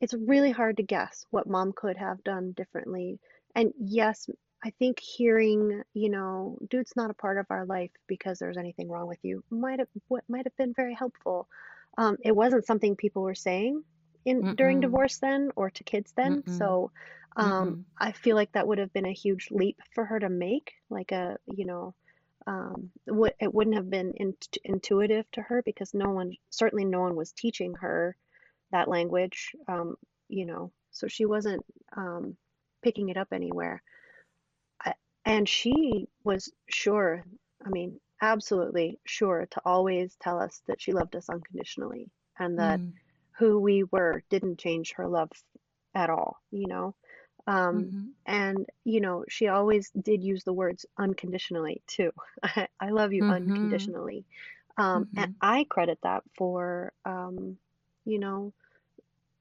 it's 0.00 0.14
really 0.14 0.50
hard 0.50 0.76
to 0.76 0.82
guess 0.82 1.26
what 1.30 1.48
mom 1.48 1.72
could 1.74 1.96
have 1.96 2.22
done 2.24 2.52
differently. 2.52 3.18
And 3.54 3.72
yes, 3.78 4.28
I 4.64 4.70
think 4.78 4.98
hearing, 5.00 5.82
you 5.94 6.10
know, 6.10 6.58
dude's 6.70 6.96
not 6.96 7.10
a 7.10 7.14
part 7.14 7.38
of 7.38 7.46
our 7.50 7.66
life 7.66 7.90
because 8.08 8.38
there's 8.38 8.56
anything 8.58 8.88
wrong 8.88 9.06
with 9.08 9.18
you 9.22 9.44
might 9.50 9.78
have 9.80 9.88
what 10.08 10.24
might 10.28 10.46
have 10.46 10.56
been 10.56 10.74
very 10.74 10.94
helpful. 10.94 11.48
Um, 11.96 12.16
it 12.22 12.34
wasn't 12.34 12.66
something 12.66 12.96
people 12.96 13.22
were 13.22 13.34
saying 13.34 13.82
in 14.24 14.54
during 14.56 14.78
Mm-mm. 14.78 14.82
divorce 14.82 15.18
then 15.18 15.50
or 15.56 15.70
to 15.70 15.84
kids 15.84 16.12
then. 16.16 16.42
Mm-mm. 16.42 16.58
So 16.58 16.90
um. 17.36 17.84
I 17.98 18.12
feel 18.12 18.34
like 18.34 18.52
that 18.52 18.66
would 18.66 18.78
have 18.78 18.92
been 18.92 19.06
a 19.06 19.12
huge 19.12 19.48
leap 19.50 19.78
for 19.94 20.04
her 20.06 20.18
to 20.18 20.28
make, 20.28 20.72
like 20.88 21.12
a, 21.12 21.36
you 21.46 21.66
know, 21.66 21.94
um, 22.46 22.90
it 23.06 23.52
wouldn't 23.52 23.76
have 23.76 23.90
been 23.90 24.12
in, 24.14 24.34
intuitive 24.64 25.30
to 25.32 25.42
her 25.42 25.62
because 25.62 25.92
no 25.92 26.10
one, 26.10 26.32
certainly 26.50 26.84
no 26.84 27.00
one 27.00 27.16
was 27.16 27.32
teaching 27.32 27.74
her 27.74 28.16
that 28.72 28.88
language, 28.88 29.52
um, 29.68 29.96
you 30.28 30.46
know, 30.46 30.70
so 30.92 31.08
she 31.08 31.26
wasn't 31.26 31.62
um, 31.96 32.36
picking 32.82 33.08
it 33.08 33.16
up 33.16 33.28
anywhere. 33.32 33.82
I, 34.80 34.94
and 35.24 35.48
she 35.48 36.08
was 36.24 36.52
sure, 36.68 37.24
I 37.64 37.68
mean, 37.68 38.00
absolutely 38.20 38.98
sure 39.04 39.46
to 39.50 39.60
always 39.64 40.16
tell 40.20 40.38
us 40.40 40.62
that 40.66 40.80
she 40.80 40.92
loved 40.92 41.16
us 41.16 41.28
unconditionally 41.28 42.10
and 42.38 42.58
that 42.58 42.80
Mm. 42.80 42.94
who 43.38 43.58
we 43.60 43.84
were 43.84 44.22
didn't 44.30 44.58
change 44.58 44.92
her 44.94 45.08
love 45.08 45.30
at 45.94 46.10
all, 46.10 46.38
you 46.50 46.66
know. 46.68 46.94
Um, 47.46 47.94
Mm-hmm. 47.94 48.10
and, 48.26 48.66
you 48.84 49.00
know, 49.00 49.24
she 49.28 49.48
always 49.48 49.90
did 49.90 50.22
use 50.22 50.44
the 50.44 50.52
words 50.52 50.86
unconditionally 50.98 51.82
too. 51.86 52.10
I, 52.42 52.68
I 52.80 52.90
love 52.90 53.12
you 53.12 53.24
Mm-hmm. 53.24 53.28
unconditionally. 53.28 54.24
Um, 54.78 55.06
Mm-hmm. 55.06 55.16
and 55.16 55.28
I 55.40 55.64
credit 55.68 55.98
that 56.02 56.22
for, 56.36 56.92
um, 57.04 57.58
you 58.04 58.18
know, 58.18 58.52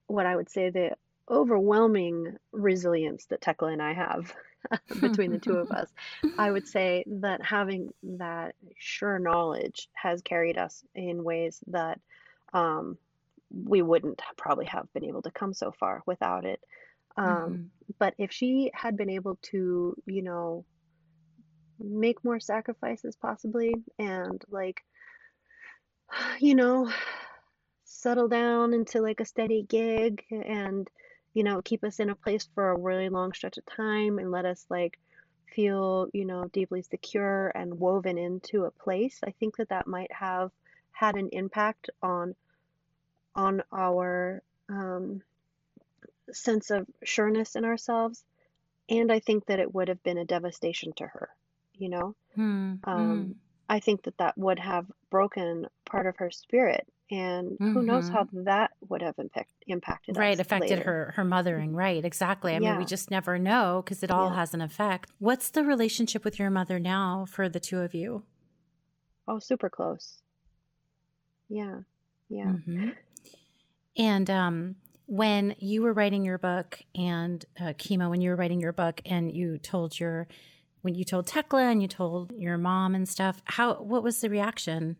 what 0.07 0.25
I 0.25 0.35
would 0.35 0.49
say 0.49 0.69
the 0.69 0.95
overwhelming 1.29 2.37
resilience 2.51 3.25
that 3.27 3.41
Tekla 3.41 3.69
and 3.71 3.81
I 3.81 3.93
have 3.93 4.33
between 5.01 5.31
the 5.31 5.39
two 5.39 5.55
of 5.55 5.71
us. 5.71 5.89
I 6.37 6.51
would 6.51 6.67
say 6.67 7.03
that 7.07 7.43
having 7.43 7.89
that 8.03 8.55
sure 8.77 9.19
knowledge 9.19 9.89
has 9.93 10.21
carried 10.21 10.57
us 10.57 10.83
in 10.95 11.23
ways 11.23 11.59
that 11.67 11.99
um, 12.53 12.97
we 13.51 13.81
wouldn't 13.81 14.21
probably 14.37 14.65
have 14.65 14.91
been 14.93 15.05
able 15.05 15.21
to 15.23 15.31
come 15.31 15.53
so 15.53 15.71
far 15.71 16.03
without 16.05 16.45
it. 16.45 16.59
Um, 17.17 17.59
Mm-hmm. 17.87 17.93
but 17.99 18.13
if 18.17 18.31
she 18.31 18.71
had 18.73 18.97
been 18.97 19.09
able 19.09 19.37
to, 19.43 19.95
you 20.05 20.21
know, 20.21 20.65
make 21.79 22.23
more 22.23 22.39
sacrifices 22.39 23.15
possibly 23.15 23.75
and 23.99 24.41
like, 24.49 24.83
you 26.39 26.55
know, 26.55 26.91
settle 27.85 28.27
down 28.27 28.73
into 28.73 29.01
like 29.01 29.19
a 29.19 29.25
steady 29.25 29.63
gig 29.63 30.23
and 30.31 30.89
you 31.35 31.43
know 31.43 31.61
keep 31.61 31.83
us 31.85 31.99
in 31.99 32.09
a 32.09 32.15
place 32.15 32.49
for 32.55 32.71
a 32.71 32.79
really 32.79 33.09
long 33.09 33.33
stretch 33.33 33.57
of 33.59 33.65
time 33.67 34.19
and 34.19 34.31
let 34.31 34.45
us 34.45 34.65
like 34.69 34.99
feel 35.55 36.07
you 36.13 36.25
know 36.25 36.45
deeply 36.53 36.81
secure 36.83 37.51
and 37.55 37.79
woven 37.79 38.17
into 38.17 38.65
a 38.65 38.71
place 38.71 39.19
i 39.25 39.31
think 39.39 39.57
that 39.57 39.69
that 39.69 39.87
might 39.87 40.11
have 40.13 40.51
had 40.93 41.15
an 41.15 41.29
impact 41.33 41.91
on 42.03 42.35
on 43.35 43.61
our 43.73 44.41
um, 44.69 45.21
sense 46.31 46.71
of 46.71 46.87
sureness 47.03 47.55
in 47.55 47.65
ourselves 47.65 48.23
and 48.89 49.11
i 49.11 49.19
think 49.19 49.45
that 49.45 49.59
it 49.59 49.73
would 49.73 49.87
have 49.87 50.03
been 50.03 50.17
a 50.17 50.25
devastation 50.25 50.93
to 50.93 51.05
her 51.05 51.29
you 51.77 51.89
know 51.89 52.15
Hmm. 52.35 52.75
um, 52.85 53.27
Mm. 53.29 53.35
I 53.69 53.79
think 53.79 54.03
that 54.03 54.17
that 54.19 54.37
would 54.37 54.59
have 54.59 54.85
broken 55.09 55.67
part 55.85 56.05
of 56.05 56.17
her 56.17 56.29
spirit, 56.31 56.87
and 57.11 57.57
who 57.71 57.83
knows 57.83 58.05
Mm-hmm. 58.05 58.13
how 58.17 58.27
that 58.45 58.71
would 58.89 59.01
have 59.01 59.15
impact, 59.19 59.51
impacted 59.67 60.17
Right, 60.17 60.39
affected 60.39 60.79
later. 60.79 60.83
her 60.83 61.13
her 61.17 61.23
mothering. 61.23 61.75
Right, 61.75 62.03
exactly. 62.03 62.55
I 62.55 62.59
mean, 62.59 62.77
we 62.77 62.85
just 62.85 63.11
never 63.11 63.37
know 63.37 63.81
because 63.83 64.03
it 64.03 64.11
all 64.11 64.29
yeah. 64.29 64.35
has 64.35 64.53
an 64.53 64.61
effect. 64.61 65.11
What's 65.19 65.49
the 65.49 65.63
relationship 65.63 66.23
with 66.25 66.39
your 66.39 66.49
mother 66.49 66.79
now 66.79 67.25
for 67.29 67.47
the 67.49 67.59
two 67.59 67.79
of 67.81 67.93
you? 67.93 68.23
Oh, 69.27 69.39
super 69.39 69.69
close. 69.69 70.21
Yeah, 71.49 71.81
yeah. 72.29 72.51
hmm 72.51 72.89
And 73.97 74.29
um, 74.29 74.75
when 75.05 75.55
you 75.59 75.81
were 75.83 75.93
writing 75.93 76.25
your 76.25 76.37
book, 76.37 76.79
and 76.95 77.43
uh, 77.59 77.73
Keema, 77.73 78.09
when 78.09 78.21
you 78.21 78.31
were 78.31 78.35
writing 78.35 78.59
your 78.59 78.73
book, 78.73 79.01
and 79.05 79.31
you 79.35 79.57
told 79.57 79.99
your 79.99 80.27
when 80.81 80.95
you 80.95 81.03
told 81.03 81.25
Tekla 81.27 81.63
and 81.71 81.81
you 81.81 81.87
told 81.87 82.31
your 82.37 82.57
mom 82.57 82.93
and 82.93 83.07
stuff, 83.09 83.41
how 83.45 83.75
what 83.75 84.03
was 84.03 84.21
the 84.21 84.29
reaction? 84.29 84.97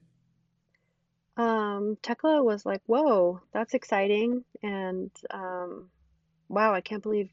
Um, 1.38 1.98
Tekla 2.02 2.44
was 2.44 2.66
like, 2.66 2.82
"Whoa, 2.86 3.42
that's 3.54 3.74
exciting," 3.74 4.44
and 4.64 5.12
um, 5.32 5.90
wow, 6.50 6.74
I 6.74 6.82
can't 6.82 7.04
believe 7.04 7.30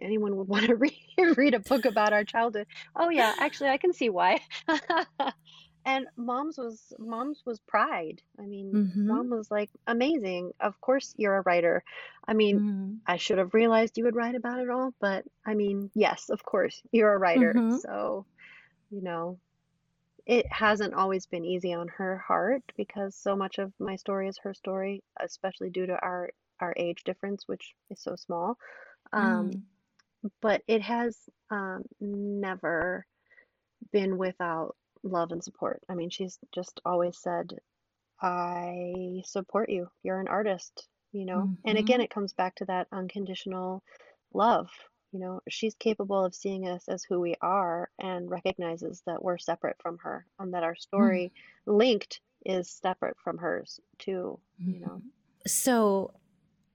anyone 0.00 0.36
would 0.36 0.48
want 0.54 0.66
to 0.66 0.76
read 0.76 0.94
read 1.36 1.54
a 1.54 1.60
book 1.60 1.84
about 1.86 2.12
our 2.12 2.24
childhood. 2.24 2.66
Oh 2.94 3.10
yeah, 3.10 3.34
actually, 3.38 3.70
I 3.70 3.78
can 3.78 3.92
see 3.92 4.10
why. 4.10 4.40
And 5.84 6.06
mom's 6.16 6.58
was 6.58 6.92
mom's 6.98 7.42
was 7.46 7.60
pride. 7.60 8.20
I 8.38 8.42
mean, 8.42 8.74
Mm-hmm. 8.74 9.08
mom 9.08 9.30
was 9.30 9.50
like, 9.50 9.70
"Amazing. 9.86 10.52
Of 10.60 10.78
course 10.80 11.14
you're 11.16 11.36
a 11.38 11.42
writer." 11.42 11.82
I 12.26 12.34
mean, 12.34 12.58
Mm-hmm. 12.58 12.94
I 13.06 13.16
should 13.16 13.38
have 13.38 13.54
realized 13.54 13.96
you 13.96 14.04
would 14.04 14.16
write 14.16 14.34
about 14.34 14.60
it 14.60 14.68
all, 14.68 14.92
but 15.00 15.24
I 15.46 15.54
mean, 15.54 15.90
yes, 15.94 16.28
of 16.28 16.44
course, 16.44 16.82
you're 16.92 17.14
a 17.14 17.18
writer. 17.18 17.54
Mm-hmm. 17.54 17.76
So, 17.80 18.26
you 18.90 19.00
know, 19.02 19.38
it 20.28 20.46
hasn't 20.52 20.94
always 20.94 21.26
been 21.26 21.44
easy 21.44 21.74
on 21.74 21.88
her 21.88 22.18
heart 22.18 22.62
because 22.76 23.16
so 23.16 23.36
much 23.36 23.58
of 23.58 23.72
my 23.80 23.96
story 23.96 24.28
is 24.28 24.38
her 24.38 24.54
story, 24.54 25.02
especially 25.20 25.70
due 25.70 25.86
to 25.86 25.94
our 25.94 26.30
our 26.60 26.74
age 26.76 27.04
difference, 27.04 27.48
which 27.48 27.74
is 27.90 28.00
so 28.02 28.16
small. 28.16 28.58
Um, 29.12 29.52
Mm. 29.52 29.62
but 30.42 30.62
it 30.68 30.82
has 30.82 31.28
um, 31.50 31.84
never 32.00 33.06
been 33.92 34.18
without 34.18 34.76
love 35.02 35.32
and 35.32 35.42
support. 35.42 35.82
I 35.88 35.94
mean, 35.94 36.10
she's 36.10 36.38
just 36.54 36.80
always 36.84 37.18
said, 37.18 37.52
I 38.22 39.22
support 39.24 39.70
you. 39.70 39.88
You're 40.02 40.20
an 40.20 40.28
artist, 40.28 40.88
you 41.12 41.26
know? 41.26 41.50
And 41.64 41.78
again, 41.78 42.00
it 42.00 42.10
comes 42.10 42.32
back 42.34 42.56
to 42.56 42.64
that 42.66 42.88
unconditional 42.92 43.82
love. 44.34 44.68
You 45.12 45.20
know, 45.20 45.40
she's 45.48 45.74
capable 45.74 46.24
of 46.24 46.34
seeing 46.34 46.68
us 46.68 46.86
as 46.88 47.02
who 47.02 47.20
we 47.20 47.34
are 47.40 47.90
and 47.98 48.30
recognizes 48.30 49.02
that 49.06 49.22
we're 49.22 49.38
separate 49.38 49.76
from 49.80 49.98
her 49.98 50.26
and 50.38 50.52
that 50.52 50.64
our 50.64 50.76
story 50.76 51.32
mm-hmm. 51.66 51.78
linked 51.78 52.20
is 52.44 52.68
separate 52.68 53.16
from 53.22 53.38
hers 53.38 53.80
too, 53.98 54.38
you 54.58 54.74
mm-hmm. 54.74 54.84
know? 54.84 55.02
So 55.46 56.12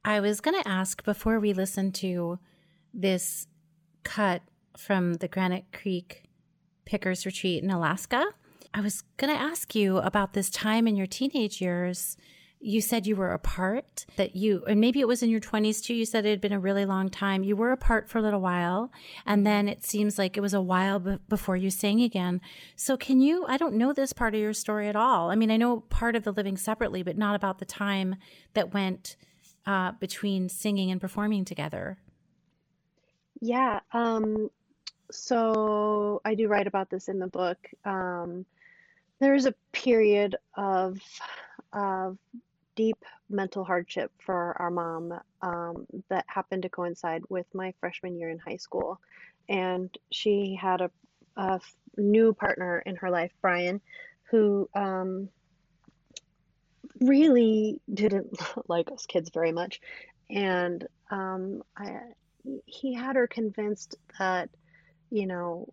I 0.03 0.19
was 0.19 0.41
going 0.41 0.61
to 0.61 0.67
ask 0.67 1.03
before 1.03 1.39
we 1.39 1.53
listen 1.53 1.91
to 1.93 2.39
this 2.93 3.47
cut 4.03 4.41
from 4.77 5.15
the 5.15 5.27
Granite 5.27 5.65
Creek 5.71 6.23
Pickers 6.85 7.25
Retreat 7.25 7.63
in 7.63 7.69
Alaska. 7.69 8.25
I 8.73 8.81
was 8.81 9.03
going 9.17 9.33
to 9.33 9.39
ask 9.39 9.75
you 9.75 9.97
about 9.97 10.33
this 10.33 10.49
time 10.49 10.87
in 10.87 10.95
your 10.95 11.07
teenage 11.07 11.61
years. 11.61 12.17
You 12.65 12.79
said 12.79 13.05
you 13.05 13.17
were 13.17 13.33
apart, 13.33 14.05
that 14.15 14.37
you, 14.37 14.63
and 14.65 14.79
maybe 14.79 15.01
it 15.01 15.07
was 15.07 15.21
in 15.21 15.29
your 15.29 15.41
20s 15.41 15.83
too. 15.83 15.93
You 15.93 16.05
said 16.05 16.25
it 16.25 16.29
had 16.29 16.39
been 16.39 16.53
a 16.53 16.59
really 16.59 16.85
long 16.85 17.09
time. 17.09 17.43
You 17.43 17.57
were 17.57 17.73
apart 17.73 18.09
for 18.09 18.19
a 18.19 18.21
little 18.21 18.39
while, 18.39 18.89
and 19.25 19.45
then 19.45 19.67
it 19.67 19.83
seems 19.83 20.17
like 20.17 20.37
it 20.37 20.41
was 20.41 20.53
a 20.53 20.61
while 20.61 20.97
b- 20.99 21.17
before 21.27 21.57
you 21.57 21.69
sang 21.69 22.01
again. 22.01 22.39
So, 22.77 22.95
can 22.95 23.19
you? 23.19 23.45
I 23.49 23.57
don't 23.57 23.75
know 23.75 23.91
this 23.91 24.13
part 24.13 24.33
of 24.33 24.39
your 24.39 24.53
story 24.53 24.87
at 24.87 24.95
all. 24.95 25.29
I 25.29 25.35
mean, 25.35 25.51
I 25.51 25.57
know 25.57 25.81
part 25.81 26.15
of 26.15 26.23
the 26.23 26.31
living 26.31 26.55
separately, 26.55 27.03
but 27.03 27.17
not 27.17 27.35
about 27.35 27.59
the 27.59 27.65
time 27.65 28.15
that 28.53 28.73
went 28.73 29.17
uh, 29.67 29.91
between 29.99 30.47
singing 30.47 30.89
and 30.89 31.01
performing 31.01 31.43
together. 31.43 31.97
Yeah, 33.41 33.81
um, 33.91 34.49
so 35.11 36.21
I 36.23 36.33
do 36.33 36.47
write 36.47 36.67
about 36.67 36.89
this 36.89 37.09
in 37.09 37.19
the 37.19 37.27
book. 37.27 37.57
Um, 37.83 38.45
there 39.19 39.33
was 39.33 39.45
a 39.45 39.53
period 39.73 40.37
of 40.55 40.99
of 41.73 42.17
deep 42.75 42.97
mental 43.29 43.63
hardship 43.63 44.11
for 44.19 44.55
our 44.59 44.71
mom 44.71 45.13
um, 45.41 45.85
that 46.09 46.25
happened 46.27 46.63
to 46.63 46.69
coincide 46.69 47.23
with 47.29 47.45
my 47.53 47.73
freshman 47.79 48.17
year 48.17 48.29
in 48.29 48.39
high 48.39 48.57
school. 48.57 48.99
And 49.49 49.95
she 50.11 50.57
had 50.59 50.81
a 51.37 51.59
new 51.97 52.33
partner 52.33 52.81
in 52.85 52.95
her 52.97 53.09
life, 53.09 53.31
Brian, 53.41 53.81
who 54.31 54.69
um, 54.75 55.29
really 56.99 57.79
didn't 57.91 58.37
like 58.67 58.91
us 58.91 59.05
kids 59.05 59.29
very 59.33 59.51
much. 59.51 59.79
And 60.29 60.87
um, 61.11 61.61
I, 61.77 61.99
he 62.65 62.93
had 62.93 63.15
her 63.15 63.27
convinced 63.27 63.95
that, 64.19 64.49
you 65.09 65.27
know, 65.27 65.67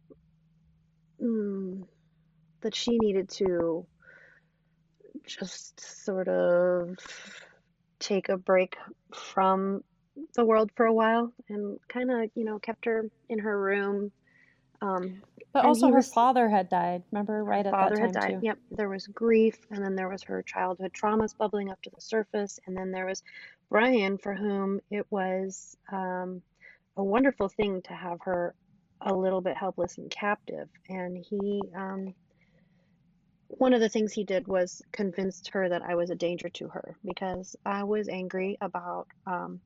mm, 1.22 1.86
that 2.60 2.74
she 2.74 2.98
needed 2.98 3.28
to 3.30 3.86
just 5.38 6.04
sort 6.04 6.28
of 6.28 6.96
take 7.98 8.28
a 8.28 8.36
break 8.36 8.76
from 9.14 9.82
the 10.34 10.44
world 10.44 10.70
for 10.76 10.86
a 10.86 10.92
while 10.92 11.32
and 11.48 11.78
kind 11.88 12.10
of, 12.10 12.30
you 12.34 12.44
know, 12.44 12.58
kept 12.58 12.84
her 12.84 13.08
in 13.28 13.38
her 13.38 13.60
room. 13.60 14.10
Um, 14.82 15.22
But 15.52 15.64
also, 15.64 15.86
he 15.86 15.92
her 15.92 15.98
was, 15.98 16.12
father 16.12 16.48
had 16.48 16.68
died. 16.68 17.02
Remember, 17.12 17.44
right 17.44 17.66
at 17.66 17.72
that 17.72 17.72
father 17.72 18.00
had 18.00 18.12
died. 18.12 18.40
too. 18.40 18.46
Yep, 18.46 18.58
there 18.72 18.88
was 18.88 19.06
grief, 19.06 19.58
and 19.70 19.84
then 19.84 19.94
there 19.94 20.08
was 20.08 20.22
her 20.22 20.42
childhood 20.42 20.92
traumas 20.92 21.36
bubbling 21.36 21.70
up 21.70 21.80
to 21.82 21.90
the 21.90 22.00
surface, 22.00 22.58
and 22.66 22.76
then 22.76 22.90
there 22.90 23.06
was 23.06 23.22
Brian, 23.68 24.18
for 24.18 24.34
whom 24.34 24.80
it 24.90 25.06
was 25.10 25.76
um, 25.92 26.42
a 26.96 27.04
wonderful 27.04 27.48
thing 27.48 27.82
to 27.82 27.92
have 27.92 28.18
her 28.22 28.54
a 29.02 29.14
little 29.14 29.40
bit 29.40 29.56
helpless 29.56 29.98
and 29.98 30.10
captive. 30.10 30.68
And 30.88 31.16
he, 31.16 31.62
um, 31.76 32.14
one 33.58 33.74
of 33.74 33.80
the 33.80 33.88
things 33.88 34.12
he 34.12 34.24
did 34.24 34.46
was 34.46 34.80
convinced 34.92 35.50
her 35.52 35.68
that 35.68 35.82
I 35.82 35.96
was 35.96 36.10
a 36.10 36.14
danger 36.14 36.48
to 36.50 36.68
her 36.68 36.96
because 37.04 37.56
I 37.64 37.82
was 37.82 38.08
angry 38.08 38.56
about, 38.60 39.08
um, 39.26 39.60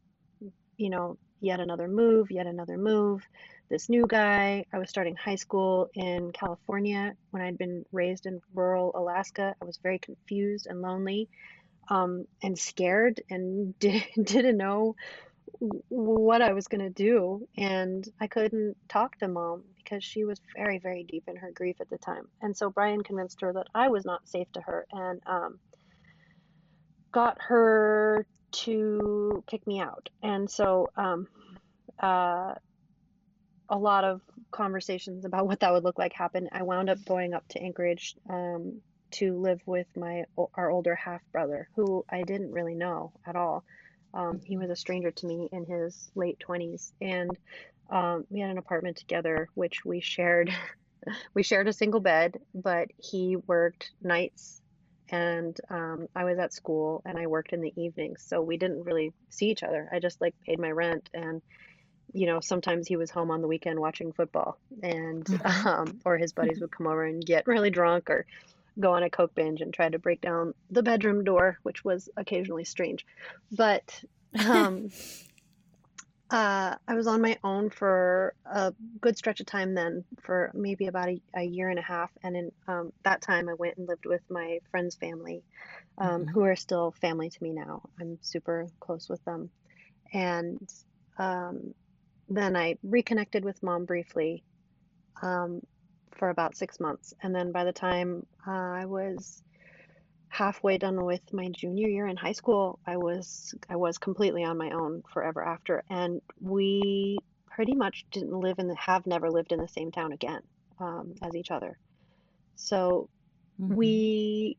you 0.77 0.91
know, 0.91 1.19
yet 1.41 1.61
another 1.61 1.87
move, 1.87 2.31
yet 2.31 2.47
another 2.47 2.79
move. 2.79 3.23
This 3.69 3.91
new 3.91 4.07
guy, 4.07 4.65
I 4.73 4.79
was 4.79 4.89
starting 4.89 5.17
high 5.17 5.37
school 5.37 5.91
in 5.95 6.33
California 6.33 7.15
when 7.31 7.43
I'd 7.43 7.59
been 7.59 7.85
raised 7.93 8.25
in 8.27 8.41
rural 8.55 8.93
Alaska. 8.95 9.55
I 9.61 9.65
was 9.65 9.79
very 9.83 9.99
confused 9.99 10.67
and 10.67 10.81
lonely, 10.81 11.29
um, 11.91 12.25
and 12.43 12.59
scared 12.59 13.23
and 13.29 13.79
did, 13.79 14.03
didn't 14.23 14.57
know 14.57 14.97
what 15.89 16.43
I 16.43 16.55
was 16.55 16.69
going 16.69 16.83
to 16.85 16.91
do. 16.91 17.47
And 17.57 18.07
I 18.19 18.29
couldn't 18.29 18.77
talk 18.89 19.19
to 19.19 19.29
mom 19.29 19.65
because 19.85 20.03
she 20.03 20.25
was 20.25 20.41
very, 20.57 20.79
very 20.79 21.05
deep 21.05 21.25
in 21.29 21.37
her 21.37 21.53
grief 21.53 21.77
at 21.81 21.91
the 21.91 21.99
time. 21.99 22.27
And 22.41 22.57
so 22.57 22.71
Brian 22.71 23.03
convinced 23.03 23.41
her 23.43 23.53
that 23.53 23.69
I 23.75 23.89
was 23.89 24.05
not 24.05 24.27
safe 24.27 24.51
to 24.53 24.61
her 24.63 24.87
and 24.91 25.21
um, 25.27 25.59
got 27.13 27.37
her 27.41 28.27
to 28.53 29.45
kick 29.47 29.67
me 29.67 29.81
out. 29.81 30.09
And 30.23 30.51
so 30.51 30.89
um, 30.97 31.29
uh, 32.03 32.55
a 33.69 33.79
lot 33.79 34.05
of 34.05 34.21
conversations 34.51 35.25
about 35.25 35.47
what 35.47 35.61
that 35.61 35.73
would 35.73 35.85
look 35.85 35.99
like 35.99 36.13
happened. 36.13 36.49
I 36.53 36.63
wound 36.63 36.91
up 36.91 37.05
going 37.05 37.35
up 37.35 37.47
to 37.51 37.61
Anchorage 37.61 38.15
um, 38.29 38.81
to 39.13 39.39
live 39.39 39.61
with 39.67 39.87
my 39.97 40.25
our 40.55 40.71
older 40.71 40.95
half 40.95 41.21
brother, 41.33 41.69
who 41.77 42.05
I 42.11 42.23
didn't 42.23 42.53
really 42.53 42.75
know 42.75 43.13
at 43.27 43.37
all. 43.37 43.65
Um, 44.15 44.41
he 44.45 44.57
was 44.57 44.71
a 44.71 44.77
stranger 44.77 45.11
to 45.11 45.27
me 45.27 45.49
in 45.53 45.67
his 45.67 46.11
late 46.15 46.39
20s, 46.47 46.93
and 47.01 47.37
um, 47.91 48.25
we 48.31 48.41
had 48.41 48.51
an 48.51 48.59
apartment 48.59 48.97
together, 48.97 49.49
which 49.55 49.85
we 49.85 50.01
shared. 50.01 50.53
we 51.35 51.43
shared 51.43 51.69
a 51.69 51.73
single 51.73 52.01
bed, 52.01 52.37
but 52.55 52.89
he 52.99 53.37
worked 53.47 53.91
nights, 54.03 54.63
and 55.11 55.57
um, 55.71 56.07
I 56.15 56.25
was 56.25 56.39
at 56.39 56.53
school, 56.55 57.03
and 57.05 57.19
I 57.19 57.27
worked 57.27 57.53
in 57.53 57.61
the 57.61 57.75
evenings, 57.77 58.25
so 58.27 58.41
we 58.41 58.57
didn't 58.57 58.85
really 58.85 59.13
see 59.31 59.51
each 59.51 59.63
other. 59.65 59.89
I 59.93 59.99
just 59.99 60.21
like 60.21 60.35
paid 60.47 60.61
my 60.61 60.71
rent 60.71 61.11
and 61.15 61.43
you 62.13 62.27
know, 62.27 62.41
sometimes 62.41 62.87
he 62.87 62.97
was 62.97 63.11
home 63.11 63.31
on 63.31 63.41
the 63.41 63.49
weekend 63.49 63.81
watching 63.81 64.13
football, 64.13 64.59
and 64.83 65.27
hmm 65.29 65.37
um, 65.67 66.01
or 66.05 66.19
his 66.19 66.33
buddies 66.33 66.61
would 66.61 66.71
come 66.71 66.87
over 66.87 67.05
and 67.05 67.25
get 67.25 67.47
really 67.47 67.71
drunk 67.71 68.11
or 68.11 68.27
go 68.79 68.93
on 68.93 69.03
a 69.03 69.11
coke 69.11 69.35
binge 69.35 69.61
and 69.61 69.73
try 69.73 69.89
to 69.89 69.99
break 69.99 70.21
down 70.21 70.55
the 70.71 70.83
bedroom 70.83 71.25
door, 71.25 71.59
which 71.63 71.85
was 71.85 72.09
occasionally 72.17 72.65
strange. 72.65 73.05
But 73.53 74.03
um, 74.49 74.91
uh, 76.31 76.75
I 76.89 76.95
was 76.95 77.07
on 77.07 77.21
my 77.21 77.39
own 77.45 77.71
for 77.71 78.35
a 78.45 78.75
good 79.01 79.17
stretch 79.17 79.41
of 79.41 79.47
time 79.47 79.75
then, 79.75 80.05
for 80.23 80.51
maybe 80.55 80.87
about 80.87 81.09
a, 81.09 81.21
a 81.37 81.43
year 81.43 81.69
and 81.69 81.79
a 81.79 81.83
half. 81.83 82.11
And 82.23 82.37
in 82.37 82.53
um, 82.67 82.93
that 83.05 83.23
time, 83.23 83.49
I 83.49 83.55
went 83.55 83.77
and 83.77 83.89
lived 83.89 84.07
with 84.07 84.23
my 84.31 84.59
friend's 84.71 84.97
family, 84.97 85.45
um, 85.99 86.27
hmm 86.27 86.33
who 86.33 86.43
are 86.43 86.57
still 86.57 86.93
family 87.01 87.31
to 87.31 87.43
me 87.43 87.53
now. 87.53 87.83
I'm 88.01 88.19
super 88.23 88.67
close 88.81 89.09
with 89.09 89.25
them. 89.25 89.51
And 90.13 90.69
um, 91.19 91.75
then 92.29 92.57
I 92.57 92.77
reconnected 92.83 93.45
with 93.45 93.63
mom 93.63 93.85
briefly 93.85 94.45
um, 95.23 95.61
for 96.19 96.31
about 96.31 96.57
six 96.57 96.81
months. 96.81 97.15
And 97.23 97.35
then 97.35 97.53
by 97.53 97.65
the 97.65 97.73
time 97.73 98.27
uh, 98.47 98.51
I 98.51 98.87
was 98.87 99.43
halfway 100.29 100.79
done 100.79 101.05
with 101.05 101.23
my 101.33 101.49
junior 101.51 101.89
year 101.89 102.07
in 102.07 102.17
high 102.17 102.33
school, 102.33 102.79
I 102.87 102.97
was 102.97 103.55
I 103.69 103.77
was 103.77 103.99
completely 103.99 104.45
on 104.45 104.59
my 104.59 104.71
own 104.71 105.03
forever 105.13 105.45
after. 105.45 105.85
And 105.91 106.21
we 106.41 107.25
pretty 107.51 107.75
much 107.75 108.05
didn't 108.13 108.33
live 108.39 108.59
in 108.59 108.69
the 108.69 108.77
have 108.77 109.07
never 109.07 109.31
lived 109.31 109.53
in 109.53 109.61
the 109.61 109.69
same 109.69 109.91
town 109.93 110.13
again 110.13 110.43
um, 110.81 111.15
as 111.23 111.35
each 111.37 111.51
other. 111.51 111.79
So 112.57 113.09
hmm 113.59 113.97
we 114.09 114.57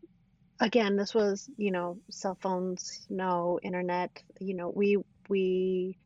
again, 0.60 0.96
this 0.96 1.14
was, 1.14 1.50
you 1.58 1.72
know, 1.72 2.00
cell 2.10 2.38
phones, 2.42 3.06
no 3.10 3.60
internet, 3.64 4.12
you 4.40 4.56
know, 4.56 4.70
we 4.70 4.98
we 5.30 5.98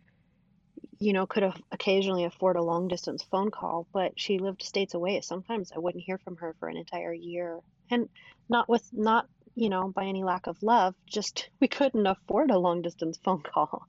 you 0.99 1.13
know, 1.13 1.27
could 1.27 1.43
have 1.43 1.61
occasionally 1.71 2.25
afford 2.25 2.57
a 2.57 2.63
long 2.63 2.87
distance 2.87 3.23
phone 3.23 3.51
call, 3.51 3.87
but 3.93 4.13
she 4.19 4.39
lived 4.39 4.61
states 4.63 4.93
away. 4.93 5.21
Sometimes 5.21 5.71
I 5.71 5.79
wouldn't 5.79 6.03
hear 6.03 6.17
from 6.19 6.37
her 6.37 6.55
for 6.59 6.69
an 6.69 6.77
entire 6.77 7.13
year. 7.13 7.59
And 7.89 8.09
not 8.49 8.69
with, 8.69 8.87
not, 8.91 9.27
you 9.55 9.69
know, 9.69 9.91
by 9.93 10.05
any 10.05 10.23
lack 10.23 10.47
of 10.47 10.57
love, 10.61 10.95
just 11.09 11.49
we 11.61 11.67
couldn't 11.67 12.07
afford 12.07 12.51
a 12.51 12.59
long 12.59 12.81
distance 12.81 13.19
phone 13.23 13.43
call. 13.43 13.83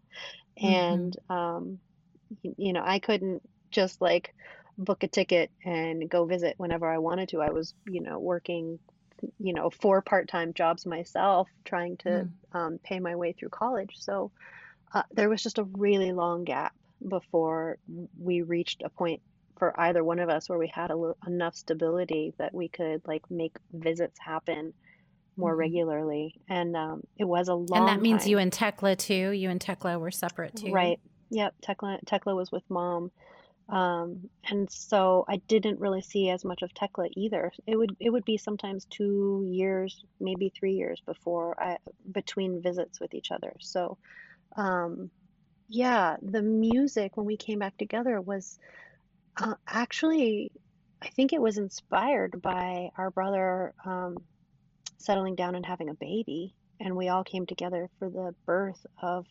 hmm 0.62 0.96
And, 0.96 1.16
um, 1.28 1.80
y- 2.44 2.54
you 2.58 2.72
know, 2.72 2.82
I 2.84 2.98
couldn't 3.00 3.42
just 3.72 4.00
like 4.00 4.34
book 4.78 5.02
a 5.04 5.08
ticket 5.08 5.52
and 5.64 6.08
go 6.10 6.26
visit 6.26 6.54
whenever 6.58 6.88
I 6.88 6.98
wanted 6.98 7.30
to. 7.30 7.40
I 7.42 7.50
was, 7.50 7.74
you 7.86 8.02
know, 8.02 8.18
working, 8.18 8.80
you 9.38 9.52
know, 9.54 9.70
four 9.70 10.02
part-time 10.02 10.54
jobs 10.54 10.86
myself, 10.86 11.48
trying 11.66 11.96
to 11.98 12.28
um, 12.52 12.78
pay 12.84 13.00
my 13.00 13.16
way 13.16 13.32
through 13.34 13.50
college. 13.50 13.94
So, 13.96 14.32
uh, 14.94 15.02
there 15.12 15.28
was 15.30 15.42
just 15.42 15.58
a 15.58 15.64
really 15.64 16.12
long 16.12 16.44
gap 16.44 16.74
before 17.08 17.78
we 18.18 18.42
reached 18.42 18.82
a 18.84 18.90
point 18.90 19.22
for 19.58 19.78
either 19.80 20.02
one 20.04 20.18
of 20.20 20.28
us 20.28 20.48
where 20.48 20.58
we 20.58 20.70
had 20.74 20.90
a 20.90 21.12
enough 21.26 21.54
stability 21.56 22.32
that 22.38 22.54
we 22.54 22.68
could 22.68 23.02
like 23.06 23.22
make 23.30 23.56
visits 23.72 24.18
happen 24.20 24.74
more 25.36 25.54
hmm 25.54 25.58
regularly. 25.58 26.34
And 26.48 26.76
um, 26.76 27.02
it 27.18 27.24
was 27.24 27.48
a 27.48 27.54
long 27.54 27.78
And 27.80 27.88
that 27.88 28.00
means 28.02 28.26
you 28.26 28.38
and 28.38 28.52
Tekla 28.52 28.96
too. 28.96 29.30
You 29.32 29.50
and 29.50 29.60
Tekla 29.60 29.98
were 29.98 30.10
separate 30.10 30.56
too. 30.56 30.70
Right. 30.72 30.98
Yep. 31.30 31.54
Tekla, 31.62 31.98
Tekla 32.06 32.34
was 32.36 32.52
with 32.52 32.64
mom 32.70 33.10
Um, 33.68 34.30
and 34.48 34.70
so 34.70 35.24
I 35.28 35.38
didn't 35.48 35.80
really 35.80 36.02
see 36.02 36.30
as 36.30 36.44
much 36.44 36.62
of 36.62 36.74
Tekla 36.74 37.08
either. 37.16 37.52
It 37.66 37.76
would 37.76 37.96
it 38.00 38.10
would 38.10 38.24
be 38.24 38.38
sometimes 38.38 38.86
two 38.86 39.44
years, 39.48 40.04
maybe 40.20 40.50
three 40.58 40.74
years 40.74 41.02
before 41.06 41.60
I 41.62 41.78
between 42.12 42.62
visits 42.62 43.00
with 43.00 43.14
each 43.14 43.32
other. 43.32 43.54
So 43.60 43.98
um, 44.56 45.10
yeah, 45.70 46.16
the 46.22 46.42
music 46.42 47.16
when 47.16 47.26
we 47.26 47.36
came 47.36 47.60
back 47.60 47.76
together 47.78 48.20
was 48.20 48.58
uh, 49.40 49.54
actually 49.68 50.52
I 51.02 51.08
think 51.10 51.32
it 51.32 51.42
was 51.42 51.58
inspired 51.58 52.42
by 52.42 52.90
our 52.98 53.10
brother 53.10 53.74
um, 53.86 54.16
settling 54.98 55.36
down 55.36 55.54
and 55.56 55.66
having 55.66 55.90
a 55.90 55.94
baby, 55.94 56.54
and 56.80 56.96
we 56.96 57.08
all 57.08 57.24
came 57.24 57.46
together 57.46 57.88
for 57.98 58.10
the 58.10 58.34
birth 58.46 58.84
of 59.02 59.26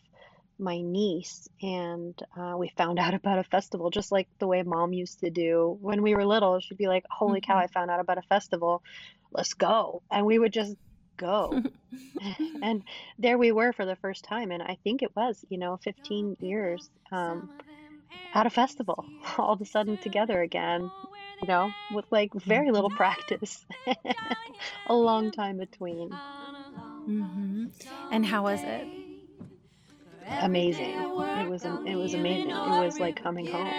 my 0.58 0.80
niece, 0.82 1.48
and 1.62 2.18
uh, 2.38 2.54
we 2.58 2.70
found 2.76 2.98
out 3.00 3.14
about 3.14 3.38
a 3.38 3.44
festival, 3.44 3.90
just 3.90 4.12
like 4.12 4.28
the 4.40 4.48
way 4.48 4.62
mom 4.62 4.92
used 4.92 5.20
to 5.20 5.30
do 5.30 5.76
when 5.80 6.02
we 6.02 6.14
were 6.14 6.26
little. 6.26 6.60
She'd 6.60 6.78
be 6.78 6.88
like, 6.88 7.04
"Holy 7.10 7.40
cow, 7.40 7.56
Mhm. 7.56 7.64
I 7.64 7.68
found 7.68 7.90
out 7.90 8.00
about 8.00 8.18
a 8.18 8.22
festival. 8.22 8.82
Let's 9.32 9.54
go!" 9.54 10.02
And 10.10 10.26
we 10.26 10.38
would 10.38 10.52
just 10.52 10.76
go. 11.20 11.62
And 12.62 12.82
there 13.18 13.38
we 13.38 13.50
were 13.52 13.72
for 13.72 13.86
the 13.86 13.96
first 13.96 14.24
time, 14.24 14.50
and 14.50 14.62
I 14.62 14.76
think 14.84 15.02
it 15.02 15.10
was, 15.16 15.42
you 15.48 15.56
know, 15.56 15.78
15 15.82 16.36
years 16.40 16.90
um, 17.10 17.48
at 18.34 18.46
a 18.46 18.50
festival, 18.50 19.06
all 19.38 19.54
of 19.54 19.60
a 19.60 19.64
sudden 19.64 19.96
together 19.98 20.42
again, 20.42 20.90
you 21.40 21.48
know, 21.48 21.70
with 21.94 22.04
like 22.10 22.34
very 22.34 22.70
little 22.70 22.90
practice, 22.90 23.64
a 24.86 24.94
long 24.94 25.30
time 25.30 25.56
between. 25.56 26.10
hmm 27.06 27.66
And 28.12 28.26
how 28.26 28.42
was 28.42 28.62
it? 28.62 28.86
Amazing. 30.42 30.98
It 31.40 31.48
was 31.48 31.64
it 31.64 31.96
was 31.96 32.14
amazing. 32.14 32.50
It 32.50 32.84
was 32.84 33.00
like 33.00 33.22
coming 33.22 33.46
home. 33.46 33.72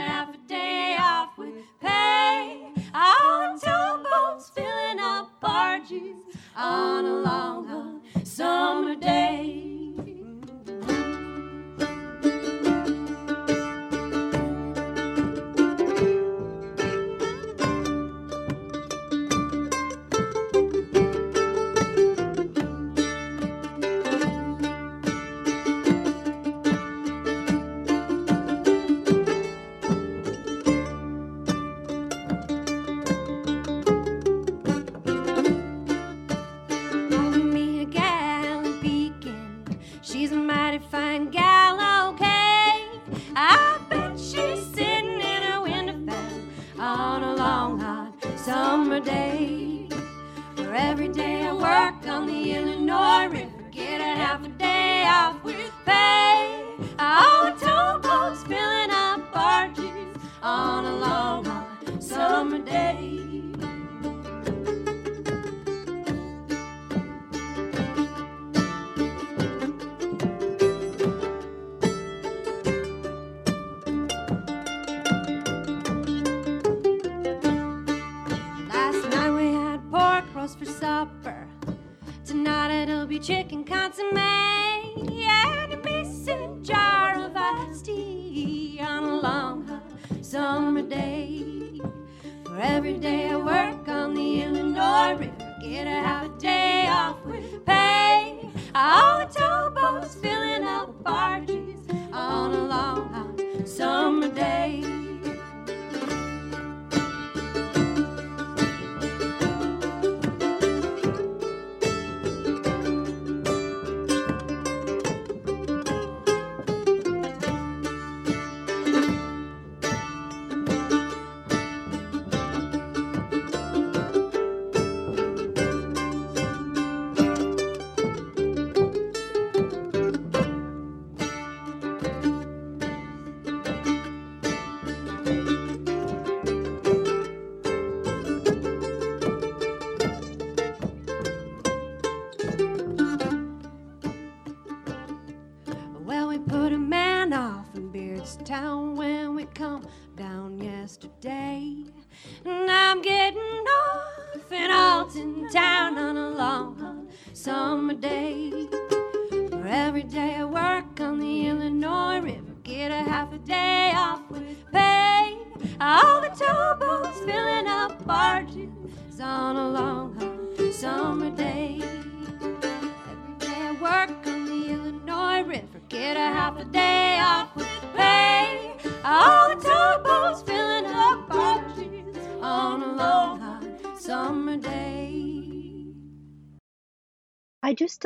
On 6.55 7.05
a 7.05 7.15
long 7.21 8.01
summer 8.23 8.95
day. 8.95 9.70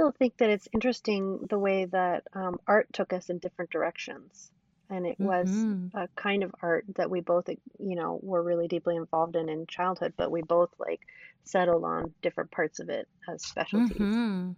Still 0.05 0.13
think 0.19 0.37
that 0.37 0.51
it's 0.51 0.67
interesting 0.71 1.39
the 1.49 1.57
way 1.57 1.85
that 1.85 2.23
um, 2.33 2.57
art 2.67 2.87
took 2.93 3.11
us 3.11 3.29
in 3.29 3.39
different 3.39 3.71
directions. 3.71 4.51
And 4.89 5.07
it 5.07 5.17
was 5.19 5.65
hmm 5.65 5.87
a 5.95 6.07
kind 6.15 6.43
of 6.43 6.53
art 6.61 6.85
that 6.97 7.09
we 7.09 7.21
both, 7.21 7.47
you 7.47 7.95
know, 7.95 8.19
were 8.21 8.43
really 8.43 8.67
deeply 8.67 8.97
involved 8.97 9.35
in 9.35 9.49
in 9.49 9.65
childhood, 9.65 10.13
but 10.15 10.29
we 10.29 10.43
both 10.43 10.69
like 10.77 10.99
settled 11.43 11.83
on 11.83 12.13
different 12.21 12.51
parts 12.51 12.79
of 12.79 12.89
it 12.89 13.07
as 13.27 13.43
specialties. 13.43 13.97
hmm 13.97 14.51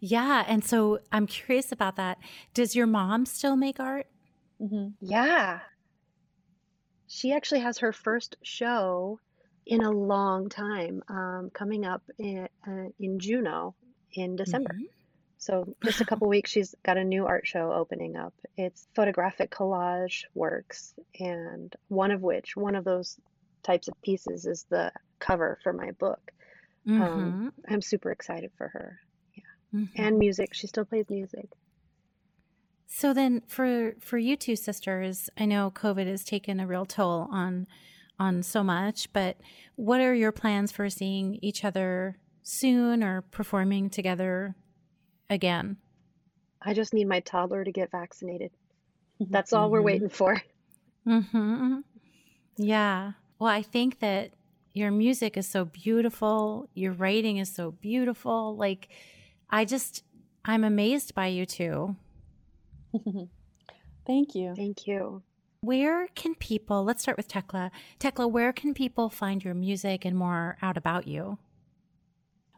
Yeah. 0.00 0.44
And 0.48 0.64
so 0.64 0.98
I'm 1.12 1.26
curious 1.26 1.72
about 1.72 1.96
that. 1.96 2.18
Does 2.52 2.74
your 2.74 2.86
mom 2.86 3.26
still 3.26 3.56
make 3.56 3.78
art? 3.78 4.06
hmm 4.58 4.94
Yeah. 5.00 5.60
She 7.06 7.32
actually 7.32 7.60
has 7.60 7.78
her 7.78 7.92
first 7.92 8.36
show 8.42 9.18
in 9.66 9.82
a 9.82 9.90
long 9.90 10.50
time 10.50 11.02
um, 11.08 11.50
coming 11.54 11.86
up 11.86 12.02
in, 12.18 12.48
uh, 12.66 12.88
in 12.98 13.18
Juneau 13.18 13.74
in 14.14 14.36
December. 14.36 14.74
hmm 14.74 14.84
So 15.38 15.74
just 15.84 16.00
a 16.00 16.04
couple 16.04 16.28
weeks, 16.28 16.50
she's 16.50 16.74
got 16.84 16.96
a 16.96 17.04
new 17.04 17.26
art 17.26 17.46
show 17.46 17.72
opening 17.72 18.16
up. 18.16 18.34
It's 18.56 18.86
photographic 18.94 19.50
collage 19.50 20.24
works, 20.34 20.94
and 21.20 21.74
one 21.88 22.10
of 22.10 22.22
which, 22.22 22.56
one 22.56 22.76
of 22.76 22.84
those 22.84 23.18
types 23.62 23.88
of 23.88 23.94
pieces, 24.02 24.46
is 24.46 24.66
the 24.70 24.92
cover 25.20 25.58
for 25.62 25.72
my 25.72 25.90
book. 25.92 26.20
Um, 26.98 27.36
hmm 27.42 27.48
I'm 27.68 27.82
super 27.82 28.10
excited 28.10 28.50
for 28.56 28.68
her. 28.68 28.98
hmm 29.72 29.84
And 29.96 30.18
music. 30.18 30.54
She 30.54 30.66
still 30.66 30.84
plays 30.84 31.06
music. 31.10 31.48
So 32.86 33.12
then 33.12 33.42
for 33.48 33.94
for 34.00 34.18
you 34.18 34.36
two 34.36 34.56
sisters, 34.56 35.28
I 35.36 35.46
know 35.46 35.70
COVID 35.74 36.06
has 36.06 36.24
taken 36.24 36.60
a 36.60 36.66
real 36.66 36.86
toll 36.86 37.28
on 37.30 37.66
on 38.18 38.42
so 38.42 38.62
much, 38.62 39.12
but 39.12 39.38
what 39.74 40.00
are 40.00 40.14
your 40.14 40.32
plans 40.32 40.70
for 40.70 40.88
seeing 40.88 41.38
each 41.42 41.64
other 41.64 42.18
soon 42.44 43.02
or 43.02 43.22
performing 43.22 43.90
together 43.90 44.54
again? 45.28 45.78
I 46.62 46.72
just 46.74 46.94
need 46.94 47.08
my 47.08 47.20
toddler 47.20 47.64
to 47.64 47.72
get 47.72 47.90
vaccinated. 47.90 48.52
That's 49.18 49.52
all 49.52 49.70
we're 49.70 49.80
Mhm. 49.80 49.84
waiting 49.84 50.08
for. 50.08 50.40
Mm-hmm. 51.06 51.80
Yeah. 52.56 53.12
Well, 53.38 53.50
I 53.50 53.62
think 53.62 53.98
that 53.98 54.32
your 54.72 54.90
music 54.90 55.36
is 55.36 55.46
so 55.46 55.64
beautiful. 55.64 56.68
Your 56.74 56.92
writing 56.92 57.36
is 57.38 57.52
so 57.52 57.72
beautiful. 57.72 58.56
Like, 58.56 58.88
I 59.50 59.64
just, 59.64 60.02
I'm 60.44 60.64
amazed 60.64 61.14
by 61.14 61.26
you 61.28 61.44
too. 61.46 61.96
Thank 64.06 64.34
you. 64.34 64.54
Thank 64.54 64.86
you. 64.86 65.22
Where 65.60 66.08
can 66.14 66.34
people, 66.34 66.84
let's 66.84 67.02
start 67.02 67.16
with 67.16 67.28
Tekla. 67.28 67.70
Tekla, 67.98 68.28
where 68.28 68.52
can 68.52 68.74
people 68.74 69.08
find 69.08 69.42
your 69.44 69.54
music 69.54 70.04
and 70.04 70.16
more 70.16 70.56
out 70.60 70.76
about 70.76 71.06
you? 71.08 71.38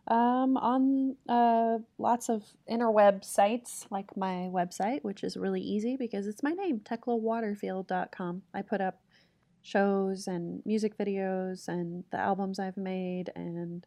Um, 0.09 0.57
on 0.57 1.17
uh, 1.29 1.79
lots 1.99 2.29
of 2.29 2.45
interweb 2.71 3.25
sites, 3.25 3.87
like 3.91 4.17
my 4.17 4.49
website, 4.53 5.03
which 5.03 5.25
is 5.25 5.37
really 5.37 5.61
easy 5.61 5.97
because 5.97 6.29
it's 6.29 6.45
my 6.45 6.53
name, 6.53 6.81
teklawaterfield.com. 6.81 8.43
I 8.55 8.63
put 8.63 8.81
up 8.81 9.01
shows 9.63 10.29
and 10.29 10.63
music 10.65 10.97
videos 10.97 11.67
and 11.67 12.05
the 12.13 12.19
albums 12.19 12.61
I've 12.61 12.77
made 12.77 13.31
and 13.35 13.85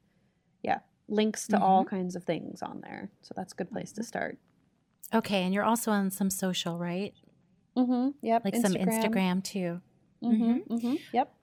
yeah, 0.62 0.80
links 1.08 1.48
to 1.48 1.60
all 1.60 1.86
kinds 1.86 2.18
of 2.18 2.26
things 2.26 2.62
on 2.62 2.82
there. 2.82 3.10
So 3.22 3.34
that's 3.36 3.54
a 3.54 3.56
good 3.56 3.72
place 3.72 3.94
to 3.94 4.04
start. 4.04 4.38
Okay. 5.14 5.44
And 5.44 5.54
you're 5.54 5.64
also 5.64 5.92
on 5.92 6.12
some 6.12 6.30
social, 6.30 6.78
right? 6.78 7.14
Mm-hmm. 7.78 8.10
Yep. 8.22 8.46
Like 8.46 8.56
some 8.58 8.74
Instagram 8.74 9.42
too. 9.42 9.82
Mm-hmm. 10.22 10.74
Mm-hmm. 10.74 10.96
Yep. 11.14 11.34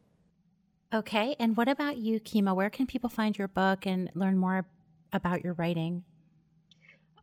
Okay. 0.95 1.37
And 1.39 1.57
what 1.57 1.69
about 1.69 1.99
you, 1.99 2.21
Keema? 2.21 2.55
Where 2.55 2.71
can 2.71 2.87
people 2.87 3.11
find 3.11 3.37
your 3.37 3.49
book 3.49 3.87
and 3.87 4.11
learn 4.15 4.39
more 4.39 4.67
about 5.13 5.43
your 5.45 5.55
writing? 5.55 6.05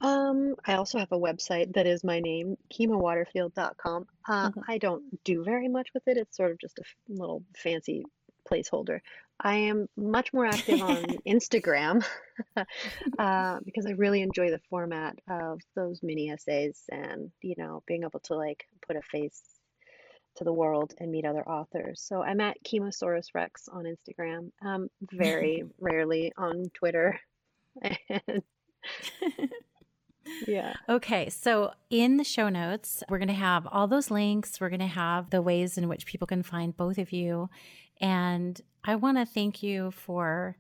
Um, 0.01 0.55
I 0.65 0.73
also 0.73 0.99
have 0.99 1.11
a 1.13 1.19
website 1.19 1.73
that 1.75 1.87
is 1.87 2.03
my 2.03 2.19
name, 2.19 2.57
keemawaterfield.com. 2.73 4.07
Uh, 4.27 4.51
Mhm. 4.51 4.63
I 4.67 4.77
don't 4.77 5.23
do 5.23 5.43
very 5.43 5.69
much 5.69 5.93
with 5.93 6.07
it. 6.07 6.17
It's 6.17 6.35
sort 6.35 6.51
of 6.51 6.59
just 6.59 6.77
a 6.79 6.81
f- 6.81 6.95
little 7.07 7.43
fancy 7.55 8.05
placeholder. 8.49 8.99
I 9.39 9.55
am 9.55 9.87
much 9.95 10.33
more 10.33 10.45
active 10.45 10.81
on 10.81 11.03
Instagram 11.27 12.05
uh, 13.17 13.59
because 13.63 13.85
I 13.85 13.91
really 13.91 14.21
enjoy 14.21 14.51
the 14.51 14.59
format 14.69 15.17
of 15.29 15.61
those 15.75 16.03
mini 16.03 16.29
essays 16.29 16.83
and, 16.89 17.31
you 17.41 17.55
know, 17.57 17.81
being 17.87 18.03
able 18.03 18.19
to 18.21 18.35
like 18.35 18.67
put 18.85 18.97
a 18.97 19.01
face 19.01 19.41
to 20.35 20.43
the 20.43 20.53
world 20.53 20.93
and 20.99 21.11
meet 21.11 21.25
other 21.25 21.47
authors. 21.47 22.01
So 22.01 22.21
I'm 22.21 22.39
at 22.39 22.57
Keemasaurus 22.63 23.27
Rex 23.33 23.67
on 23.71 23.85
Instagram, 23.85 24.51
um, 24.65 24.89
very 25.11 25.63
rarely 25.79 26.31
on 26.37 26.65
Twitter. 26.73 27.19
Yeah. 30.47 30.73
Okay, 30.87 31.29
so 31.29 31.71
in 31.89 32.17
the 32.17 32.23
show 32.23 32.49
notes, 32.49 33.03
we're 33.09 33.17
going 33.17 33.27
to 33.27 33.33
have 33.33 33.67
all 33.67 33.87
those 33.87 34.09
links. 34.09 34.59
We're 34.59 34.69
going 34.69 34.79
to 34.79 34.87
have 34.87 35.29
the 35.29 35.41
ways 35.41 35.77
in 35.77 35.87
which 35.87 36.05
people 36.05 36.27
can 36.27 36.43
find 36.43 36.75
both 36.75 36.97
of 36.97 37.11
you. 37.11 37.49
And 37.99 38.59
I 38.83 38.95
want 38.95 39.17
to 39.17 39.25
thank 39.25 39.63
you 39.63 39.91
for 39.91 40.57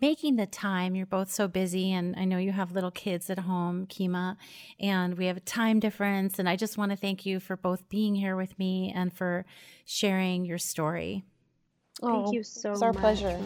making 0.00 0.36
the 0.36 0.46
time. 0.46 0.94
You're 0.94 1.06
both 1.06 1.30
so 1.30 1.48
busy, 1.48 1.92
and 1.92 2.14
I 2.16 2.24
know 2.24 2.38
you 2.38 2.52
have 2.52 2.72
little 2.72 2.90
kids 2.90 3.30
at 3.30 3.38
home, 3.40 3.86
Keema, 3.86 4.36
and 4.80 5.16
we 5.16 5.26
have 5.26 5.36
a 5.36 5.40
time 5.40 5.80
difference. 5.80 6.38
And 6.38 6.48
I 6.48 6.56
just 6.56 6.76
want 6.78 6.90
to 6.92 6.96
thank 6.96 7.24
you 7.26 7.40
for 7.40 7.56
both 7.56 7.88
being 7.88 8.14
here 8.14 8.36
with 8.36 8.58
me 8.58 8.92
and 8.94 9.12
for 9.12 9.44
sharing 9.84 10.44
your 10.44 10.58
story. 10.58 11.24
Thank 12.00 12.26
Oh, 12.28 12.32
you 12.32 12.42
so 12.42 12.72
It's 12.72 12.82
our 12.82 12.92
much. 12.92 13.00
pleasure. 13.00 13.40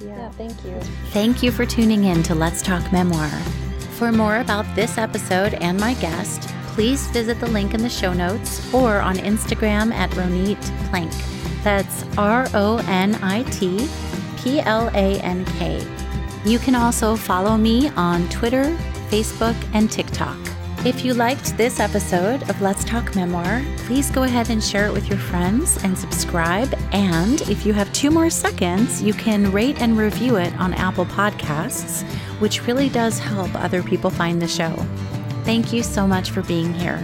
Yeah, 0.00 0.06
yeah. 0.06 0.30
thank 0.30 0.64
you. 0.64 0.80
Thank 1.10 1.42
you 1.42 1.50
for 1.52 1.66
tuning 1.66 2.04
in 2.04 2.22
to 2.24 2.34
Let's 2.34 2.62
Talk 2.62 2.90
Memoir. 2.92 3.28
For 3.98 4.10
more 4.10 4.38
about 4.40 4.64
this 4.74 4.96
episode 4.98 5.54
and 5.54 5.78
my 5.78 5.94
guest, 5.94 6.48
please 6.68 7.06
visit 7.08 7.38
the 7.40 7.46
link 7.46 7.74
in 7.74 7.82
the 7.82 7.88
show 7.90 8.12
notes 8.12 8.72
or 8.74 9.00
on 9.00 9.16
Instagram 9.18 9.92
at 9.92 10.10
Ronit 10.12 10.60
Plank. 10.90 11.12
That's 11.62 12.04
R 12.18 12.48
O 12.54 12.78
N 12.88 13.14
I 13.22 13.42
T 13.44 13.86
P 14.44 14.60
L 14.60 14.90
A 14.94 15.18
N 15.20 15.44
K. 15.46 15.84
You 16.44 16.58
can 16.58 16.74
also 16.74 17.16
follow 17.16 17.56
me 17.56 17.88
on 17.96 18.28
Twitter, 18.28 18.64
Facebook, 19.08 19.56
and 19.72 19.90
TikTok. 19.90 20.36
If 20.84 21.02
you 21.02 21.14
liked 21.14 21.56
this 21.56 21.80
episode 21.80 22.42
of 22.50 22.60
Let's 22.60 22.84
Talk 22.84 23.16
Memoir, 23.16 23.62
please 23.78 24.10
go 24.10 24.24
ahead 24.24 24.50
and 24.50 24.62
share 24.62 24.86
it 24.86 24.92
with 24.92 25.08
your 25.08 25.18
friends 25.18 25.82
and 25.82 25.96
subscribe. 25.96 26.74
And 26.92 27.40
if 27.48 27.64
you 27.64 27.72
have 27.72 27.90
two 27.94 28.10
more 28.10 28.28
seconds, 28.28 29.02
you 29.02 29.14
can 29.14 29.50
rate 29.50 29.80
and 29.80 29.96
review 29.96 30.36
it 30.36 30.52
on 30.60 30.74
Apple 30.74 31.06
Podcasts, 31.06 32.02
which 32.38 32.66
really 32.66 32.90
does 32.90 33.18
help 33.18 33.54
other 33.54 33.82
people 33.82 34.10
find 34.10 34.42
the 34.42 34.46
show. 34.46 34.74
Thank 35.44 35.72
you 35.72 35.82
so 35.82 36.06
much 36.06 36.32
for 36.32 36.42
being 36.42 36.74
here. 36.74 37.00